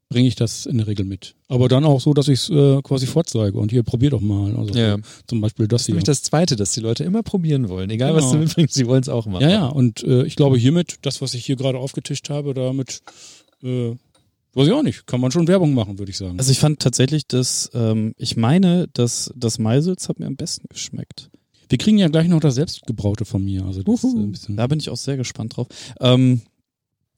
[0.09, 1.35] bringe ich das in der Regel mit.
[1.49, 4.55] Aber dann auch so, dass ich es äh, quasi vorzeige und hier probier doch mal.
[4.55, 4.95] Also Ja.
[5.27, 5.93] zum Beispiel das Das ist hier.
[5.95, 7.89] nämlich das Zweite, dass die Leute immer probieren wollen.
[7.89, 8.35] Egal, was Genau.
[8.35, 9.41] du mitbringst, sie wollen es auch machen.
[9.43, 13.01] Ja, ja, und äh, ich glaube hiermit, das, was ich hier gerade aufgetischt habe, damit,
[13.63, 13.95] äh,
[14.53, 16.37] weiß ich auch nicht, kann man schon Werbung machen, würde ich sagen.
[16.39, 20.67] Also ich fand tatsächlich, dass, ähm, ich meine, dass das Meisels hat mir am besten
[20.69, 21.29] geschmeckt.
[21.69, 23.65] Wir kriegen ja gleich noch das Selbstgebraute von mir.
[23.65, 24.55] Also das äh.
[24.55, 25.67] Da bin ich auch sehr gespannt drauf.
[25.99, 26.41] Ähm,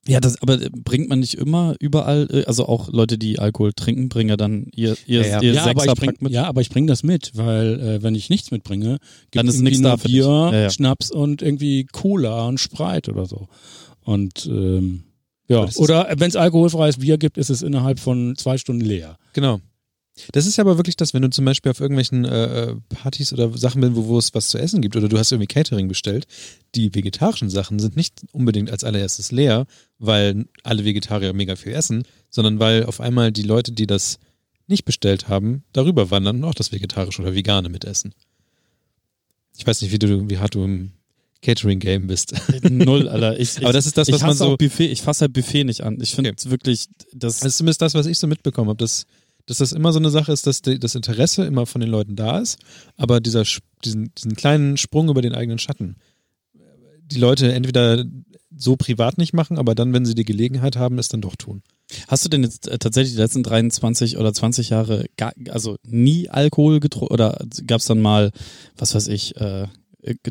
[0.07, 4.09] ja, das, aber bringt man nicht immer überall, äh, also auch Leute, die Alkohol trinken,
[4.09, 5.41] bringen ja dann ihr, ihr, Ja, ja.
[5.41, 8.49] ihr ja, aber bring, ja, aber ich bringe das mit, weil äh, wenn ich nichts
[8.49, 8.97] mitbringe,
[9.29, 9.97] gibt Dann es nichts da.
[9.97, 10.69] Bier, Ja.
[10.69, 13.47] Schnaps und irgendwie Cola und Sprite oder so.
[14.03, 15.03] Und ähm,
[15.49, 19.17] ja, oder wenn es alkoholfreies Bier gibt, ist es innerhalb von zwei Stunden leer.
[19.33, 19.59] Genau.
[20.31, 23.33] Das ist ja aber wirklich das, wenn du zum Beispiel auf irgendwelchen äh, äh, Partys
[23.33, 25.87] oder Sachen bist, wo, wo es was zu essen gibt oder du hast irgendwie Catering
[25.87, 26.27] bestellt,
[26.75, 29.65] die vegetarischen Sachen sind nicht unbedingt als allererstes leer,
[29.97, 34.19] weil alle Vegetarier mega viel essen, sondern weil auf einmal die Leute, die das
[34.67, 38.13] nicht bestellt haben, darüber wandern und auch das Vegetarische oder Vegane mitessen.
[39.57, 40.91] Ich weiß nicht, wie du, wie hart du im
[41.41, 42.33] Catering-Game bist.
[42.69, 43.39] Null, Alter.
[43.39, 45.97] Ich, Aber das ist das, was man so- Buffet, ich fasse halt Buffet nicht an.
[46.01, 49.05] Ich finde wirklich, das, Das ist zumindest das, was ich so mitbekommen habe, dass,
[49.45, 52.15] dass das immer so eine Sache ist, dass die, das Interesse immer von den Leuten
[52.15, 52.59] da ist,
[52.97, 53.43] aber dieser,
[53.85, 55.95] diesen, diesen kleinen Sprung über den eigenen Schatten,
[57.11, 58.05] die Leute entweder
[58.55, 61.61] so privat nicht machen, aber dann, wenn sie die Gelegenheit haben, es dann doch tun.
[62.07, 66.29] Hast du denn jetzt äh, tatsächlich die letzten 23 oder 20 Jahre gar, also nie
[66.29, 68.31] Alkohol getrunken oder gab es dann mal,
[68.77, 69.67] was weiß ich, äh,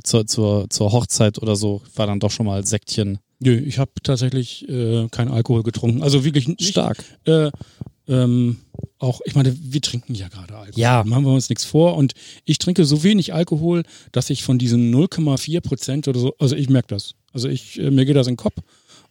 [0.02, 3.92] zur, zur, zur Hochzeit oder so, war dann doch schon mal Sektchen Nö, ich habe
[4.02, 6.02] tatsächlich äh, keinen Alkohol getrunken.
[6.02, 7.04] Also wirklich nicht, stark.
[7.24, 7.50] Äh,
[8.08, 8.58] ähm,
[8.98, 10.80] auch, ich meine, wir trinken ja gerade Alkohol.
[10.80, 11.04] Ja.
[11.04, 11.96] Machen wir uns nichts vor.
[11.96, 12.14] Und
[12.44, 16.68] ich trinke so wenig Alkohol, dass ich von diesen 0,4 Prozent oder so, also ich
[16.68, 17.14] merke das.
[17.32, 18.56] Also ich, äh, mir geht das in den Kopf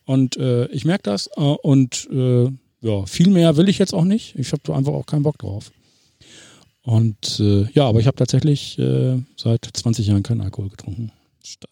[0.05, 2.49] und äh, ich merke das äh, und äh,
[2.81, 4.35] ja, viel mehr will ich jetzt auch nicht.
[4.35, 5.71] Ich habe einfach auch keinen Bock drauf.
[6.87, 11.11] Und äh, ja, aber ich habe tatsächlich äh, seit 20 Jahren keinen Alkohol getrunken.
[11.43, 11.69] Stark.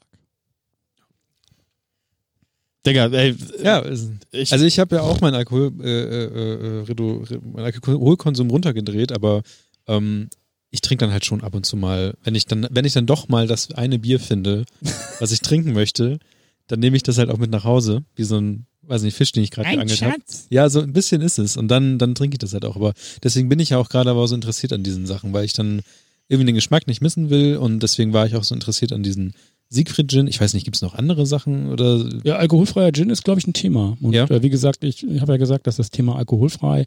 [2.86, 6.82] Digga, ey, Ja, ist- ich, also ich habe ja auch meinen Alkohol, äh, äh, äh,
[6.82, 9.42] Redu, Re- meinen Alkoholkonsum runtergedreht, aber
[9.88, 10.28] ähm,
[10.70, 13.06] ich trinke dann halt schon ab und zu mal, wenn ich dann, wenn ich dann
[13.06, 14.66] doch mal das eine Bier finde,
[15.20, 16.20] was ich trinken möchte,
[16.68, 19.32] dann nehme ich das halt auch mit nach Hause, wie so ein, weiß nicht, Fisch,
[19.32, 20.16] den ich gerade geangelt habe.
[20.50, 21.58] Ja, so ein bisschen ist es.
[21.58, 22.76] Und dann, dann trinke ich das halt auch.
[22.76, 25.54] Aber deswegen bin ich ja auch gerade aber so interessiert an diesen Sachen, weil ich
[25.54, 25.82] dann
[26.28, 29.34] irgendwie den Geschmack nicht missen will und deswegen war ich auch so interessiert an diesen
[29.70, 30.28] Siegfried Gin.
[30.28, 33.48] Ich weiß nicht, gibt es noch andere Sachen oder Ja, alkoholfreier Gin ist, glaube ich,
[33.48, 33.98] ein Thema.
[34.02, 34.26] Und Ja.
[34.26, 36.86] äh, wie gesagt, ich, ich habe ja gesagt, dass das Thema alkoholfrei,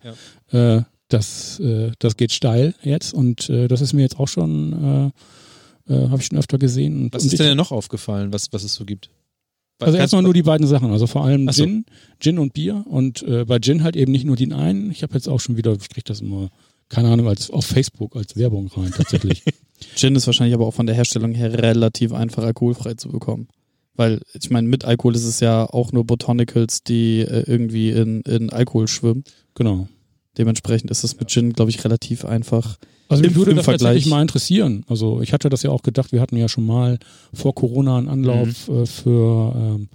[0.51, 5.13] äh, das, äh, das geht steil jetzt und äh, das ist mir jetzt auch schon,
[5.89, 7.05] äh, äh, habe ich schon öfter gesehen.
[7.05, 9.11] Und, was und ist ich, denn denn noch aufgefallen, was, was es so gibt?
[9.81, 11.63] Also erstmal nur die beiden Sachen, also vor allem so.
[11.63, 11.85] Gin,
[12.19, 14.91] Gin und Bier und äh, bei Gin halt eben nicht nur den einen.
[14.91, 16.51] Ich habe jetzt auch schon wieder, ich krieg das immer,
[16.89, 19.45] keine Ahnung, als auf Facebook als Werbung rein tatsächlich.
[19.95, 23.49] Gin ist wahrscheinlich aber auch von der Herstellung her relativ einfach alkoholfrei zu bekommen.
[23.95, 28.23] Weil, ich meine, mit Alkohol ist es ja auch nur Botanicals, die äh, irgendwie in,
[28.23, 29.25] in Alkohol schwimmen.
[29.55, 29.89] genau.
[30.37, 32.79] Dementsprechend ist es mit Gin, glaube ich, relativ einfach.
[33.09, 34.85] Also mich Im- würde im das Vergleich- tatsächlich mal interessieren.
[34.89, 36.99] Also ich hatte das ja auch gedacht, wir hatten ja schon mal
[37.33, 39.89] vor Corona einen Anlauf äh, für ähm,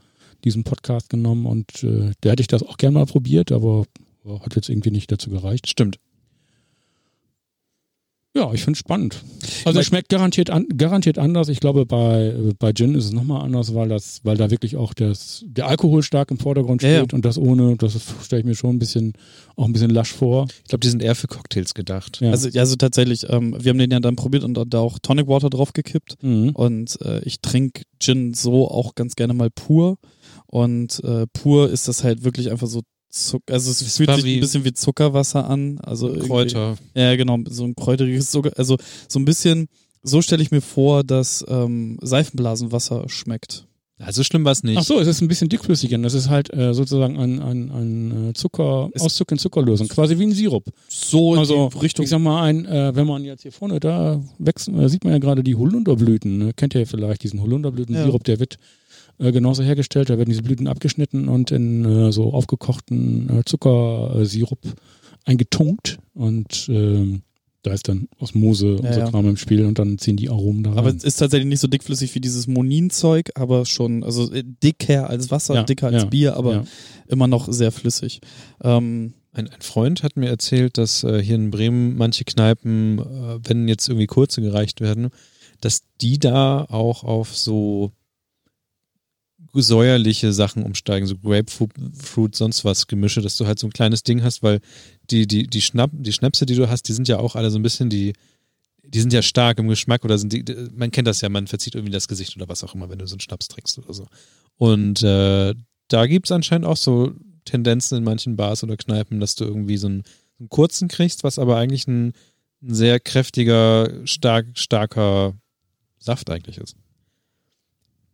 [0.43, 3.85] diesen Podcast genommen und äh, da hätte ich das auch gerne mal probiert, aber
[4.25, 5.67] ja, hat jetzt irgendwie nicht dazu gereicht.
[5.69, 5.99] Stimmt.
[8.35, 9.23] Ja, ich finde es spannend.
[9.63, 11.49] Also es schmeckt garantiert an, garantiert anders.
[11.49, 14.95] Ich glaube, bei, bei Gin ist es nochmal anders, weil das, weil da wirklich auch
[14.95, 16.97] das, der Alkohol stark im Vordergrund Ja, ja.
[16.99, 19.13] steht und das ohne, das stelle ich mir schon ein bisschen,
[19.55, 20.47] auch ein bisschen lasch vor.
[20.63, 22.21] Ich glaube, die sind eher für Cocktails gedacht.
[22.21, 22.31] Ja.
[22.31, 25.51] Also, also tatsächlich, ähm, wir haben den ja dann probiert und da auch Tonic Water
[25.51, 26.17] drauf gekippt.
[26.23, 26.49] Mhm.
[26.49, 29.99] Und äh, ich trinke Gin so auch ganz gerne mal pur.
[30.47, 32.81] Und äh, pur ist das halt wirklich einfach so
[33.13, 35.79] Zucker, also es Das fühlt sich ein bisschen wie Zuckerwasser an.
[35.83, 36.75] Also Kräuter.
[36.95, 39.67] Ja, genau, so ein kräuteriges Zucker, also so ein bisschen,
[40.01, 43.67] so stelle ich mir vor, dass ähm, Seifenblasenwasser schmeckt.
[43.99, 44.77] Also schlimm war es nicht.
[44.77, 45.97] Ach so, es ist ein bisschen dickflüssiger.
[45.99, 50.17] Das ist halt äh, sozusagen ein, ein, ein äh, Zucker, Es- Auszug in Zuckerlösung, quasi
[50.17, 50.65] wie ein Sirup.
[50.89, 52.03] So Also, in die Richtung.
[52.03, 55.13] Ich sag mal, ein, äh, wenn man jetzt hier vorne, da wächst, äh, sieht man
[55.13, 56.37] ja gerade die Holunderblüten.
[56.39, 56.53] Ne?
[56.53, 58.57] Kennt ihr ja vielleicht diesen Holunderblütensirup, der wird
[59.19, 60.09] äh, genauso hergestellt.
[60.09, 64.59] Da werden diese Blüten abgeschnitten und in äh, so aufgekochten äh, Zuckersirup
[65.25, 65.99] eingetunkt.
[66.13, 67.21] Und ähm,
[67.63, 69.09] da ist dann Osmose und Ja, so ja.
[69.09, 70.79] Kram im Spiel und dann ziehen die Aromen da rein.
[70.79, 75.09] aber es ist tatsächlich nicht so dickflüssig wie dieses Moninzeug, aber schon, also äh, dicker
[75.09, 76.63] als Wasser, Ja, dicker als ja, Bier, aber ja.
[77.07, 78.19] immer noch sehr flüssig.
[78.61, 83.39] Ähm, Ein, ein Freund hat mir erzählt, dass äh, hier in Bremen manche Kneipen, äh,
[83.47, 85.09] wenn jetzt irgendwie kurze gereicht werden,
[85.61, 87.91] dass die da auch auf so
[89.61, 94.03] säuerliche Sachen umsteigen, so Grapefruit, Fruit, sonst was Gemische, dass du halt so ein kleines
[94.03, 94.59] Ding hast, weil
[95.09, 97.59] die, die, die, Schnapp, die Schnäpse, die du hast, die sind ja auch alle so
[97.59, 98.13] ein bisschen die,
[98.83, 100.43] die sind ja stark im Geschmack oder sind die,
[100.75, 103.07] man kennt das ja, man verzieht irgendwie das Gesicht oder was auch immer, wenn du
[103.07, 104.07] so einen Schnaps trinkst oder so.
[104.57, 105.53] Und äh,
[105.87, 107.13] da gibt es anscheinend auch so
[107.45, 110.03] Tendenzen in manchen Bars oder Kneipen, dass du irgendwie so einen,
[110.39, 112.13] einen kurzen kriegst, was aber eigentlich ein,
[112.61, 115.33] ein sehr kräftiger, stark, starker
[115.99, 116.75] Saft eigentlich ist.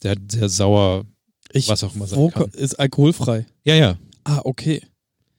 [0.04, 1.06] Der sehr sauer,
[1.52, 2.50] ich, was auch immer sein kann.
[2.52, 3.46] ist alkoholfrei?
[3.64, 3.98] Ja, ja.
[4.24, 4.82] Ah, okay.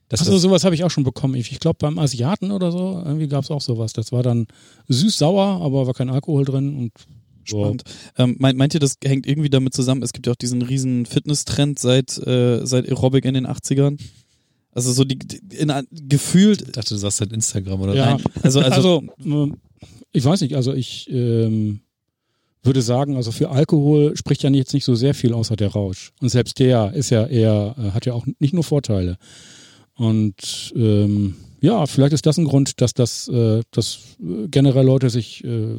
[0.09, 1.37] Das Achso, sowas habe ich auch schon bekommen.
[1.37, 3.93] Ich, ich glaube, beim Asiaten oder so, irgendwie gab es auch sowas.
[3.93, 4.49] Das war dann
[4.89, 6.93] süß-sauer, aber war kein Alkohol drin und
[7.45, 7.83] Spannend.
[8.19, 10.03] Ähm, meint, meint ihr, das hängt irgendwie damit zusammen?
[10.03, 13.99] Es gibt ja auch diesen riesen Fitness-Trend seit, äh, seit Aerobic in den 80ern.
[14.73, 18.17] Also so die, die in, gefühlt, ich dachte, du sagst halt Instagram oder Ja.
[18.17, 19.57] nein, also, also, Also, ähm,
[20.13, 21.81] ich weiß nicht, also ich ähm,
[22.63, 26.13] würde sagen, also für Alkohol spricht ja jetzt nicht so sehr viel außer der Rausch.
[26.21, 29.17] Und selbst der ist ja eher, äh, hat ja auch nicht nur Vorteile.
[29.95, 35.11] Und ähm, ja, vielleicht ist das ein Grund, dass das, äh, dass äh, generell Leute
[35.11, 35.77] sich äh,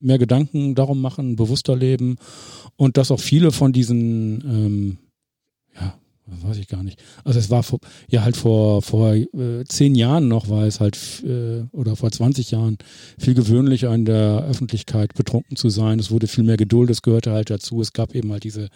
[0.00, 2.16] mehr Gedanken darum machen, bewusster leben
[2.76, 4.98] und dass auch viele von diesen, ähm,
[5.74, 7.02] ja, weiß ich gar nicht.
[7.24, 10.96] Also es war vor, ja halt vor vor äh, zehn Jahren noch war es halt
[11.24, 12.78] äh, oder vor 20 Jahren
[13.18, 15.98] viel gewöhnlicher in der Öffentlichkeit betrunken zu sein.
[15.98, 17.80] Es wurde viel mehr Geduld, es gehörte halt dazu.
[17.80, 18.68] Es gab eben halt diese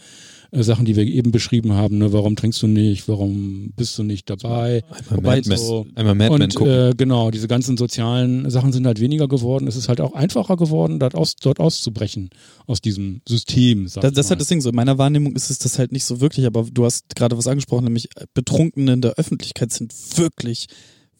[0.50, 1.98] äh, Sachen, die wir eben beschrieben haben.
[1.98, 2.12] Ne?
[2.12, 3.08] Warum trinkst du nicht?
[3.08, 4.82] Warum bist du nicht dabei?
[4.90, 8.86] einmal Wobei Mad Men, so- einmal Mad Und äh, genau, diese ganzen sozialen Sachen sind
[8.86, 9.66] halt weniger geworden.
[9.66, 12.30] Es ist halt auch einfacher geworden, dort, aus, dort auszubrechen
[12.66, 13.88] aus diesem System.
[13.88, 14.70] Sag das, das ist halt das Ding so.
[14.70, 17.46] In meiner Wahrnehmung ist es das halt nicht so wirklich, aber du hast gerade was
[17.46, 20.66] angesprochen, nämlich Betrunkene in der Öffentlichkeit sind wirklich,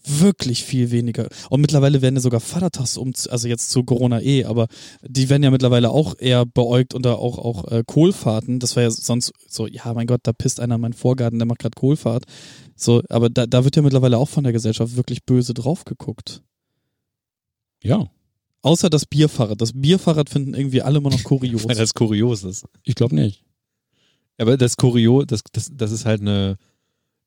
[0.05, 1.29] wirklich viel weniger.
[1.51, 4.69] Und mittlerweile werden ja sogar Vatertags um, also jetzt zu Corona eh, aber
[5.03, 8.59] die werden ja mittlerweile auch eher beäugt unter auch, auch äh, Kohlfahrten.
[8.59, 11.47] Das war ja sonst so, ja, mein Gott, da pisst einer in meinen Vorgarten, der
[11.47, 12.25] macht gerade Kohlfahrt.
[12.77, 16.43] So, aber da, da wird ja mittlerweile auch von der Gesellschaft wirklich böse drauf geguckt.
[17.83, 18.09] Ja,
[18.61, 19.61] Außer das Bierfahrrad.
[19.61, 21.65] Das Bierfahrrad finden irgendwie alle immer noch kurios.
[21.69, 22.67] Weil das kurios ist.
[22.83, 23.45] ich glaube nicht.
[24.39, 26.57] Aber das Kurio, das, das, das ist halt eine,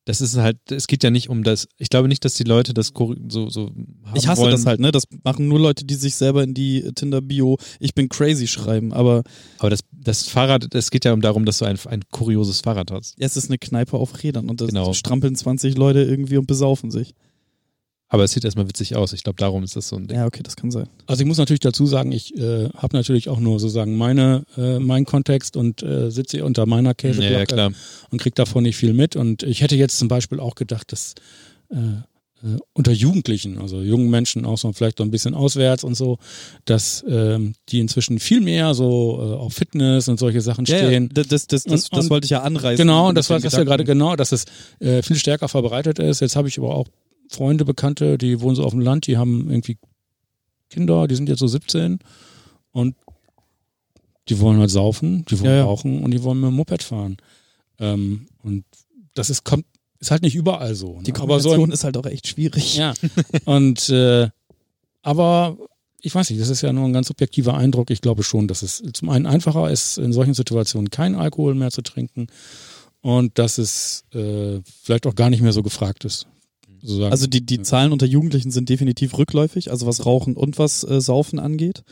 [0.04, 2.74] das ist halt, es geht ja nicht um das, ich glaube nicht, dass die Leute
[2.74, 2.92] das
[3.28, 4.50] so, so haben Ich hasse wollen.
[4.50, 4.90] das halt, ne?
[4.90, 9.22] Das machen nur Leute, die sich selber in die Tinder-Bio Ich bin crazy schreiben, aber
[9.58, 12.90] Aber das, das Fahrrad, es geht ja um darum, dass du ein, ein kurioses Fahrrad
[12.90, 13.14] hast.
[13.18, 14.92] es ist eine Kneipe auf Rädern und da Genau.
[14.92, 17.14] strampeln 20 Leute irgendwie und besaufen sich.
[18.12, 19.14] Aber es sieht erstmal witzig aus.
[19.14, 20.18] Ich glaube, darum ist das so ein Ding.
[20.18, 20.86] Ja, okay, das kann sein.
[21.06, 24.78] Also ich muss natürlich dazu sagen, ich äh, habe natürlich auch nur sozusagen meine, äh,
[24.78, 27.72] meinen Kontext und äh, sitze hier unter meiner ja, Käseglocke ja, klar.
[28.10, 29.16] und krieg davon nicht viel mit.
[29.16, 31.14] Und ich hätte jetzt zum Beispiel auch gedacht, dass
[31.70, 35.94] äh, äh, unter Jugendlichen, also jungen Menschen auch so vielleicht so ein bisschen auswärts und
[35.94, 36.18] so,
[36.66, 40.86] dass ähm, die inzwischen viel mehr so äh, auf Fitness und solche Sachen Ja, ja,
[40.88, 41.08] stehen.
[41.14, 42.76] das, das, das, das, Und- das wollte ich ja anreißen.
[42.76, 44.44] Genau, und das war das ja gerade genau, dass es
[44.80, 46.20] äh, viel stärker verbreitet ist.
[46.20, 46.88] Jetzt habe ich aber auch
[47.32, 49.78] Freunde, Bekannte, die wohnen so auf dem Land, die haben irgendwie
[50.70, 51.98] Kinder, die sind jetzt so 17
[52.72, 52.94] und
[54.28, 55.64] die wollen halt saufen, die wollen Ja, ja.
[55.64, 57.16] rauchen und die wollen mit dem Moped fahren.
[57.78, 58.64] Ähm, und
[59.14, 59.66] das ist kommt
[59.98, 60.96] ist halt nicht überall so.
[60.96, 61.04] Ne?
[61.04, 62.76] Die aber so Kombination im, ist halt auch echt schwierig.
[62.76, 62.92] ja.
[63.44, 64.28] und äh,
[65.02, 65.56] aber
[66.00, 67.90] ich weiß nicht, das ist ja nur ein ganz subjektiver Eindruck.
[67.90, 71.70] Ich glaube schon, dass es zum einen einfacher ist, in solchen Situationen keinen Alkohol mehr
[71.70, 72.26] zu trinken
[73.00, 76.26] und dass es äh, vielleicht auch gar nicht mehr so gefragt ist.
[76.82, 77.12] Sozusagen.
[77.12, 81.00] Also die, die Zahlen unter Jugendlichen sind definitiv rückläufig, also was Rauchen und was äh,
[81.00, 81.84] Saufen angeht.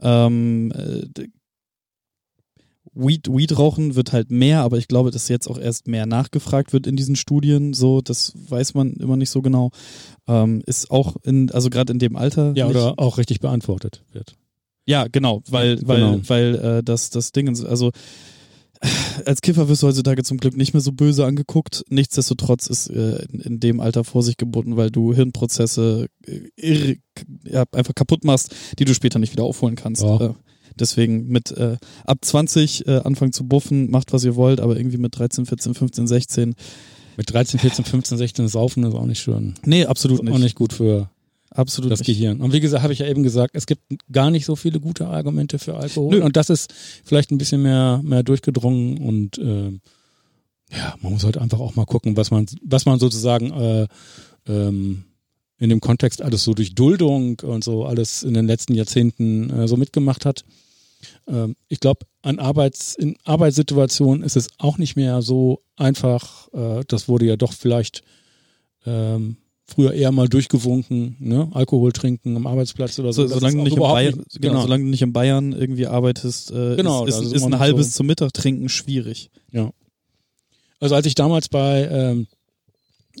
[0.00, 1.26] Ähm, äh,
[2.98, 6.72] Weed, Weed rauchen wird halt mehr, aber ich glaube, dass jetzt auch erst mehr nachgefragt
[6.72, 7.74] wird in diesen Studien.
[7.74, 9.70] So, das weiß man immer nicht so genau.
[10.26, 12.52] Ähm, ist auch in, also gerade in dem Alter.
[12.56, 14.36] ja, nicht, oder auch richtig beantwortet wird.
[14.86, 16.20] Ja, genau, weil, weil, genau.
[16.28, 17.90] weil äh, das, das Ding, also
[19.24, 21.84] als Kiffer wirst du heutzutage zum Glück nicht mehr so böse angeguckt.
[21.88, 26.96] Nichtsdestotrotz ist äh, in, in dem Alter Vorsicht geboten, weil du Hirnprozesse äh, irre,
[27.44, 30.02] ja, einfach kaputt machst, die du später nicht wieder aufholen kannst.
[30.02, 30.20] Ja.
[30.20, 30.34] Äh,
[30.78, 34.98] deswegen mit äh, ab 20 äh, anfangen zu buffen, macht was ihr wollt, aber irgendwie
[34.98, 36.54] mit 13, 14, 15, 16.
[37.16, 39.54] Mit 13, 14, 15, 16 saufen ist auch nicht schön.
[39.64, 40.34] Nee, absolut nicht.
[40.34, 41.08] Auch nicht gut für
[41.56, 42.08] Absolut das nicht.
[42.08, 42.40] Gehirn.
[42.40, 43.82] Und wie gesagt, habe ich ja eben gesagt, es gibt
[44.12, 46.16] gar nicht so viele gute Argumente für Alkohol.
[46.16, 46.24] Nö.
[46.24, 46.72] Und das ist
[47.04, 49.80] vielleicht ein bisschen mehr, mehr durchgedrungen und ähm,
[50.70, 53.86] ja, man muss halt einfach auch mal gucken, was man, was man sozusagen äh,
[54.48, 55.04] ähm,
[55.58, 59.68] in dem Kontext alles so durch Duldung und so alles in den letzten Jahrzehnten äh,
[59.68, 60.44] so mitgemacht hat.
[61.26, 66.52] Ähm, ich glaube, an Arbeits, in Arbeitssituationen ist es auch nicht mehr so einfach.
[66.52, 68.02] Äh, das wurde ja doch vielleicht
[68.84, 69.36] ähm,
[69.68, 71.48] früher eher mal durchgewunken, ne?
[71.52, 73.26] Alkohol trinken am Arbeitsplatz oder so.
[73.26, 75.86] So, solange, du nicht in überhaupt Bayern, nicht- genau, solange du nicht in Bayern irgendwie
[75.86, 77.98] arbeitest, äh, Genau, ist, ist, ist ein halbes so.
[77.98, 79.30] zum Mittag trinken schwierig.
[80.78, 82.26] Also als ich damals bei, ähm,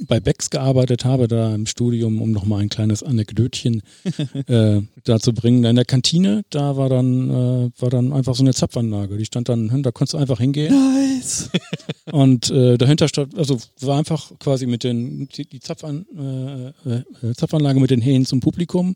[0.06, 3.82] bei Becks gearbeitet habe, da im Studium, um nochmal ein kleines Anekdötchen
[4.46, 8.42] äh, da zu bringen, in der Kantine, da war dann, äh, war dann einfach so
[8.42, 9.16] eine Zapfanlage.
[9.16, 10.72] Die stand dann hin, da konntest du einfach hingehen.
[10.72, 11.50] Nice.
[12.12, 17.34] Und äh, dahinter stand, also war einfach quasi mit den die, die Zapfan, äh, äh,
[17.34, 18.94] Zapfanlage mit den Hähnen zum Publikum.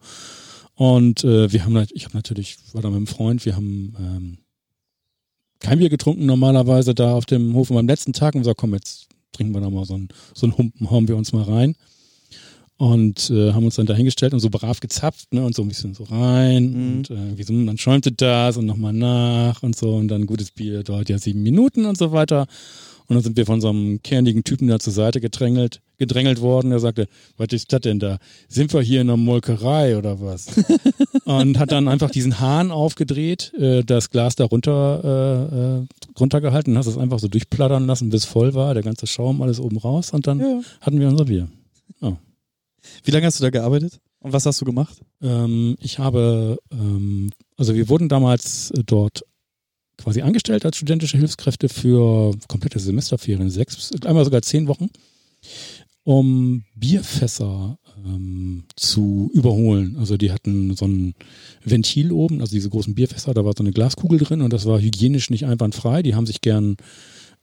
[0.75, 4.39] Und äh, wir haben, ich habe natürlich, war da mit einem Freund, wir haben ähm,
[5.59, 7.71] kein Bier getrunken normalerweise da auf dem Hof.
[7.71, 10.47] Und am letzten Tag wir gesagt, komm, jetzt trinken wir da mal so einen, so
[10.47, 11.77] einen Humpen, hauen wir uns mal rein.
[12.77, 15.93] Und äh, haben uns dann dahingestellt und so brav gezapft, ne, und so ein bisschen
[15.93, 16.73] so rein.
[16.73, 16.97] Mhm.
[16.97, 19.97] Und äh, wie so, dann schäumte das und nochmal nach und so.
[19.97, 22.47] Und dann gutes Bier dauert ja sieben Minuten und so weiter.
[23.11, 26.71] Und dann sind wir von so einem kernigen Typen da zur Seite gedrängelt, gedrängelt worden.
[26.71, 28.19] Der sagte, was ist das denn da?
[28.49, 30.47] Sind wir hier in einer Molkerei oder was?
[31.25, 35.87] und hat dann einfach diesen Hahn aufgedreht, äh, das Glas da runter, äh, äh,
[36.21, 39.79] runtergehalten, hast es einfach so durchplattern lassen, bis voll war, der ganze Schaum, alles oben
[39.79, 40.61] raus und dann Ja.
[40.81, 41.49] hatten wir unser Bier.
[43.05, 43.99] Wie lange hast du da gearbeitet?
[44.21, 45.01] Und was hast du gemacht?
[45.21, 49.25] Ähm, ich habe, ähm, also wir wurden damals dort
[50.03, 54.89] quasi angestellt als studentische Hilfskräfte für komplette Semesterferien, sechs, einmal sogar zehn Wochen,
[56.05, 59.97] um Bierfässer ähm, zu überholen.
[59.99, 61.15] Also die hatten so ein
[61.65, 64.81] Ventil oben, also diese großen Bierfässer, da war so eine Glaskugel drin und das war
[64.81, 66.03] hygienisch nicht einwandfrei.
[66.03, 66.77] Die haben sich gern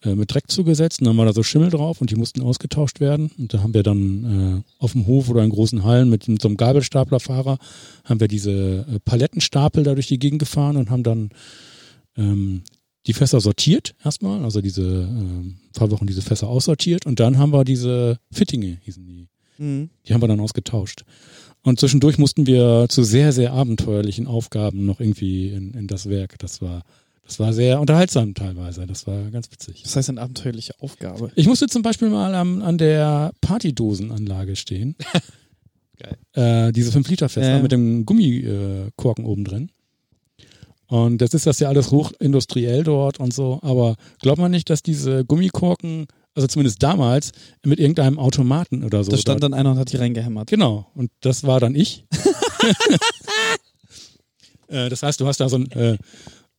[0.04, 3.00] äh, mit Dreck zugesetzt und dann war da so Schimmel drauf und die mussten ausgetauscht
[3.00, 3.32] werden.
[3.38, 6.42] Und da haben wir dann äh, auf dem Hof oder in großen Hallen mit, mit
[6.42, 7.58] so einem Gabelstaplerfahrer
[8.04, 11.30] haben wir diese äh, Palettenstapel da durch die Gegend gefahren und haben dann
[12.18, 12.64] ähm,
[13.06, 17.54] die Fässer sortiert erstmal, also diese ähm, paar Wochen diese Fässer aussortiert und dann haben
[17.54, 19.28] wir diese Fittinge, hießen die.
[19.58, 19.90] Mhm.
[20.06, 21.04] Die haben wir dann ausgetauscht.
[21.64, 26.38] Und zwischendurch mussten wir zu sehr, sehr abenteuerlichen Aufgaben noch irgendwie in, in das Werk.
[26.40, 26.84] Das war,
[27.26, 28.86] das war sehr unterhaltsam teilweise.
[28.88, 29.82] Das war ganz witzig.
[29.84, 31.32] Das heißt eine abenteuerliche Aufgabe.
[31.36, 34.96] Ich musste zum Beispiel mal am, an der Partydosenanlage stehen.
[35.98, 36.18] Geil.
[36.68, 37.62] Äh, diese 5-Liter-Fässer Ja.
[37.62, 39.72] mit dem Gummikorken oben drin.
[40.88, 43.60] Und das ist das ja alles hochindustriell dort und so.
[43.62, 47.32] Aber glaubt man nicht, dass diese Gummikorken, also zumindest damals,
[47.66, 49.12] mit irgendeinem Automaten oder so.
[49.12, 50.50] Da stand dort- dann einer und hat die reingehämmert.
[50.50, 50.88] Genau.
[50.96, 52.06] Und das war dann ich.
[54.68, 55.72] äh, das heißt, du hast da so ein.
[55.72, 55.98] Äh,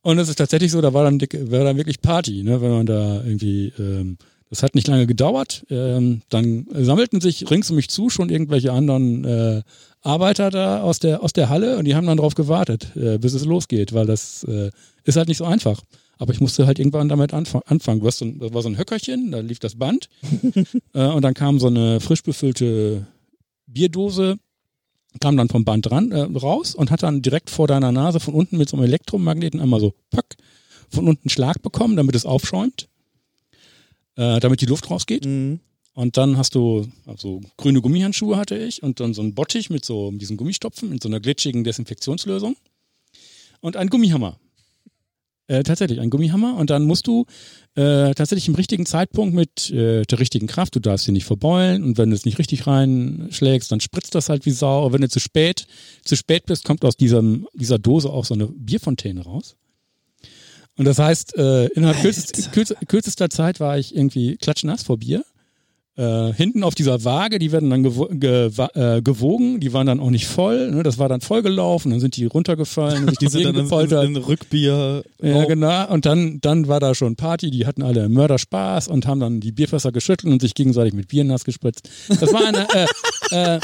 [0.01, 2.71] und es ist tatsächlich so, da war dann, dick, war dann wirklich Party, ne, wenn
[2.71, 3.73] man da irgendwie.
[3.79, 4.17] Ähm,
[4.51, 5.63] das hat nicht lange gedauert.
[5.69, 9.61] Ähm, dann sammelten sich rings um mich zu schon irgendwelche anderen äh,
[10.01, 13.33] Arbeiter da aus der, aus der Halle und die haben dann drauf gewartet, äh, bis
[13.33, 14.71] es losgeht, weil das äh,
[15.03, 15.81] ist halt nicht so einfach.
[16.17, 18.01] Aber ich musste halt irgendwann damit anfang, anfangen.
[18.01, 20.09] Du hast so ein, das war so ein Höckerchen, da lief das Band
[20.93, 23.07] äh, und dann kam so eine frisch befüllte
[23.67, 24.37] Bierdose,
[25.19, 28.33] kam dann vom Band ran, äh, raus und hat dann direkt vor deiner Nase von
[28.33, 30.37] unten mit so einem Elektromagneten einmal so pack,
[30.89, 32.87] von unten Schlag bekommen, damit es aufschäumt,
[34.15, 35.25] äh, damit die Luft rausgeht.
[35.25, 35.59] Mhm.
[35.99, 39.83] Und dann hast du, also grüne Gummihandschuhe hatte ich und dann so ein Bottich mit
[39.83, 42.55] so diesen Gummistopfen in so einer glitschigen Desinfektionslösung
[43.59, 44.39] und einen Gummihammer.
[45.47, 46.55] Äh, tatsächlich, ein Gummihammer.
[46.55, 47.25] Und dann musst du
[47.75, 51.83] äh, tatsächlich im richtigen Zeitpunkt mit äh, der richtigen Kraft, du darfst sie nicht verbeulen
[51.83, 54.85] und wenn du es nicht richtig reinschlägst, dann spritzt das halt wie Sau.
[54.85, 55.67] Und wenn du zu spät,
[56.05, 59.57] zu spät bist, kommt aus diesem, dieser Dose auch so eine Bierfontäne raus.
[60.77, 65.25] Und das heißt, äh, innerhalb kürzest, kürz, kürzester Zeit war ich irgendwie klatschnass vor Bier.
[65.99, 69.99] Äh, hinten auf dieser Waage, die werden dann gewo gewa äh, gewogen, die waren dann
[69.99, 70.81] auch nicht voll, ne?
[70.81, 74.05] das war dann vollgelaufen, dann sind die runtergefallen, und sich Die sind dann gepoltert.
[74.05, 75.03] in, in Rückbier.
[75.21, 75.91] Ja, genau.
[75.91, 79.51] Und dann, dann war da schon Party, die hatten alle Mörderspaß und haben dann die
[79.51, 81.89] Bierfässer geschüttelt und sich gegenseitig mit Bier nass gespritzt.
[82.07, 82.65] Das war eine,
[83.31, 83.59] äh, äh,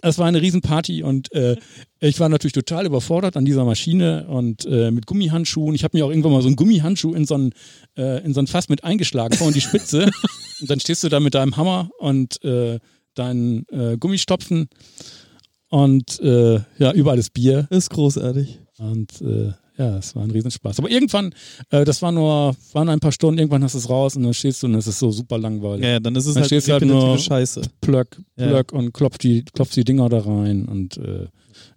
[0.00, 1.56] das war eine Riesenparty und äh,
[2.00, 5.74] ich war natürlich total überfordert an dieser Maschine und äh, mit Gummihandschuhen.
[5.74, 7.52] Ich habe mir auch irgendwann mal so einen Gummihandschuh in so ein,
[7.98, 10.10] äh, in so ein Fass mit eingeschlagen, vorne die Spitze.
[10.60, 12.78] und dann stehst du da mit deinem Hammer und äh,
[13.14, 14.68] deinen äh, Gummistopfen
[15.68, 17.66] und äh, ja, überall ist Bier.
[17.70, 18.60] Ist großartig.
[18.78, 20.78] Und äh, ja, es war ein Riesenspaß.
[20.78, 21.34] Aber irgendwann,
[21.70, 24.32] äh, das war nur, waren ein paar Stunden, irgendwann hast du es raus und dann
[24.34, 25.84] stehst du und es ist so super langweilig.
[25.84, 27.62] Ja, ja, dann ist es Dann halt stehst du halt nur- Scheiße.
[27.80, 28.48] Plöck, Ja.
[28.48, 31.26] plöck und klopft die, klopft die Dinger da rein und äh,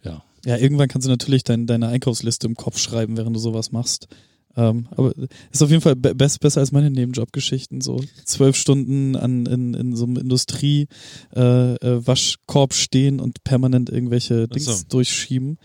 [0.04, 0.24] ja.
[0.46, 4.08] Ja, irgendwann kannst du natürlich dein, deine Einkaufsliste im Kopf schreiben, während du sowas machst.
[4.56, 5.14] Ähm, aber
[5.52, 7.82] ist auf jeden Fall be besser als meine Nebenjobgeschichten.
[7.82, 14.48] So zwölf Stunden an, in, in so einem Industrie-Waschkorb äh, Waschkorb stehen und permanent irgendwelche
[14.48, 14.86] Dings so.
[14.90, 15.58] durchschieben.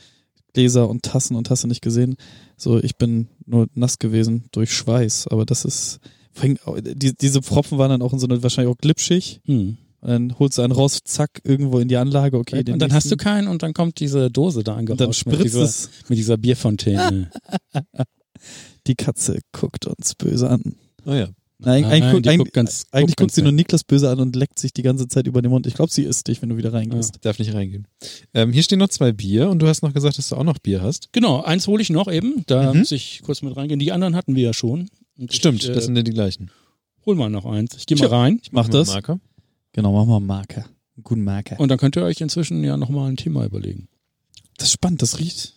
[0.53, 2.17] Gläser und Tassen und hast du nicht gesehen.
[2.57, 6.01] So, ich bin nur nass gewesen durch Schweiß, aber das ist.
[6.43, 9.41] Die, diese Pfropfen waren dann auch in so eine wahrscheinlich auch glitschig.
[9.45, 9.77] Hm.
[10.01, 12.59] Und dann holst du einen raus, zack, irgendwo in die Anlage, okay.
[12.59, 13.19] und dann hast du nächsten.
[13.19, 15.91] keinen und dann kommt diese Dose da und dann angerauscht mit spritzt dieser, es.
[16.09, 17.31] mit dieser Bierfontäne.
[18.87, 20.75] Die Katze guckt uns böse an.
[21.07, 21.29] Oh ja.
[21.59, 24.11] Nein, Nein, eigentlich, guckt, die eigentlich, guckt ganz- eigentlich guckt guckt sie nur Niklas böse
[24.11, 25.67] an und leckt sich die ganze Zeit über den Mund.
[25.67, 27.19] Ich glaube, sie isst dich, wenn du wieder reingehst.
[27.25, 27.87] Darf nicht reingehen.
[28.35, 30.59] Ähm, hier stehen noch zwei Bier und du hast noch gesagt, dass du auch noch
[30.59, 31.09] Bier hast.
[31.13, 32.81] Genau, eins hole ich noch eben, da Mhm.
[32.81, 33.79] muss ich kurz mit reingehen.
[33.79, 34.91] Die anderen hatten wir ja schon.
[35.17, 36.51] Und Stimmt, ich, äh, das sind ja die gleichen.
[37.07, 37.77] hol mal noch eins.
[37.79, 38.89] Ich gehe mal rein Ich mach wir das.
[38.89, 39.21] Marker.
[39.73, 40.65] Genau, machen wir einen Marker.
[40.97, 41.59] Einen guten Marker.
[41.61, 43.89] und dann könnt ihr euch inzwischen ja nochmal ein Thema überlegen.
[44.59, 45.54] das ist spannend, das riecht.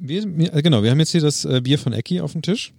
[0.00, 2.42] Wir, wir, äh, genau, wir haben jetzt hier das äh, Bier von Ecki auf dem
[2.42, 2.72] Tisch.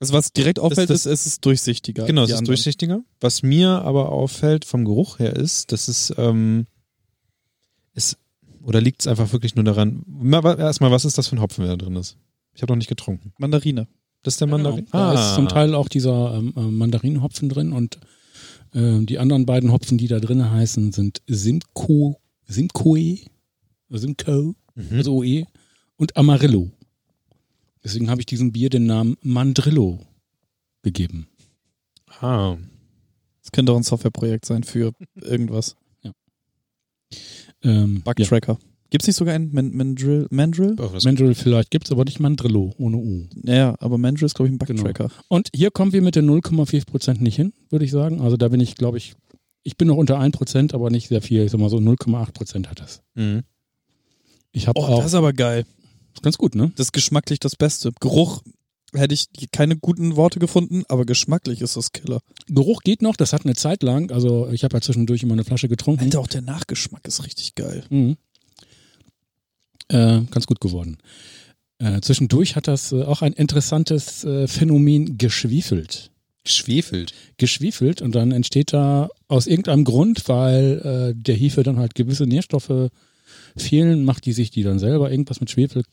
[0.00, 2.04] Also was direkt auffällt, das- ist, es ist durchsichtiger.
[2.06, 2.46] Genau, es ist anderen.
[2.46, 3.00] durchsichtiger.
[3.20, 6.66] Was mir aber auffällt vom Geruch her ist, dass es ähm,
[7.94, 8.18] ist
[8.62, 10.04] oder liegt es einfach wirklich nur daran.
[10.58, 12.16] Erstmal, was ist das für ein Hopfen, der da drin ist?
[12.54, 13.32] Ich habe noch nicht getrunken.
[13.38, 13.86] Mandarine.
[14.22, 14.86] Das ist der Mandarin.
[14.86, 15.12] Genau.
[15.12, 17.98] Da ist zum Teil auch dieser ähm, äh, Mandarinenhopfen drin und
[18.72, 22.16] äh, die anderen beiden Hopfen, die da drin heißen, sind Simcoe,
[22.46, 23.18] Simcoe,
[23.90, 24.96] Simcoe, Mhm.
[24.96, 25.44] also OE
[25.96, 26.70] und Amarillo.
[27.82, 30.00] Deswegen habe ich diesem Bier den Namen Mandrillo
[30.82, 31.28] gegeben.
[32.20, 32.56] ah.
[33.42, 35.76] Das könnte auch ein Softwareprojekt sein für irgendwas.
[37.62, 38.00] Ähm, ja.
[38.12, 38.58] Bugtracker.
[38.90, 40.26] Gibt's nicht sogar einen Man Mandrill?
[40.30, 40.76] Mandrill?
[40.78, 43.26] Oh, Mandrill vielleicht gibt's, aber nicht Mandrillo ohne U.
[43.42, 44.82] Ja, aber Mandrill ist, glaube ich, ein Genau.
[44.84, 45.10] Bugtracker.
[45.28, 48.20] Und hier kommen wir mit den 0,4% nicht hin, würde ich sagen.
[48.22, 49.14] Also da bin ich, glaube ich,
[49.62, 51.42] ich bin noch unter 1%, aber nicht sehr viel.
[51.44, 53.02] Ich sag mal so 0,8% hat das.
[53.14, 53.42] Mhm.
[54.52, 55.66] Ich habe Oh, auch, das ist aber geil.
[56.14, 56.72] Ist ganz gut, ne?
[56.76, 57.92] Das ist geschmacklich das Beste.
[58.00, 58.42] Geruch
[58.92, 62.20] hätte ich keine guten Worte gefunden, aber geschmacklich ist das Killer.
[62.46, 64.10] Geruch geht noch, das hat eine Zeit lang.
[64.10, 66.04] Also ich habe ja zwischendurch immer eine Flasche getrunken.
[66.04, 67.84] Alter, auch der Nachgeschmack ist richtig geil.
[67.90, 68.16] Mhm.
[69.88, 70.98] Äh, ganz gut geworden.
[71.78, 76.10] Äh, zwischendurch hat das äh, auch ein interessantes äh, Phänomen geschwiefelt.
[76.44, 77.14] Geschwefelt.
[77.36, 82.26] Geschwiefelt und dann entsteht da aus irgendeinem Grund, weil äh, der Hefe dann halt gewisse
[82.26, 82.90] Nährstoffe
[83.56, 85.84] fehlen, macht die sich die dann selber irgendwas mit Schwefel.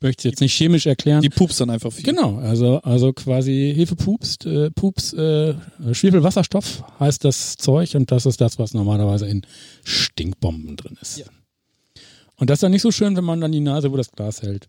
[0.00, 1.22] Möchte es jetzt nicht chemisch erklären.
[1.22, 2.04] Die pups dann einfach viel.
[2.04, 5.54] Genau, also, also quasi Hefe pupst, äh, Pups, äh,
[5.92, 9.42] Schwefelwasserstoff heißt das Zeug und das ist das, was normalerweise in
[9.82, 11.18] Stinkbomben drin ist.
[11.18, 11.26] Ja.
[12.36, 14.42] Und das ist dann nicht so schön, wenn man dann die Nase über das Glas
[14.42, 14.68] hält.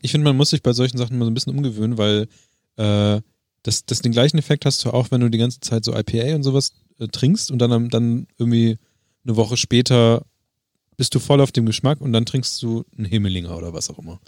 [0.00, 2.28] Ich finde, man muss sich bei solchen Sachen mal so ein bisschen umgewöhnen, weil
[2.76, 3.20] äh,
[3.64, 6.36] das, das den gleichen Effekt hast du auch, wenn du die ganze Zeit so IPA
[6.36, 8.78] und sowas äh, trinkst und dann, dann irgendwie
[9.24, 10.24] eine Woche später
[10.96, 13.98] bist du voll auf dem Geschmack und dann trinkst du einen Himmelinger oder was auch
[13.98, 14.20] immer.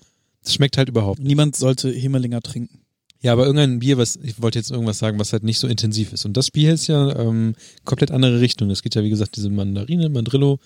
[0.49, 1.19] Das schmeckt halt überhaupt.
[1.21, 2.81] Niemand sollte Hemelinger trinken.
[3.21, 6.15] Ja, aber irgendein Bier, was, ich wollte jetzt irgendwas sagen, was halt nicht so intensiv
[6.15, 6.25] ist.
[6.25, 7.55] Und das Bier ist ja ähm,
[7.85, 8.71] komplett andere Richtung.
[8.71, 10.59] Es geht ja, wie gesagt, diese Mandarine, Mandrillo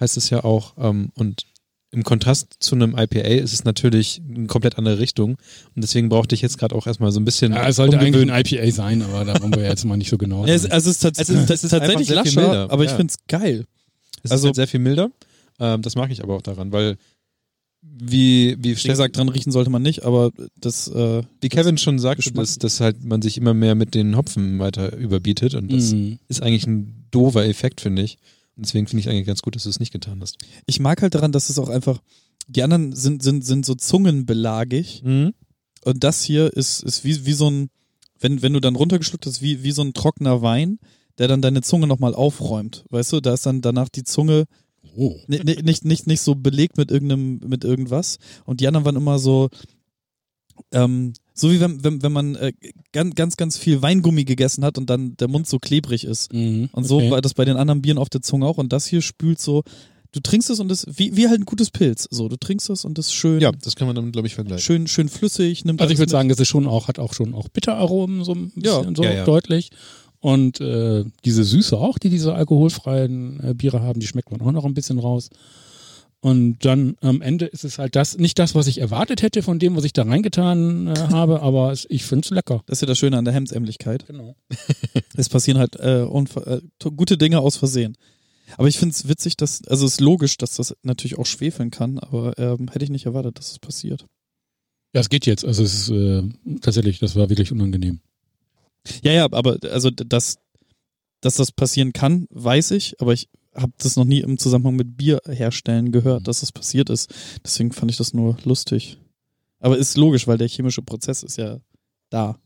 [0.00, 0.74] heißt es ja auch.
[0.76, 1.46] Ähm, und
[1.92, 5.36] im Kontrast zu einem IPA ist es natürlich eine komplett andere Richtung.
[5.74, 7.52] Und deswegen brauchte ich jetzt gerade auch erstmal so ein bisschen.
[7.54, 10.18] Ja, es sollte eigentlich ein IPA sein, aber da wollen wir jetzt mal nicht so
[10.18, 12.48] genau es, also es ist, tats Es ist- es ist tatsächlich einfach sehr viel lascher,
[12.48, 12.96] milder, aber ich ja.
[12.98, 13.64] find's geil.
[14.22, 15.10] Es also- ist halt sehr viel milder.
[15.58, 16.96] Ähm, das mag ich aber auch daran, weil
[17.84, 20.30] wie, wie, gesagt, dran riechen sollte man nicht, aber
[20.60, 24.16] das, äh, wie Kevin schon sagte, dass, dass halt man sich immer mehr mit den
[24.16, 26.18] Hopfen weiter überbietet und das Mhm.
[26.28, 28.18] ist eigentlich ein doofer Effekt, finde ich.
[28.56, 30.36] Und deswegen finde ich eigentlich ganz gut, dass du es nicht getan hast.
[30.66, 32.00] ich mag halt daran, dass es auch einfach,
[32.46, 35.32] die anderen sind, sind, sind so zungenbelagig Mhm.
[35.84, 37.68] und das hier ist, ist wie, wie so ein,
[38.20, 40.78] wenn, wenn du dann runtergeschluckt hast, wie, wie so ein trockener Wein,
[41.18, 42.84] der dann deine Zunge nochmal aufräumt.
[42.90, 44.44] Weißt du, da ist dann danach die Zunge
[44.96, 45.16] Oh.
[45.26, 48.18] ni- ni- nicht, nicht, nicht so belegt mit irgendeinem, mit irgendwas.
[48.44, 49.48] Und die anderen waren immer so,
[50.72, 52.52] ähm, so wie wenn, wenn, wenn man äh,
[52.92, 56.32] ganz, ganz, ganz viel Weingummi gegessen hat und dann der Mund so klebrig ist.
[56.32, 56.68] Mhm.
[56.72, 57.10] Und so okay.
[57.10, 58.58] war das bei den anderen Bieren auf der Zunge auch.
[58.58, 59.62] Und das hier spült so,
[60.12, 62.06] du trinkst es und es, wie, wie halt ein gutes Pilz.
[62.10, 64.34] So, du trinkst es und es ist schön, Ja, das kann man damit, glaube ich,
[64.34, 64.62] vergleichen.
[64.62, 67.32] schön, schön flüssig, nimmt Also ich würde sagen, das ist schon auch, hat auch schon
[67.34, 68.78] auch Bitteraromen so ein Ja.
[68.80, 69.24] bisschen so Ja, ja.
[69.24, 69.70] deutlich.
[70.22, 74.52] Und äh, diese Süße auch, die diese alkoholfreien äh, Biere haben, die schmeckt man auch
[74.52, 75.30] noch ein bisschen raus.
[76.20, 79.58] Und dann am Ende ist es halt das, nicht das, was ich erwartet hätte von
[79.58, 82.62] dem, was ich da reingetan äh, habe, aber es, ich finde es lecker.
[82.66, 84.06] Das ist ja das Schöne an der Hemdsämlichkeit.
[84.06, 84.36] Genau.
[85.16, 86.60] Es passieren halt äh, äh,
[86.96, 87.96] gute Dinge aus Versehen.
[88.56, 91.72] Aber ich finde es witzig, dass, also es ist logisch, dass das natürlich auch schwefeln
[91.72, 94.06] kann, aber ähm, hätte ich nicht erwartet, dass es passiert.
[94.94, 95.44] Ja, es geht jetzt.
[95.44, 96.22] Also es ist äh,
[96.60, 98.00] tatsächlich, das war wirklich unangenehm.
[99.02, 100.38] Ja, ja, aber also dass,
[101.20, 104.96] dass das passieren kann, weiß ich, aber ich habe das noch nie im Zusammenhang mit
[104.96, 107.12] Bier herstellen gehört, dass das passiert ist.
[107.44, 108.98] Deswegen fand ich das nur lustig.
[109.60, 111.60] Aber ist logisch, weil der chemische Prozess ist ja
[112.10, 112.38] da.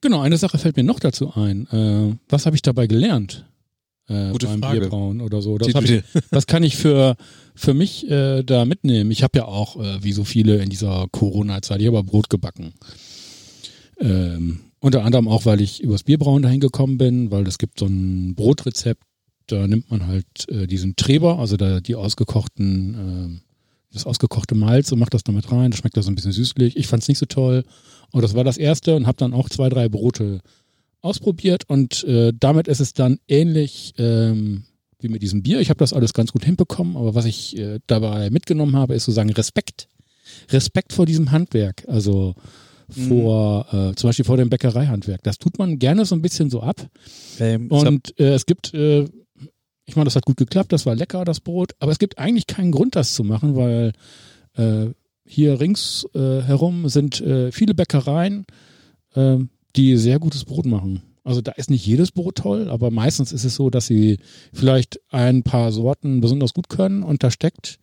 [0.00, 1.66] Genau, eine Sache fällt mir noch dazu ein.
[1.68, 3.46] Äh, was habe ich dabei gelernt?
[4.06, 4.80] Äh, Gute beim Frage.
[4.80, 5.58] Bierbrauen oder so.
[5.58, 7.16] Das ich, was kann ich für,
[7.54, 9.10] für mich äh, da mitnehmen?
[9.10, 12.74] Ich habe ja auch, äh, wie so viele in dieser Corona-Zeit, ich habe Brot gebacken.
[14.00, 17.86] Ähm, unter anderem auch, weil ich übers Bierbrauen dahin gekommen bin, weil es gibt so
[17.86, 19.02] ein Brotrezept,
[19.46, 24.92] da nimmt man halt äh, diesen Treber, also da die ausgekochten, äh, das ausgekochte Malz
[24.92, 25.70] und macht das damit rein.
[25.70, 26.76] Das schmeckt da so ein bisschen süßlich.
[26.76, 27.64] Ich fand es nicht so toll.
[28.10, 30.40] Und das war das erste und habe dann auch zwei, drei Brote
[31.00, 34.64] ausprobiert und äh, damit ist es dann ähnlich ähm,
[35.00, 35.60] wie mit diesem Bier.
[35.60, 39.04] Ich habe das alles ganz gut hinbekommen, aber was ich äh, dabei mitgenommen habe, ist
[39.04, 39.88] sozusagen Respekt.
[40.50, 41.84] Respekt vor diesem Handwerk.
[41.86, 42.34] Also
[42.90, 45.22] vor, äh, zum Beispiel vor dem Bäckereihandwerk.
[45.22, 46.88] Das tut man gerne so ein bisschen so ab.
[47.38, 49.04] Ähm, Und äh, es gibt, äh,
[49.84, 52.46] ich meine, das hat gut geklappt, das war lecker, das Brot, aber es gibt eigentlich
[52.46, 53.92] keinen Grund, das zu machen, weil
[54.54, 54.86] äh,
[55.26, 58.46] hier rings äh, herum sind äh, viele Bäckereien,
[59.14, 59.36] äh,
[59.76, 61.02] die sehr gutes Brot machen.
[61.24, 64.18] Also da ist nicht jedes Brot toll, aber meistens ist es so, dass sie
[64.54, 67.78] vielleicht ein paar Sorten besonders gut können und da steckt,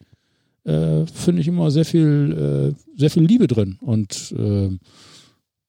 [0.66, 3.78] äh, finde ich immer sehr viel, äh, sehr viel Liebe drin.
[3.82, 4.70] Und äh,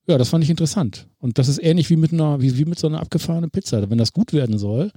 [0.08, 1.06] ja, das fand ich interessant.
[1.18, 3.88] Und das ist ähnlich wie mit einer, wie, wie mit so einer abgefahrenen Pizza.
[3.90, 4.90] Wenn das gut werden soll,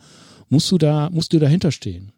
[0.49, 2.11] musst du da, musst du dahinter stehen.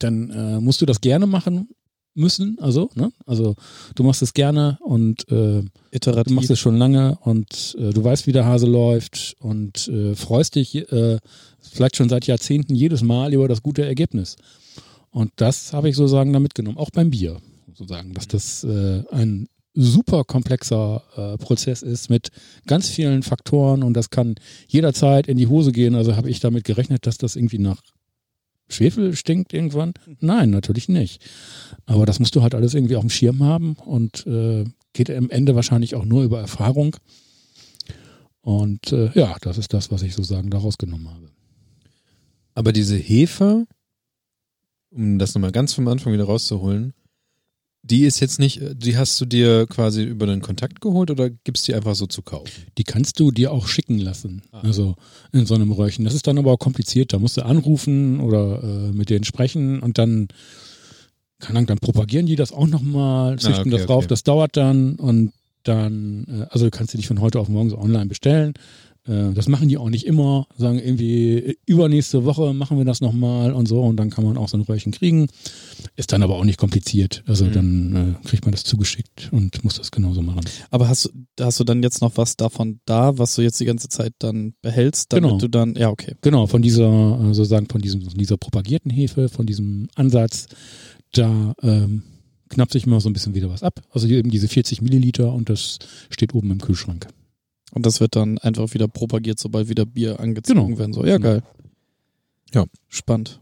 [0.00, 1.68] Dann äh, musst du das gerne machen
[2.14, 3.12] müssen, also, ne?
[3.26, 3.54] Also
[3.94, 5.62] du machst es gerne und äh,
[5.92, 6.28] iterativ.
[6.28, 10.14] du machst es schon lange und äh, du weißt, wie der Hase läuft und äh,
[10.14, 11.18] freust dich äh,
[11.60, 14.36] vielleicht schon seit Jahrzehnten jedes Mal über das gute Ergebnis.
[15.18, 17.40] Und das habe ich sozusagen da mitgenommen, auch beim Bier,
[17.74, 22.28] sozusagen, dass das äh, ein super komplexer äh, Prozess ist mit
[22.68, 24.36] ganz vielen Faktoren und das kann
[24.68, 25.96] jederzeit in die Hose gehen.
[25.96, 27.82] Also habe ich damit gerechnet, dass das irgendwie nach
[28.68, 29.92] Schwefel stinkt irgendwann?
[30.20, 31.20] Nein, natürlich nicht.
[31.84, 35.30] Aber das musst du halt alles irgendwie auf dem Schirm haben und äh, geht am
[35.30, 36.94] Ende wahrscheinlich auch nur über Erfahrung.
[38.40, 41.28] Und äh, ja, das ist das, was ich sozusagen da rausgenommen habe.
[42.54, 43.66] Aber diese Hefe,
[44.90, 46.94] um das nochmal ganz vom Anfang wieder rauszuholen,
[47.82, 51.68] die ist jetzt nicht, die hast du dir quasi über den Kontakt geholt oder gibst
[51.68, 52.50] die einfach so zu kaufen?
[52.76, 54.42] Die kannst du dir auch schicken lassen.
[54.52, 54.60] Ah.
[54.60, 54.94] Also
[55.32, 56.04] in so einem Röhrchen.
[56.04, 57.12] Das ist dann aber auch kompliziert.
[57.12, 60.28] Da musst du anrufen oder äh, mit denen sprechen und dann,
[61.38, 63.98] keine Ahnung, dann propagieren die das auch nochmal, züchten Ah, okay, das drauf.
[63.98, 64.08] okay.
[64.08, 65.32] Das dauert dann und
[65.62, 68.54] dann, äh, also du kannst du dich von heute auf morgen so online bestellen.
[69.08, 73.00] Äh, das machen die auch nicht immer, sagen irgendwie, äh, übernächste Woche machen wir das
[73.00, 75.28] nochmal und so und dann kann man auch so ein Röhrchen kriegen.
[75.96, 77.22] Ist dann aber auch nicht kompliziert.
[77.26, 77.52] Also Mhm.
[77.52, 80.40] dann äh, kriegt man das zugeschickt und muss das genauso machen.
[80.70, 81.06] Aber hast,
[81.36, 84.12] du- hast du dann jetzt noch was davon da, was du jetzt die ganze Zeit
[84.18, 85.38] dann behältst, damit Genau.
[85.40, 86.14] du dann, ja, okay.
[86.20, 90.46] Genau, von dieser, äh, sozusagen von diesem, von dieser propagierten Hefe, von diesem Ansatz,
[91.12, 92.02] da ähm,
[92.50, 93.80] knappt sich mal so ein bisschen wieder was ab.
[93.90, 95.78] Also eben diese 40 Milliliter und das
[96.10, 97.06] steht oben im Kühlschrank.
[97.72, 100.78] Und das wird dann einfach wieder propagiert, sobald wieder Bier angezogen Genau.
[100.78, 101.08] werden soll.
[101.08, 101.28] Ja, Genau.
[101.28, 101.42] geil.
[102.54, 102.64] Ja.
[102.88, 103.40] Spannend.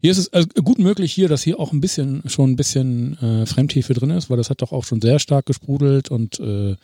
[0.00, 3.16] Hier ist es also gut möglich hier, dass hier auch ein bisschen schon ein bisschen
[3.18, 6.76] äh, Fremdhefe drin ist, weil das hat doch auch schon sehr stark gesprudelt und äh,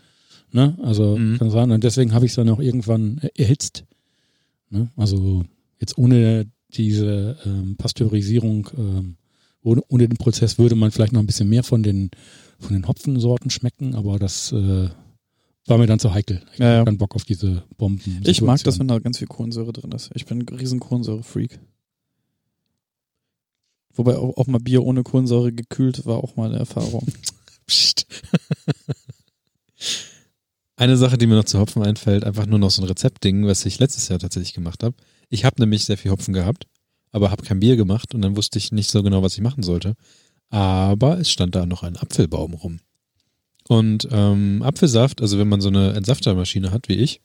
[0.52, 1.38] ne, also Mhm.
[1.38, 1.70] kann sein.
[1.72, 3.84] Und deswegen habe ich es dann auch irgendwann erhitzt.
[4.70, 4.90] Ne?
[4.96, 5.44] Also
[5.80, 9.16] jetzt ohne diese ähm, Pasteurisierung, ähm,
[9.62, 12.10] ohne, ohne den Prozess würde man vielleicht noch ein bisschen mehr von den
[12.60, 14.88] von den Hopfensorten schmecken, aber das äh,
[15.68, 16.42] war mir dann zu heikel.
[16.52, 16.84] Ich Ja, hab ja.
[16.84, 18.22] keinen Bock auf diese Bomben.
[18.24, 20.10] Ich mag das, wenn da ganz viel Kohlensäure drin ist.
[20.14, 21.58] Ich bin ein riesen Kohlensäure-Freak.
[23.94, 27.06] Wobei auch, auch mal Bier ohne Kohlensäure gekühlt war auch mal eine Erfahrung.
[27.66, 28.06] Psst.
[30.76, 33.66] Eine Sache, die mir noch zu Hopfen einfällt, einfach nur noch so ein Rezeptding, was
[33.66, 34.94] ich letztes Jahr tatsächlich gemacht habe.
[35.28, 36.68] Ich habe nämlich sehr viel Hopfen gehabt,
[37.10, 39.64] aber habe kein Bier gemacht und dann wusste ich nicht so genau, was ich machen
[39.64, 39.94] sollte.
[40.50, 42.78] Aber es stand da noch ein Apfelbaum rum.
[43.68, 47.20] Und ähm, Apfelsaft, also wenn man so eine Entsaftermaschine hat wie ich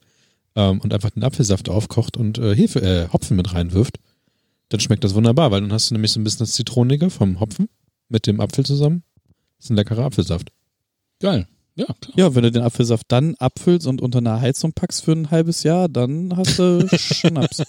[0.56, 4.00] ähm, und einfach den Apfelsaft aufkocht und äh, Hefe, äh, Hopfen mit reinwirft,
[4.70, 7.40] dann schmeckt das wunderbar, weil dann hast du nämlich so ein bisschen das Zitronige vom
[7.40, 7.70] Hopfen
[8.10, 9.04] mit dem Apfel zusammen.
[9.58, 10.52] Das ist ein leckerer Apfelsaft.
[11.20, 11.48] Geil.
[11.76, 12.14] Ja, klar.
[12.18, 15.64] Ja, wenn du den Apfelsaft dann abfüllst und unter einer Heizung packst für ein halbes
[15.64, 17.64] Jahr, dann hast du Schnaps.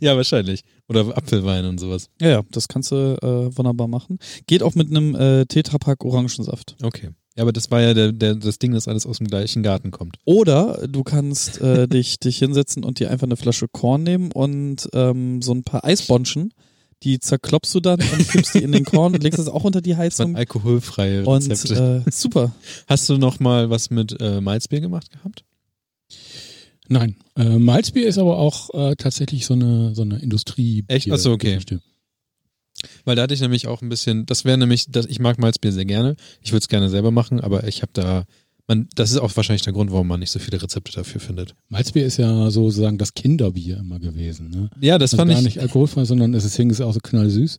[0.00, 0.62] Ja, wahrscheinlich.
[0.88, 2.08] Oder Apfelwein und sowas.
[2.20, 4.18] Ja, ja, das kannst du äh, wunderbar machen.
[4.46, 6.76] Geht auch mit einem äh, Tetrapack Orangensaft.
[6.82, 7.10] Okay.
[7.36, 9.90] Ja, aber das war ja der, der, das Ding, dass alles aus dem gleichen Garten
[9.90, 10.16] kommt.
[10.24, 14.88] Oder du kannst äh, dich, dich hinsetzen und dir einfach eine Flasche Korn nehmen und
[14.94, 16.52] ähm, so ein paar Eisbonschen,
[17.02, 19.82] die zerklopfst du dann und kippst die in den Korn und legst das auch unter
[19.82, 20.34] die Das Heizung.
[20.34, 22.04] alkoholfreie Und Rezepte.
[22.06, 22.54] äh, super.
[22.86, 25.44] Hast du noch mal was mit äh, Malzbier gemacht gehabt?
[26.88, 27.16] Nein.
[27.36, 30.84] Äh, Malzbier ist aber auch äh, tatsächlich so eine, so eine Industrie.
[30.88, 31.10] Echt?
[31.10, 31.48] Ach so, okay.
[31.48, 31.80] Geschichte.
[33.04, 35.72] Weil da hatte ich nämlich auch ein bisschen, das wäre nämlich, das, ich mag Malzbier
[35.72, 36.16] sehr gerne.
[36.42, 38.24] Ich würde es gerne selber machen, aber ich habe da,
[38.68, 41.54] man, das ist auch wahrscheinlich der Grund, warum man nicht so viele Rezepte dafür findet.
[41.68, 44.50] Malzbier ist ja sozusagen das Kinderbier immer gewesen.
[44.50, 44.70] Ne?
[44.80, 45.44] Ja, das also fand gar ich.
[45.44, 47.58] nicht alkoholfrei, sondern es ist, ist auch so knallsüß.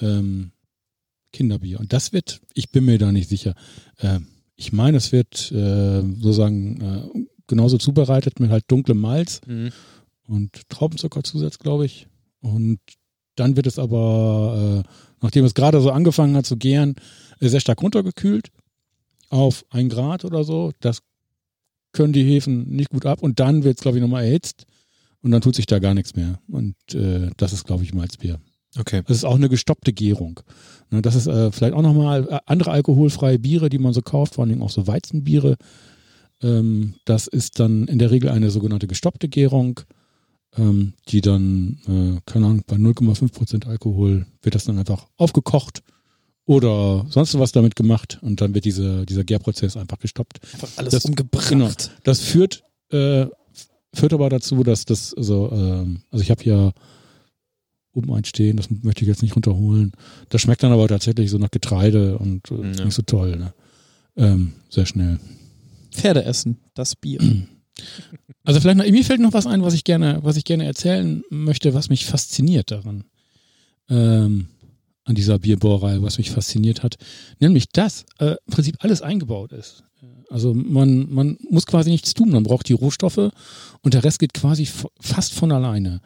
[0.00, 0.52] Ähm,
[1.32, 1.78] Kinderbier.
[1.80, 3.54] Und das wird, ich bin mir da nicht sicher.
[4.00, 4.26] Ähm,
[4.56, 9.70] ich meine, es wird äh, sozusagen äh, genauso zubereitet mit halt dunklem Malz Mhm.
[10.24, 12.06] und Traubenzuckerzusatz, glaube ich.
[12.40, 12.78] Und
[13.40, 14.88] dann wird es aber, äh,
[15.20, 16.94] nachdem es gerade so angefangen hat zu gären,
[17.40, 18.50] äh, sehr stark runtergekühlt
[19.30, 20.72] auf ein Grad oder so.
[20.80, 21.00] Das
[21.92, 23.22] können die Hefen nicht gut ab.
[23.22, 24.66] Und dann wird es, glaube ich, nochmal erhitzt
[25.22, 26.38] und dann tut sich da gar nichts mehr.
[26.48, 28.38] Und äh, das ist, glaube ich, Malzbier.
[28.78, 29.02] Okay.
[29.06, 30.40] Das ist auch eine gestoppte Gärung.
[30.90, 34.34] Ne, das ist äh, vielleicht auch nochmal äh, andere alkoholfreie Biere, die man so kauft,
[34.34, 35.56] vor allem auch so Weizenbiere.
[36.42, 39.80] Ähm, das ist dann in der Regel eine sogenannte gestoppte Gärung,
[40.56, 45.82] ähm, die dann, äh, keine Ahnung, bei 0,5 Prozent Alkohol wird das dann einfach aufgekocht
[46.44, 50.40] oder sonst was damit gemacht und dann wird diese, dieser Gärprozess einfach gestoppt.
[50.54, 51.48] Einfach alles Das- umgebracht.
[51.48, 51.70] genau.
[52.02, 53.26] Das führt, äh,
[53.94, 56.72] führt aber dazu, dass das, also, ähm, also ich habe hier
[57.92, 59.92] oben eins stehen, das möchte ich jetzt nicht runterholen.
[60.28, 62.84] Das schmeckt dann aber tatsächlich so nach Getreide und äh, Ja.
[62.84, 63.36] nicht so toll.
[63.36, 63.52] Ne?
[64.16, 65.18] Ähm, sehr schnell.
[65.92, 67.20] Pferde essen, das Bier.
[68.44, 71.22] Also vielleicht noch, mir fällt noch was ein, was ich gerne, was ich gerne erzählen
[71.30, 73.04] möchte, was mich fasziniert daran.
[73.88, 74.48] Ähm,
[75.04, 76.96] an dieser Bierbohrerei, was mich fasziniert hat.
[77.40, 79.82] Nämlich, dass äh, im Prinzip alles eingebaut ist.
[80.30, 83.30] Also man, man muss quasi nichts tun, man braucht die Rohstoffe
[83.82, 84.68] und der Rest geht quasi
[85.00, 86.00] fast von alleine.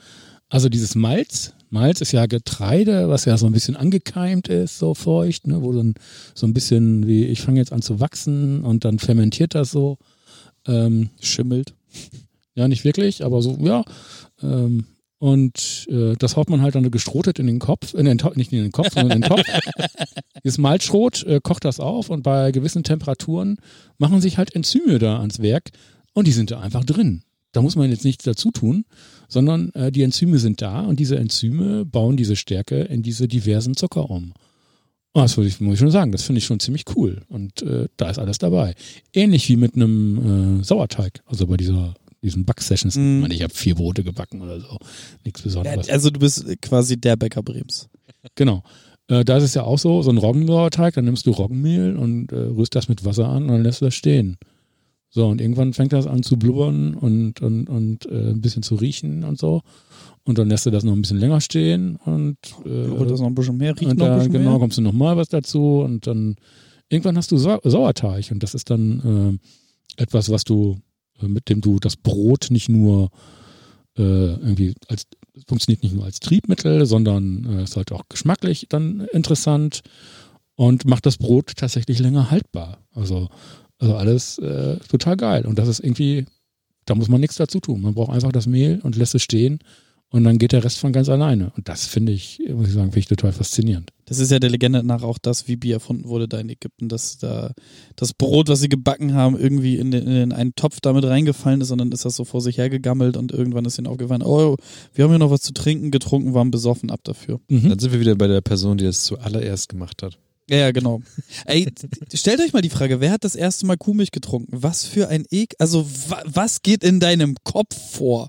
[0.49, 4.95] Also dieses Malz, Malz ist ja Getreide, was ja so ein bisschen angekeimt ist, so
[4.95, 5.95] feucht, ne, wo dann
[6.35, 9.99] so ein bisschen wie, ich fange jetzt an zu wachsen und dann fermentiert das so.
[10.67, 11.75] Ähm, Schimmelt.
[12.55, 13.85] ja, nicht wirklich, aber so, ja.
[14.43, 14.85] Ähm,
[15.19, 18.53] und äh, das haut man halt dann gestrotet in den Kopf, in den To- nicht
[18.53, 19.43] in den Kopf, sondern in den Topf.
[20.45, 23.57] Dieses Malzschrot äh, kocht das auf und bei gewissen Temperaturen
[23.97, 25.71] machen sich halt Enzyme da ans Werk
[26.13, 27.23] und die sind da einfach drin.
[27.53, 28.85] Da muss man jetzt nichts dazu tun,
[29.29, 33.77] sondern äh, die Enzyme sind da und diese Enzyme bauen diese Stärke in diese diversen
[33.77, 34.35] Zucker um.
[35.15, 37.23] Und das würde ich, muss ich schon sagen, das finde ich schon ziemlich cool.
[37.29, 38.75] Und äh, da ist alles dabei.
[39.13, 42.97] Ähnlich wie mit einem äh, Sauerteig, also bei dieser diesen Backsessions.
[42.97, 43.17] Mm.
[43.17, 44.79] Ich meine, ich habe vier Brote gebacken oder so.
[45.25, 45.89] Nichts Besonderes.
[45.89, 47.89] Also du bist quasi der Bäcker Brems.
[48.35, 48.65] Genau.
[49.09, 52.33] Äh, da ist es ja auch so, so ein Roggensauerteig, dann nimmst du Roggenmehl und
[52.33, 54.39] äh, rührst das mit Wasser an und dann lässt du das stehen.
[55.15, 58.75] So, und irgendwann fängt das an zu blubbern und, und, und äh, ein bisschen zu
[58.75, 59.63] riechen und so.
[60.25, 63.29] Und dann lässt du das noch ein bisschen länger stehen und, äh, Oder das noch
[63.29, 64.59] ein bisschen mehr, riecht und da, genau, mehr.
[64.59, 66.35] kommst du noch mal was dazu und dann
[66.89, 69.39] irgendwann hast du Sau Sauerteig und das ist dann
[69.97, 70.79] äh, etwas, was du,
[71.23, 73.11] äh, mit dem du das Brot nicht nur
[73.97, 75.07] äh, irgendwie als
[75.47, 79.83] funktioniert nicht nur als Triebmittel, sondern äh, ist halt auch geschmacklich dann interessant
[80.57, 82.79] und macht das Brot tatsächlich länger haltbar.
[82.93, 83.29] Also,
[83.79, 85.47] also alles äh, total geil.
[85.47, 86.27] Und das ist irgendwie,
[86.87, 87.83] da muss man nichts dazu tun.
[87.83, 89.61] Man braucht einfach das Mehl und lässt es stehen
[90.15, 91.51] und dann geht der Rest von ganz alleine.
[91.57, 93.91] Und das finde ich, muss ich sagen, finde ich total faszinierend.
[94.05, 96.89] Das ist ja der Legende nach auch das, wie Bier erfunden wurde da in Ägypten,
[96.89, 97.53] dass da
[97.97, 101.73] das Brot, was sie gebacken haben, irgendwie in, den, in einen Topf damit reingefallen ist
[101.73, 104.57] und dann ist das so vor sich hergegammelt und irgendwann ist ihnen aufgefallen, oh,
[104.93, 107.41] wir haben hier noch was zu trinken, getrunken, waren besoffen, ab dafür.
[107.49, 107.71] Mhm.
[107.71, 110.17] Dann sind wir wieder bei der Person, die das zuallererst gemacht hat.
[110.49, 111.01] Ja, ja, genau.
[111.47, 111.67] Ey,
[112.13, 114.63] stellt euch mal die Frage, wer hat das erste Mal Kuhmilch getrunken?
[114.63, 118.29] Was für ein Ek, also wa was geht in deinem Kopf vor?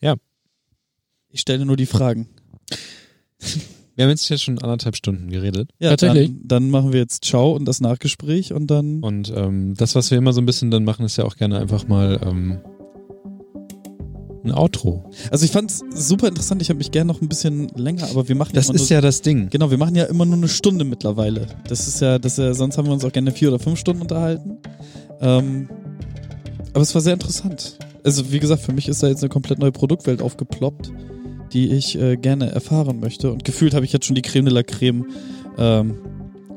[0.00, 0.16] Ja.
[1.30, 2.28] Ich stelle nur die Fragen.
[3.94, 5.70] Wir haben jetzt hier schon anderthalb Stunden geredet.
[5.78, 6.28] Ja, Tatsächlich.
[6.28, 9.02] Dann, dann machen wir jetzt Ciao und das Nachgespräch und dann.
[9.02, 11.58] Und ähm, das, was wir immer so ein bisschen dann machen, ist ja auch gerne
[11.58, 12.60] einfach mal ähm,
[14.44, 15.10] ein Outro.
[15.30, 16.62] Also ich fand's super interessant.
[16.62, 18.96] Ich habe mich gerne noch ein bisschen länger, aber wir machen Das immer ist nur,
[18.96, 19.48] ja das Ding.
[19.50, 21.46] genau, wir machen ja immer nur eine Stunde mittlerweile.
[21.68, 23.78] Das ist ja, das ist ja, sonst haben wir uns auch gerne vier oder fünf
[23.78, 24.58] Stunden unterhalten.
[25.20, 25.68] Ähm,
[26.72, 27.78] aber es war sehr interessant.
[28.04, 30.90] Also wie gesagt, für mich ist da jetzt eine komplett neue Produktwelt aufgeploppt,
[31.52, 33.30] die ich äh, gerne erfahren möchte.
[33.32, 35.04] Und gefühlt habe ich jetzt schon die Creme de la Creme
[35.58, 35.98] ähm,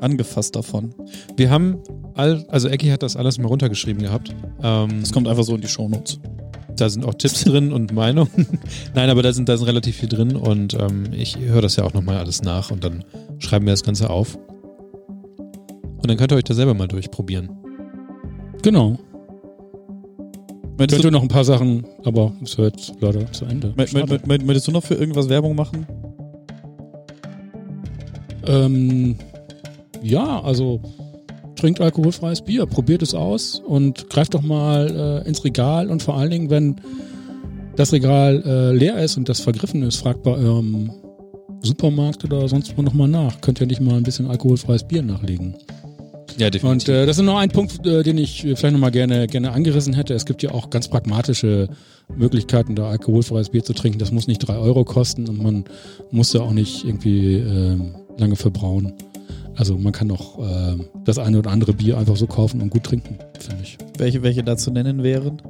[0.00, 0.94] angefasst davon.
[1.36, 1.78] Wir haben
[2.14, 4.34] all, also Ecki hat das alles mal runtergeschrieben gehabt.
[4.62, 6.18] Ähm, Das kommt einfach so in die Shownotes.
[6.76, 8.46] Da sind auch Tipps drin und Meinungen.
[8.94, 11.84] Nein, aber da sind, da sind relativ viel drin und ähm, ich höre das ja
[11.84, 13.04] auch nochmal alles nach und dann
[13.38, 14.36] schreiben wir das Ganze auf.
[14.36, 17.48] Und dann könnt ihr euch da selber mal durchprobieren.
[18.62, 18.98] Genau.
[20.76, 23.68] Möchtest Könnte du, noch ein paar Sachen, aber es wird jetzt leider zu Ende.
[23.68, 24.16] mö- mö- Schade.
[24.16, 25.86] mö- mö- möchtest du noch für irgendwas Werbung machen?
[28.46, 29.16] Ähm,
[30.02, 30.80] ja, also
[31.64, 36.14] trinkt alkoholfreies Bier, probiert es aus und greift doch mal äh, ins Regal und vor
[36.14, 36.76] allen Dingen, wenn
[37.74, 40.92] das Regal äh, leer ist und das vergriffen ist, fragt bei eurem
[41.62, 43.40] Supermarkt oder sonst wo nochmal nach.
[43.40, 45.56] Könnt ihr nicht mal ein bisschen alkoholfreies Bier nachlegen?
[46.36, 49.52] Ja, Und äh, das ist noch ein Punkt, äh, den ich vielleicht nochmal gerne, gerne
[49.52, 50.12] angerissen hätte.
[50.12, 51.68] Es gibt ja auch ganz pragmatische
[52.14, 53.98] Möglichkeiten, da alkoholfreies Bier zu trinken.
[53.98, 55.64] Das muss nicht drei Euro kosten und man
[56.10, 58.92] muss da auch nicht irgendwie ähm, lange verbrauen.
[59.56, 62.84] Also man kann auch äh, das eine oder andere Bier einfach so kaufen und gut
[62.84, 63.78] trinken, finde ich.
[63.98, 65.40] Welche, welche da zu nennen wären?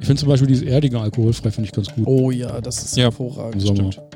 [0.00, 2.06] Ich finde zum Beispiel dieses erdige alkoholfrei finde ich ganz gut.
[2.06, 3.54] Oh ja, das ist Ja, hervorragend.
[3.54, 3.92] im Sommer.
[3.92, 4.06] Stimmt.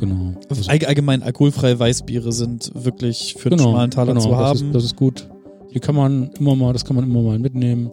[0.00, 0.32] Genau.
[0.48, 4.38] Also, All, allgemein alkoholfreie Weißbiere sind wirklich für den genau, schmalen Taler genau, zu das
[4.38, 4.66] haben.
[4.68, 5.28] Ist, das ist gut.
[5.72, 7.90] Die kann man immer mal, das kann man immer mal mitnehmen.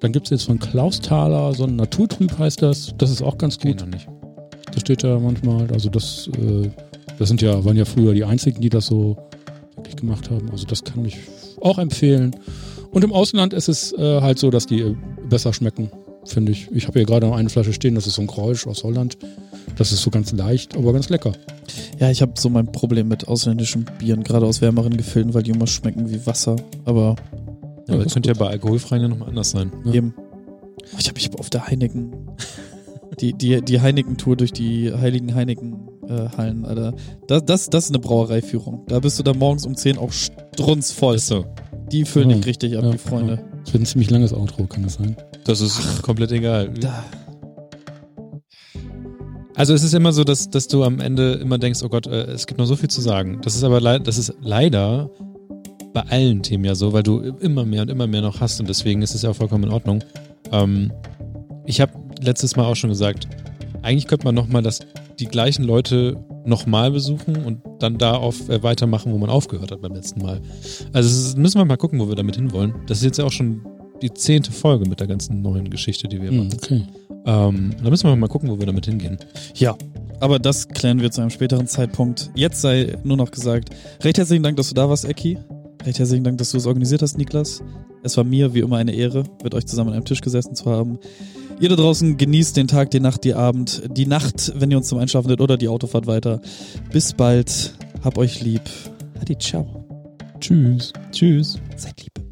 [0.00, 2.94] Dann gibt es jetzt von Klaus Thaler so ein Naturtrüb heißt das.
[2.98, 3.80] Das ist auch ganz gut.
[3.80, 4.08] noch nicht.
[4.72, 5.70] Das steht da manchmal.
[5.72, 6.70] Also das, äh,
[7.22, 9.16] das sind ja, waren ja früher die einzigen, die das so
[9.76, 10.50] wirklich gemacht haben.
[10.50, 11.18] Also das kann ich
[11.60, 12.34] auch empfehlen.
[12.90, 14.96] Und im Ausland ist es äh, halt so, dass die äh,
[15.28, 15.90] besser schmecken,
[16.24, 16.68] finde ich.
[16.72, 19.16] Ich habe hier gerade noch eine Flasche stehen, das ist so ein Kräusch aus Holland.
[19.76, 21.32] Das ist so ganz leicht, aber ganz lecker.
[22.00, 25.52] Ja, ich habe so mein Problem mit ausländischen Bieren, gerade aus wärmeren Gefilden, weil die
[25.52, 26.56] immer schmecken wie Wasser.
[26.84, 27.14] Aber
[27.86, 28.40] Ja, aber das könnte ja gut.
[28.40, 29.70] bei alkoholfreien ja nochmal anders sein.
[29.84, 29.94] Ja.
[29.94, 30.14] eben.
[30.18, 32.12] Oh, Ich habe ich hab auf der Heineken.
[33.20, 35.34] Die, die, die Heineken-Tour durch die heiligen
[36.12, 36.94] Heineken-Hallen, Alter.
[37.26, 38.84] Das, das, das ist eine Brauereiführung.
[38.88, 41.16] Da bist du dann morgens um 10 auch strunzvoll.
[41.16, 41.44] Ist so.
[41.90, 42.36] Die füllen Ja.
[42.36, 43.42] dich richtig ab, Ja, die Freunde.
[43.64, 45.16] Das wird ein ziemlich langes Outro, kann das sein?
[45.44, 46.72] Das ist komplett egal.
[46.80, 47.04] Da.
[49.54, 52.22] Also es ist immer so, dass, dass du am Ende immer denkst, oh Gott, äh,
[52.24, 53.40] es gibt noch so viel zu sagen.
[53.42, 55.10] Das ist aber lei- das ist leider
[55.92, 58.68] bei allen Themen ja so, weil du immer mehr und immer mehr noch hast und
[58.68, 60.02] deswegen ist es ja auch vollkommen in Ordnung.
[60.50, 60.90] Ähm,
[61.66, 63.28] ich habe letztes Mal auch schon gesagt,
[63.82, 64.80] eigentlich könnte man nochmal das
[65.18, 69.80] die gleichen Leute nochmal besuchen und dann da auf äh, weitermachen, wo man aufgehört hat
[69.82, 70.40] beim letzten Mal.
[70.92, 72.74] Also ist, müssen wir mal gucken, wo wir damit hinwollen.
[72.86, 73.62] Das ist jetzt ja auch schon
[74.02, 76.52] die zehnte Folge mit der ganzen neuen Geschichte, die wir Hm, machen.
[76.54, 76.82] okay.
[77.24, 79.16] Ähm, da müssen wir mal gucken, wo wir damit hingehen.
[79.54, 79.76] Ja,
[80.18, 82.30] aber das klären wir zu einem späteren Zeitpunkt.
[82.34, 83.70] Jetzt sei nur noch gesagt,
[84.02, 85.38] recht herzlichen Dank, dass du da warst, Ecki.
[85.84, 87.62] Recht herzlichen Dank, dass du es organisiert hast, Niklas.
[88.02, 90.66] Es war mir wie immer eine Ehre, mit euch zusammen an einem Tisch gesessen zu
[90.66, 90.98] haben.
[91.60, 94.88] Ihr da draußen genießt den Tag, die Nacht, die Abend, die Nacht, wenn ihr uns
[94.88, 96.40] zum Einschlafen seid oder die Autofahrt weiter.
[96.90, 97.74] Bis bald.
[98.02, 98.62] Hab euch lieb.
[99.20, 99.84] Hadi, ciao.
[100.40, 100.92] Tschüss.
[101.12, 101.60] Tschüss.
[101.76, 102.31] Seid lieb.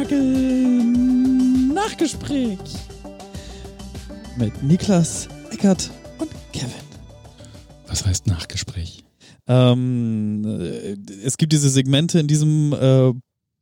[0.00, 2.58] Nickel-Nagel Nachgespräch
[4.38, 6.70] mit Niklas, Eckert und Kevin.
[7.86, 9.04] Was heißt Nachgespräch?
[9.46, 13.12] Ähm, äh, es gibt diese Segmente in diesem äh,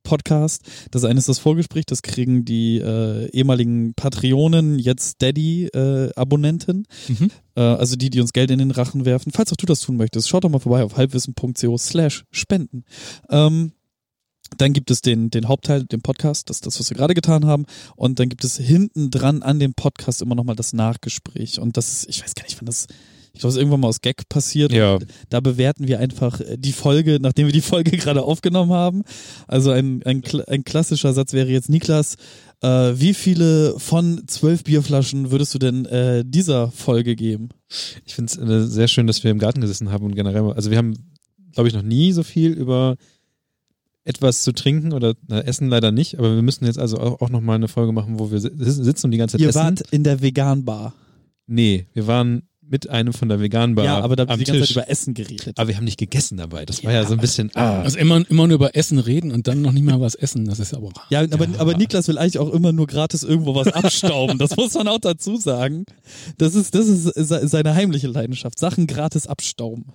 [0.04, 0.62] Podcast.
[0.92, 6.86] Das eine ist das Vorgespräch, das kriegen die äh, ehemaligen Patreonen, jetzt Daddy-Abonnenten.
[7.08, 7.30] Mhm.
[7.56, 9.32] Äh, also die, die uns Geld in den Rachen werfen.
[9.32, 12.84] Falls auch du das tun möchtest, schaut doch mal vorbei auf halbwissen.co slash spenden.
[13.28, 13.72] Ähm,
[14.56, 17.44] dann gibt es den, den Hauptteil, den Podcast, das ist das, was wir gerade getan
[17.46, 17.66] haben.
[17.96, 21.60] Und dann gibt es hinten dran an dem Podcast immer nochmal das Nachgespräch.
[21.60, 22.86] Und das, ist, ich weiß gar nicht, wann das,
[23.32, 24.72] ich glaube, es ist irgendwann mal aus Gag passiert.
[24.72, 24.98] Ja.
[25.28, 29.02] Da bewerten wir einfach äh, die Folge, nachdem wir die Folge gerade aufgenommen haben.
[29.46, 32.16] Also ein, ein, ein klassischer Satz wäre jetzt, Niklas,
[32.62, 37.50] äh, wie viele von zwölf Bierflaschen würdest du denn äh, dieser Folge geben?
[38.06, 40.70] Ich finde es äh, sehr schön, dass wir im Garten gesessen haben und generell, also
[40.70, 40.94] wir haben,
[41.52, 42.96] glaube ich, noch nie so viel über
[44.08, 47.30] etwas zu trinken oder na, essen leider nicht, aber wir müssen jetzt also auch, auch
[47.30, 49.58] nochmal eine Folge machen, wo wir si- sitzen und die ganze Zeit Ihr essen.
[49.60, 50.94] wart in der Vegan-Bar.
[51.46, 54.44] Nee, wir waren mit einem von der veganen Bar Ja, aber da ihr am die
[54.44, 54.74] ganze Tisch.
[54.74, 55.54] Zeit über Essen geredet.
[55.58, 56.66] aber wir haben nicht gegessen dabei.
[56.66, 57.50] Das war ja so ein bisschen.
[57.54, 57.80] Ah.
[57.80, 60.44] Also immer, immer nur über Essen reden und dann noch nicht mal was essen.
[60.44, 60.90] Das ist aber.
[61.08, 64.36] Ja, aber, aber Niklas will eigentlich auch immer nur gratis irgendwo was abstauben.
[64.38, 65.86] Das muss man auch dazu sagen.
[66.36, 68.58] Das ist, das ist se- seine heimliche Leidenschaft.
[68.58, 69.86] Sachen gratis abstauben.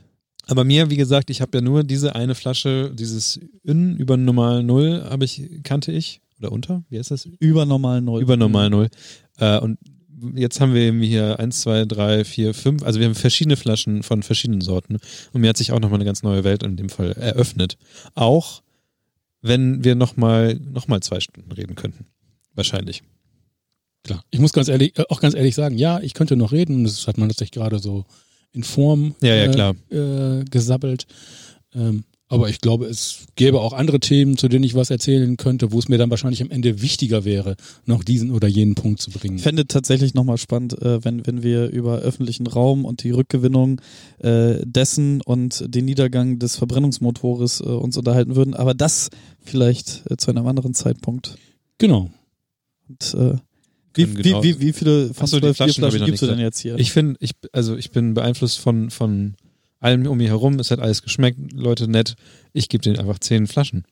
[0.48, 4.64] Aber mir, wie gesagt, ich habe ja nur diese eine Flasche, dieses Ün über normal
[4.64, 6.22] Null, habe ich, kannte ich.
[6.40, 6.84] Oder unter?
[6.90, 7.28] Wie heißt das?
[7.40, 8.22] Über normal Null.
[8.22, 8.90] Über normal Null.
[9.38, 9.78] Äh, und
[10.36, 12.84] jetzt haben wir eben hier eins, zwei, drei, vier, fünf.
[12.84, 14.98] Also wir haben verschiedene Flaschen von verschiedenen Sorten.
[15.32, 17.78] Und mir hat sich auch nochmal eine ganz neue Welt in dem Fall eröffnet.
[18.16, 18.62] Auch
[19.42, 22.06] wenn wir nochmal noch mal zwei Stunden reden könnten.
[22.56, 23.04] Wahrscheinlich.
[24.04, 24.24] Klar.
[24.32, 26.84] Ich muss ganz ehrlich, äh, auch ganz ehrlich sagen, ja, ich könnte noch reden.
[26.84, 28.06] Das hat man tatsächlich gerade so
[28.54, 29.96] in Form Ja, ja, äh.
[29.96, 31.06] Äh, gesabbelt.
[31.76, 32.04] Ähm,
[32.34, 35.78] aber ich glaube, es gäbe auch andere Themen, zu denen ich was erzählen könnte, wo
[35.78, 37.56] es mir dann wahrscheinlich am Ende wichtiger wäre,
[37.86, 39.36] noch diesen oder jenen Punkt zu bringen.
[39.36, 43.82] Ich fände tatsächlich nochmal spannend, äh, wenn, wenn wir über öffentlichen Raum und die Rückgewinnung
[44.18, 48.56] äh, dessen und den Niedergang des Verbrennungsmotores äh, uns unterhalten würden.
[48.56, 51.38] Aber das vielleicht äh, zu einem anderen Zeitpunkt.
[51.78, 52.10] Genau.
[52.90, 53.38] Und, äh,
[53.96, 56.28] wie, Können wie, genau- wie, wie viele von so, die zwölf Flaschen noch gibst du
[56.28, 56.78] denn jetzt hier?
[56.80, 59.36] Ich finde, ich, also ich bin beeinflusst von, von
[59.80, 60.60] allem um mich herum.
[60.60, 62.16] Es hat alles geschmeckt, Leute nett.
[62.54, 63.84] Ich gebe denen einfach zehn Flaschen.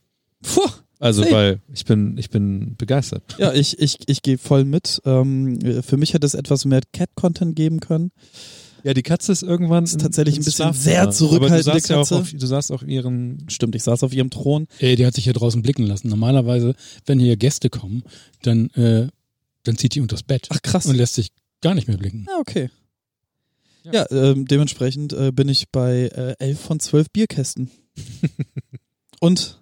[0.42, 0.62] Puh.
[1.00, 1.32] Also, Hey.
[1.34, 3.24] weil ich bin, ich bin begeistert.
[3.40, 5.02] Ja, ich, ich, ich gehe voll mit.
[5.04, 8.12] Ähm, für mich hätte es etwas mehr Cat-Content geben können.
[8.84, 11.96] Ja, die Katze ist irgendwann Ist tatsächlich ein bisschen sehr zurückhaltende Aber du saßt ja
[11.98, 12.16] auch Katze.
[12.16, 14.68] auf, du saßt auf ihren Stimmt, ich saß auf ihrem Thron.
[14.80, 16.08] Ey, die hat sich hier draußen blicken lassen.
[16.10, 16.76] Normalerweise,
[17.06, 18.04] wenn hier Gäste kommen,
[18.44, 19.08] dann, äh,
[19.64, 20.86] dann zieht die unters Bett Ach krass.
[20.86, 21.30] und lässt sich
[21.62, 22.26] gar nicht mehr blicken.
[22.30, 22.70] Ja, okay.
[23.84, 23.94] Ja.
[23.94, 27.72] Ja, ähm, dementsprechend äh, bin ich bei äh, 11 von 12 Bierkästen.
[29.20, 29.60] Und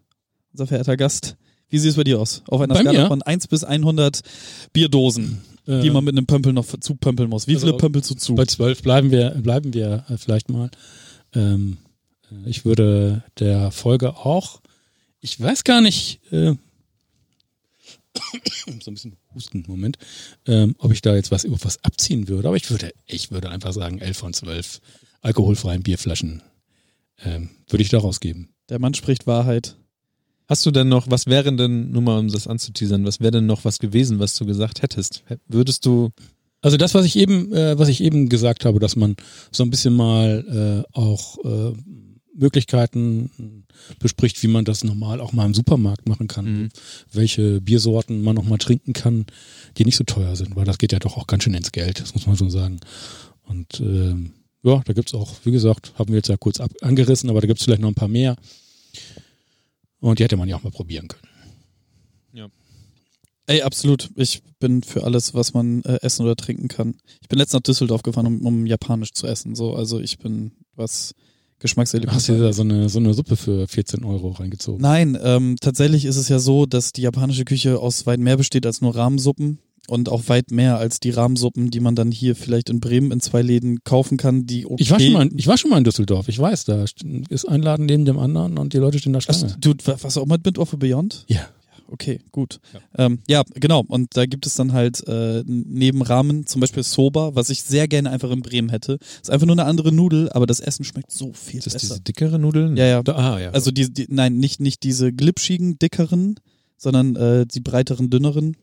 [0.52, 1.36] unser verehrter Gast,
[1.70, 2.44] wie sieht es bei dir aus?
[2.48, 3.08] Auf einer Bei Skala mir?
[3.08, 4.22] von 1 bis 100
[4.74, 7.48] Bierdosen, Äh, die man mit einem Pömpel noch zupömpeln muss.
[7.48, 8.36] Wie Also, viele pömpelst du zu?
[8.36, 10.70] Bei zwölf bleiben wir, bleiben wir äh, vielleicht mal.
[11.34, 11.78] Ähm,
[12.32, 14.62] äh, ich würde der Folge auch,
[15.22, 16.56] ich weiß gar nicht, äh,
[18.82, 19.98] so ein bisschen Husten, Moment,
[20.48, 22.48] ähm, ob ich da jetzt was über was abziehen würde.
[22.48, 24.82] Aber ich würde, ich würde einfach sagen, 11 von 12
[25.22, 26.42] alkoholfreien Bierflaschen
[27.24, 28.50] ähm, würde ich da rausgeben.
[28.70, 29.76] Der Mann spricht Wahrheit.
[30.48, 33.46] Hast du denn noch, was wäre denn, nur mal um das anzuteasern, was wäre denn
[33.46, 35.24] noch was gewesen, was du gesagt hättest?
[35.28, 36.10] Hä- Würdest du,
[36.62, 39.16] Also das, was ich eben, äh, was ich eben gesagt habe, dass man
[39.52, 41.74] so ein bisschen mal äh, auch äh,
[42.36, 43.66] Möglichkeiten
[44.00, 46.70] bespricht, wie man das normal auch mal im Supermarkt machen kann, Mhm.
[47.12, 49.26] welche Biersorten man noch mal trinken kann,
[49.78, 52.00] die nicht so teuer sind, weil das geht ja doch auch ganz schön ins Geld,
[52.00, 52.80] das muss man schon sagen.
[53.44, 54.34] Und ähm,
[54.64, 57.48] ja, da gibt's auch, wie gesagt, haben wir jetzt ja kurz ab angerissen, aber da
[57.48, 58.36] gibt's vielleicht noch ein paar mehr.
[60.00, 61.24] Und die hätte man ja auch mal probieren können.
[63.48, 64.12] Ey, absolut.
[64.16, 66.94] Ich bin für alles, was man äh, essen oder trinken kann.
[67.20, 69.56] Ich bin letztens nach Düsseldorf gefahren, um, um japanisch zu essen.
[69.56, 71.16] So, also ich bin was
[71.60, 72.16] Geschmackserlebnis.
[72.16, 74.82] Hast du dir da so eine, so eine Suppe für 14 Euro reingezogen?
[74.82, 78.66] Nein, ähm, tatsächlich ist es ja so, dass die japanische Küche aus weit mehr besteht
[78.66, 82.70] als nur Rahmensuppen und auch weit mehr als die Rahmensuppen, die man dann hier vielleicht
[82.70, 84.76] in Bremen in zwei Läden kaufen kann, die okay.
[84.84, 86.86] Ich war, schon mal, in- ich war schon mal in Düsseldorf, ich weiß, da
[87.30, 89.56] ist ein Laden neben dem anderen und die Leute stehen da Schlange.
[89.60, 91.26] du du auch mal mit Offer Beyond?
[91.28, 91.40] Ja.
[91.92, 92.60] Okay, gut.
[92.74, 93.06] Ja.
[93.06, 93.84] Ähm, ja, genau.
[93.88, 97.88] Und da gibt es dann halt äh, neben Ramen zum Beispiel Soba, was ich sehr
[97.88, 99.00] gerne einfach in Bremen hätte.
[99.22, 101.88] Ist einfach nur eine andere Nudel, aber das Essen schmeckt so viel ist das besser.
[101.88, 102.78] diese dickere Nudeln?
[102.78, 103.04] Ja, ja.
[103.04, 103.50] Da, ah, ja.
[103.52, 106.40] Also die, die nein, nicht nicht diese glitschigen, dickeren,
[106.78, 108.56] sondern äh, die breiteren, dünneren.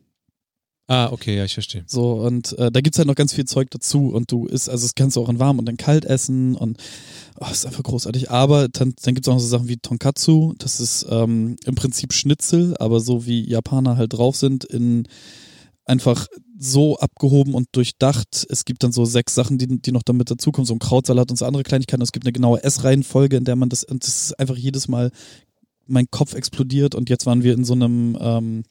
[0.89, 1.83] Ah, okay, ja, ich verstehe.
[1.87, 4.85] So, und äh, da gibt's halt noch ganz viel Zeug dazu und du isst, also
[4.85, 6.79] das kannst du auch in warm und in kalt essen und
[7.41, 8.31] oh, ist einfach großartig.
[8.31, 12.13] Aber dann, dann gibt's auch noch so Sachen wie Tonkatsu, das ist ähm, im Prinzip
[12.13, 15.09] Schnitzel, aber so wie Japaner halt drauf sind, in
[15.87, 18.47] einfach so abgehoben und durchdacht.
[18.49, 21.37] Es gibt dann so sechs Sachen, die, die noch damit dazukommen, so ein Krautsalat und
[21.37, 22.03] so andere Kleinigkeiten.
[22.03, 25.11] Es gibt eine genaue Essreihenfolge, in der man das, und das ist einfach jedes Mal
[25.87, 28.63] mein Kopf explodiert und jetzt waren wir in so einem, ähm,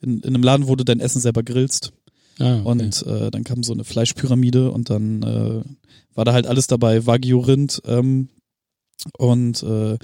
[0.00, 1.92] in, in einem Laden, wo du dein Essen selber grillst.
[2.38, 2.68] Ah, okay.
[2.68, 5.62] Und äh, dann kam so eine Fleischpyramide und dann äh,
[6.14, 8.28] war da halt alles dabei, Wagyu Rind ähm,
[9.18, 9.96] und äh,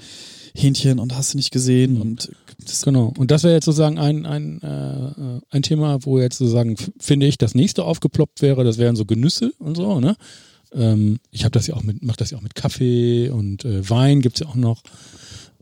[0.55, 2.01] Hähnchen und hast du nicht gesehen Mhm.
[2.01, 2.31] und
[2.63, 3.11] das, Genau.
[3.17, 7.37] Und das wäre jetzt sozusagen ein, ein, äh, ein Thema, wo jetzt sozusagen, finde ich,
[7.37, 10.15] das nächste aufgeploppt wäre, das wären so Genüsse und so, ne?
[10.71, 13.87] Ähm, ich habe das ja auch mit, mache das ja auch mit Kaffee und äh,
[13.89, 14.81] Wein gibt's ja auch noch.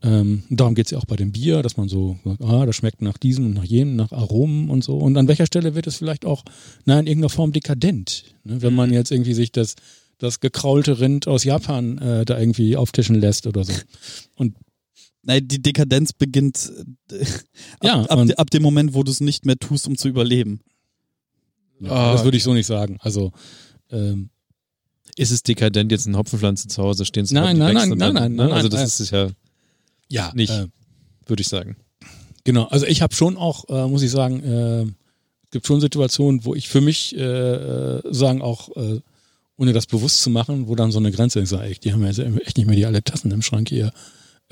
[0.04, 2.76] Ähm, und darum geht's ja auch bei dem Bier, dass man so sagt, ah, das
[2.76, 4.98] schmeckt nach diesem und nach jenem, nach Aromen und so.
[4.98, 6.44] Und an welcher Stelle wird es vielleicht auch,
[6.86, 8.62] na, in irgendeiner Form dekadent, ne?
[8.62, 9.76] wenn man jetzt irgendwie sich das,
[10.18, 13.74] das gekraulte Rind aus Japan äh, da irgendwie auftischen lässt oder so.
[15.24, 16.72] nein, die Dekadenz beginnt
[17.12, 17.26] äh,
[17.84, 20.08] Ja, ab, ab, und- ab dem Moment, wo du es nicht mehr tust, um zu
[20.08, 20.62] überleben.
[21.80, 22.98] Ja, Ah, das würde ich so nicht sagen.
[23.02, 23.32] Also
[23.92, 24.30] ähm,
[25.18, 28.00] Ist es dekadent, jetzt eine Hopfenpflanze zu Hause stehen zu Nein, haben, nein, nein, und
[28.00, 28.44] dann, nein, ne?
[28.46, 29.30] nein, Also nein, das ist ja
[30.12, 30.52] ja, Nicht.
[30.52, 30.68] Äh,
[31.26, 31.78] würde ich sagen.
[32.44, 32.66] genau.
[32.66, 36.56] Also ich habe schon auch, äh, muss ich sagen, äh, es gibt schon Situationen, wo
[36.56, 39.00] ich für mich äh, äh, sagen auch, äh,
[39.58, 42.08] ohne das bewusst zu machen, wo dann so eine Grenze ist, ich, die haben ja
[42.08, 43.92] jetzt echt nicht mehr die alle Tassen im Schrank hier.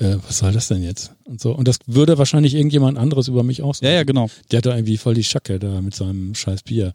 [0.02, 1.12] Was soll das denn jetzt?
[1.24, 1.54] Und so.
[1.54, 3.88] Und das würde wahrscheinlich irgendjemand anderes über mich auch sagen.
[3.88, 4.30] Ja, ja, genau.
[4.50, 6.94] Der hat da irgendwie voll die Schacke da mit seinem scheiß Bier.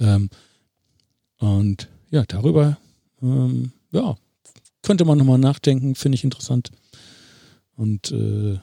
[0.00, 0.30] Ähm,
[1.36, 2.78] und ja, darüber,
[3.22, 4.16] ähm, ja,
[4.82, 6.70] könnte man nochmal nachdenken, finde ich interessant.
[7.78, 8.58] Und äh,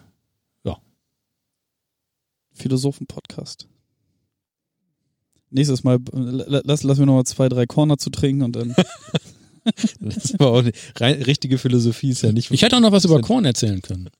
[2.55, 3.67] Philosophen-Podcast.
[5.51, 8.75] Nächstes Mal äh, lass, lass mir noch mal zwei, drei Corner zu trinken und dann.
[9.99, 12.51] Das war auch eine rein, richtige Philosophie ist ja nicht.
[12.51, 14.11] ich hätte auch noch was über Korn erzählen können.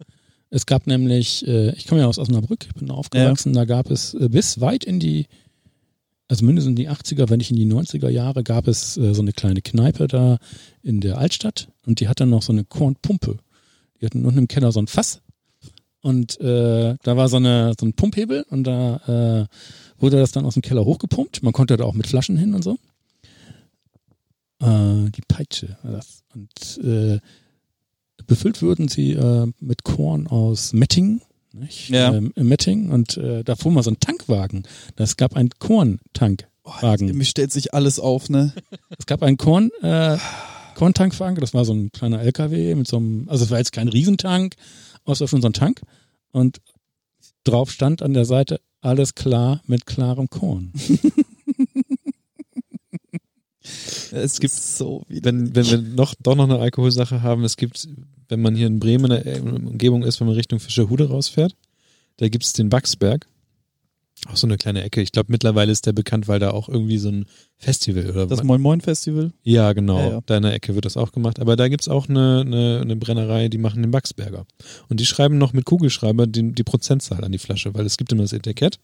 [0.50, 4.16] Es gab nämlich, äh, ich komme ja aus Osnabrück, ich bin aufgewachsen, da gab es
[4.16, 5.28] äh, bis weit in die,
[6.28, 9.22] also mindestens in die 80er, wenn nicht in die 90er Jahre, gab es äh, so
[9.22, 10.40] eine kleine Kneipe da
[10.82, 13.38] in der Altstadt und die hat dann noch so eine Kornpumpe.
[14.02, 15.22] Die hatten unten im Keller so ein Fass
[16.06, 19.48] und äh, da war so, eine, so ein Pumphebel und da äh,
[20.00, 21.42] wurde das dann aus dem Keller hochgepumpt.
[21.42, 22.78] Man konnte da auch mit Flaschen hin und so.
[24.62, 26.22] Äh, die Peitsche war das.
[26.36, 27.20] Und äh,
[28.28, 31.22] befüllt wurden sie äh, mit Korn aus Metting.
[31.54, 31.90] Nicht?
[31.90, 32.14] Ja.
[32.14, 34.68] Ähm, Metting und äh, da fuhr mal so ein Tankwagen.
[34.96, 37.18] Das gab einen Korntankwagen.
[37.18, 38.54] Mir stellt sich alles auf, ne?
[39.00, 39.72] Es gab einen Korn,
[40.76, 43.72] äh, Korntankwagen, das war so ein kleiner LKW mit so einem, also es war jetzt
[43.72, 44.56] kein Riesentank,
[45.06, 45.82] war schon so ein Tank.
[46.32, 46.62] Und
[47.44, 50.74] drauf stand an der Seite, alles klar mit klarem Korn.
[54.12, 57.88] Es gibt so wenn, wenn wir noch, doch noch eine Alkoholsache haben, es gibt,
[58.30, 61.56] wenn man hier in Bremen in der Umgebung ist, wenn man Richtung Fischerhude rausfährt,
[62.18, 63.28] da gibt es den Wachsberg.
[64.32, 65.02] Auch so eine kleine Ecke.
[65.02, 67.26] Ich glaube, mittlerweile ist der bekannt, weil da auch irgendwie so ein
[67.58, 69.32] Festival oder Das Moin Moin Festival.
[69.44, 70.00] Ja, genau.
[70.00, 70.22] Ja, ja.
[70.26, 71.40] Da in der Ecke wird das auch gemacht.
[71.40, 74.46] Aber da gibt's auch eine, eine, eine Brennerei, die machen den Wachsberger.
[74.90, 78.12] Und die schreiben noch mit Kugelschreiber die, die Prozentzahl an die Flasche, weil es gibt
[78.12, 78.78] immer das Etikett,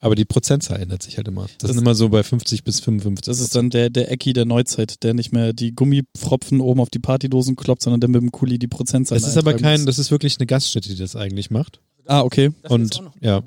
[0.00, 1.42] aber die Prozentzahl ändert sich halt immer.
[1.42, 3.26] Das, Das- sind immer so bei 50 bis 55.
[3.30, 6.90] Das ist dann der, der Ecki der Neuzeit, der nicht mehr die Gummipfropfen oben auf
[6.90, 9.80] die Partydosen kloppt, sondern der mit dem Kuli die Prozentzahl Das ist aber eintragen kein,
[9.80, 9.86] muss.
[9.86, 11.80] das ist wirklich eine Gaststätte, die das eigentlich macht.
[12.06, 12.50] Ah, okay.
[12.68, 13.42] Und ja,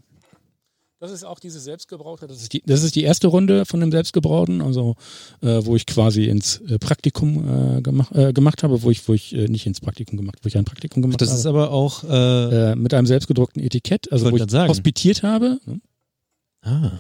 [1.03, 2.27] Das ist auch diese selbstgebraute.
[2.27, 4.95] Das ist die, das ist die erste Runde von dem selbstgebrauten, also
[5.41, 9.13] äh, wo ich quasi ins äh, Praktikum äh, gemacht, äh, gemacht habe, wo ich, wo
[9.13, 11.39] ich äh, nicht ins Praktikum gemacht, wo ich ein Praktikum gemacht das habe.
[11.39, 14.69] ist aber auch äh, äh, mit einem selbstgedruckten Etikett, also wo ich sagen.
[14.69, 15.59] hospitiert habe.
[15.65, 15.81] ne?
[16.61, 16.91] ah,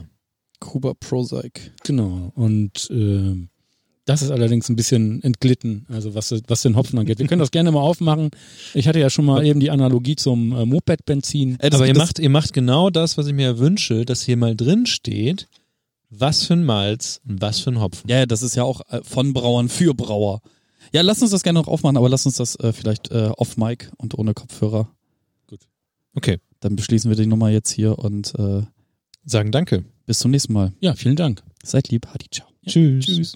[0.59, 1.71] Kuba Prozac.
[1.85, 2.33] Genau.
[2.35, 3.47] Und ähm,
[4.05, 7.19] das ist allerdings ein bisschen entglitten, also was, was den Hopfen angeht.
[7.19, 8.31] Wir können das gerne mal aufmachen.
[8.73, 11.57] Ich hatte ja schon mal eben die Analogie zum äh, Moped-Benzin.
[11.59, 14.55] Das- aber ihr macht, ihr macht genau das, was ich mir wünsche, dass hier mal
[14.55, 15.47] drin steht,
[16.09, 18.09] was für ein Malz und was für ein Hopfen.
[18.09, 20.41] Ja, ja, das ist ja auch äh, von Brauern für Brauer.
[20.91, 23.57] Ja, lass uns das gerne noch aufmachen, aber lass uns das äh, vielleicht äh, off
[23.57, 24.89] Mic und ohne Kopfhörer.
[26.15, 28.61] Okay, Dann beschließen wir die Nummer jetzt hier und äh,
[29.25, 29.83] sagen danke.
[30.05, 30.73] bis zum nächsten Mal.
[30.81, 31.41] Ja, vielen Dank.
[31.63, 32.47] Seid lieb, Hadi, ciao.
[32.67, 33.05] Tschüss.
[33.05, 33.33] Tschüss.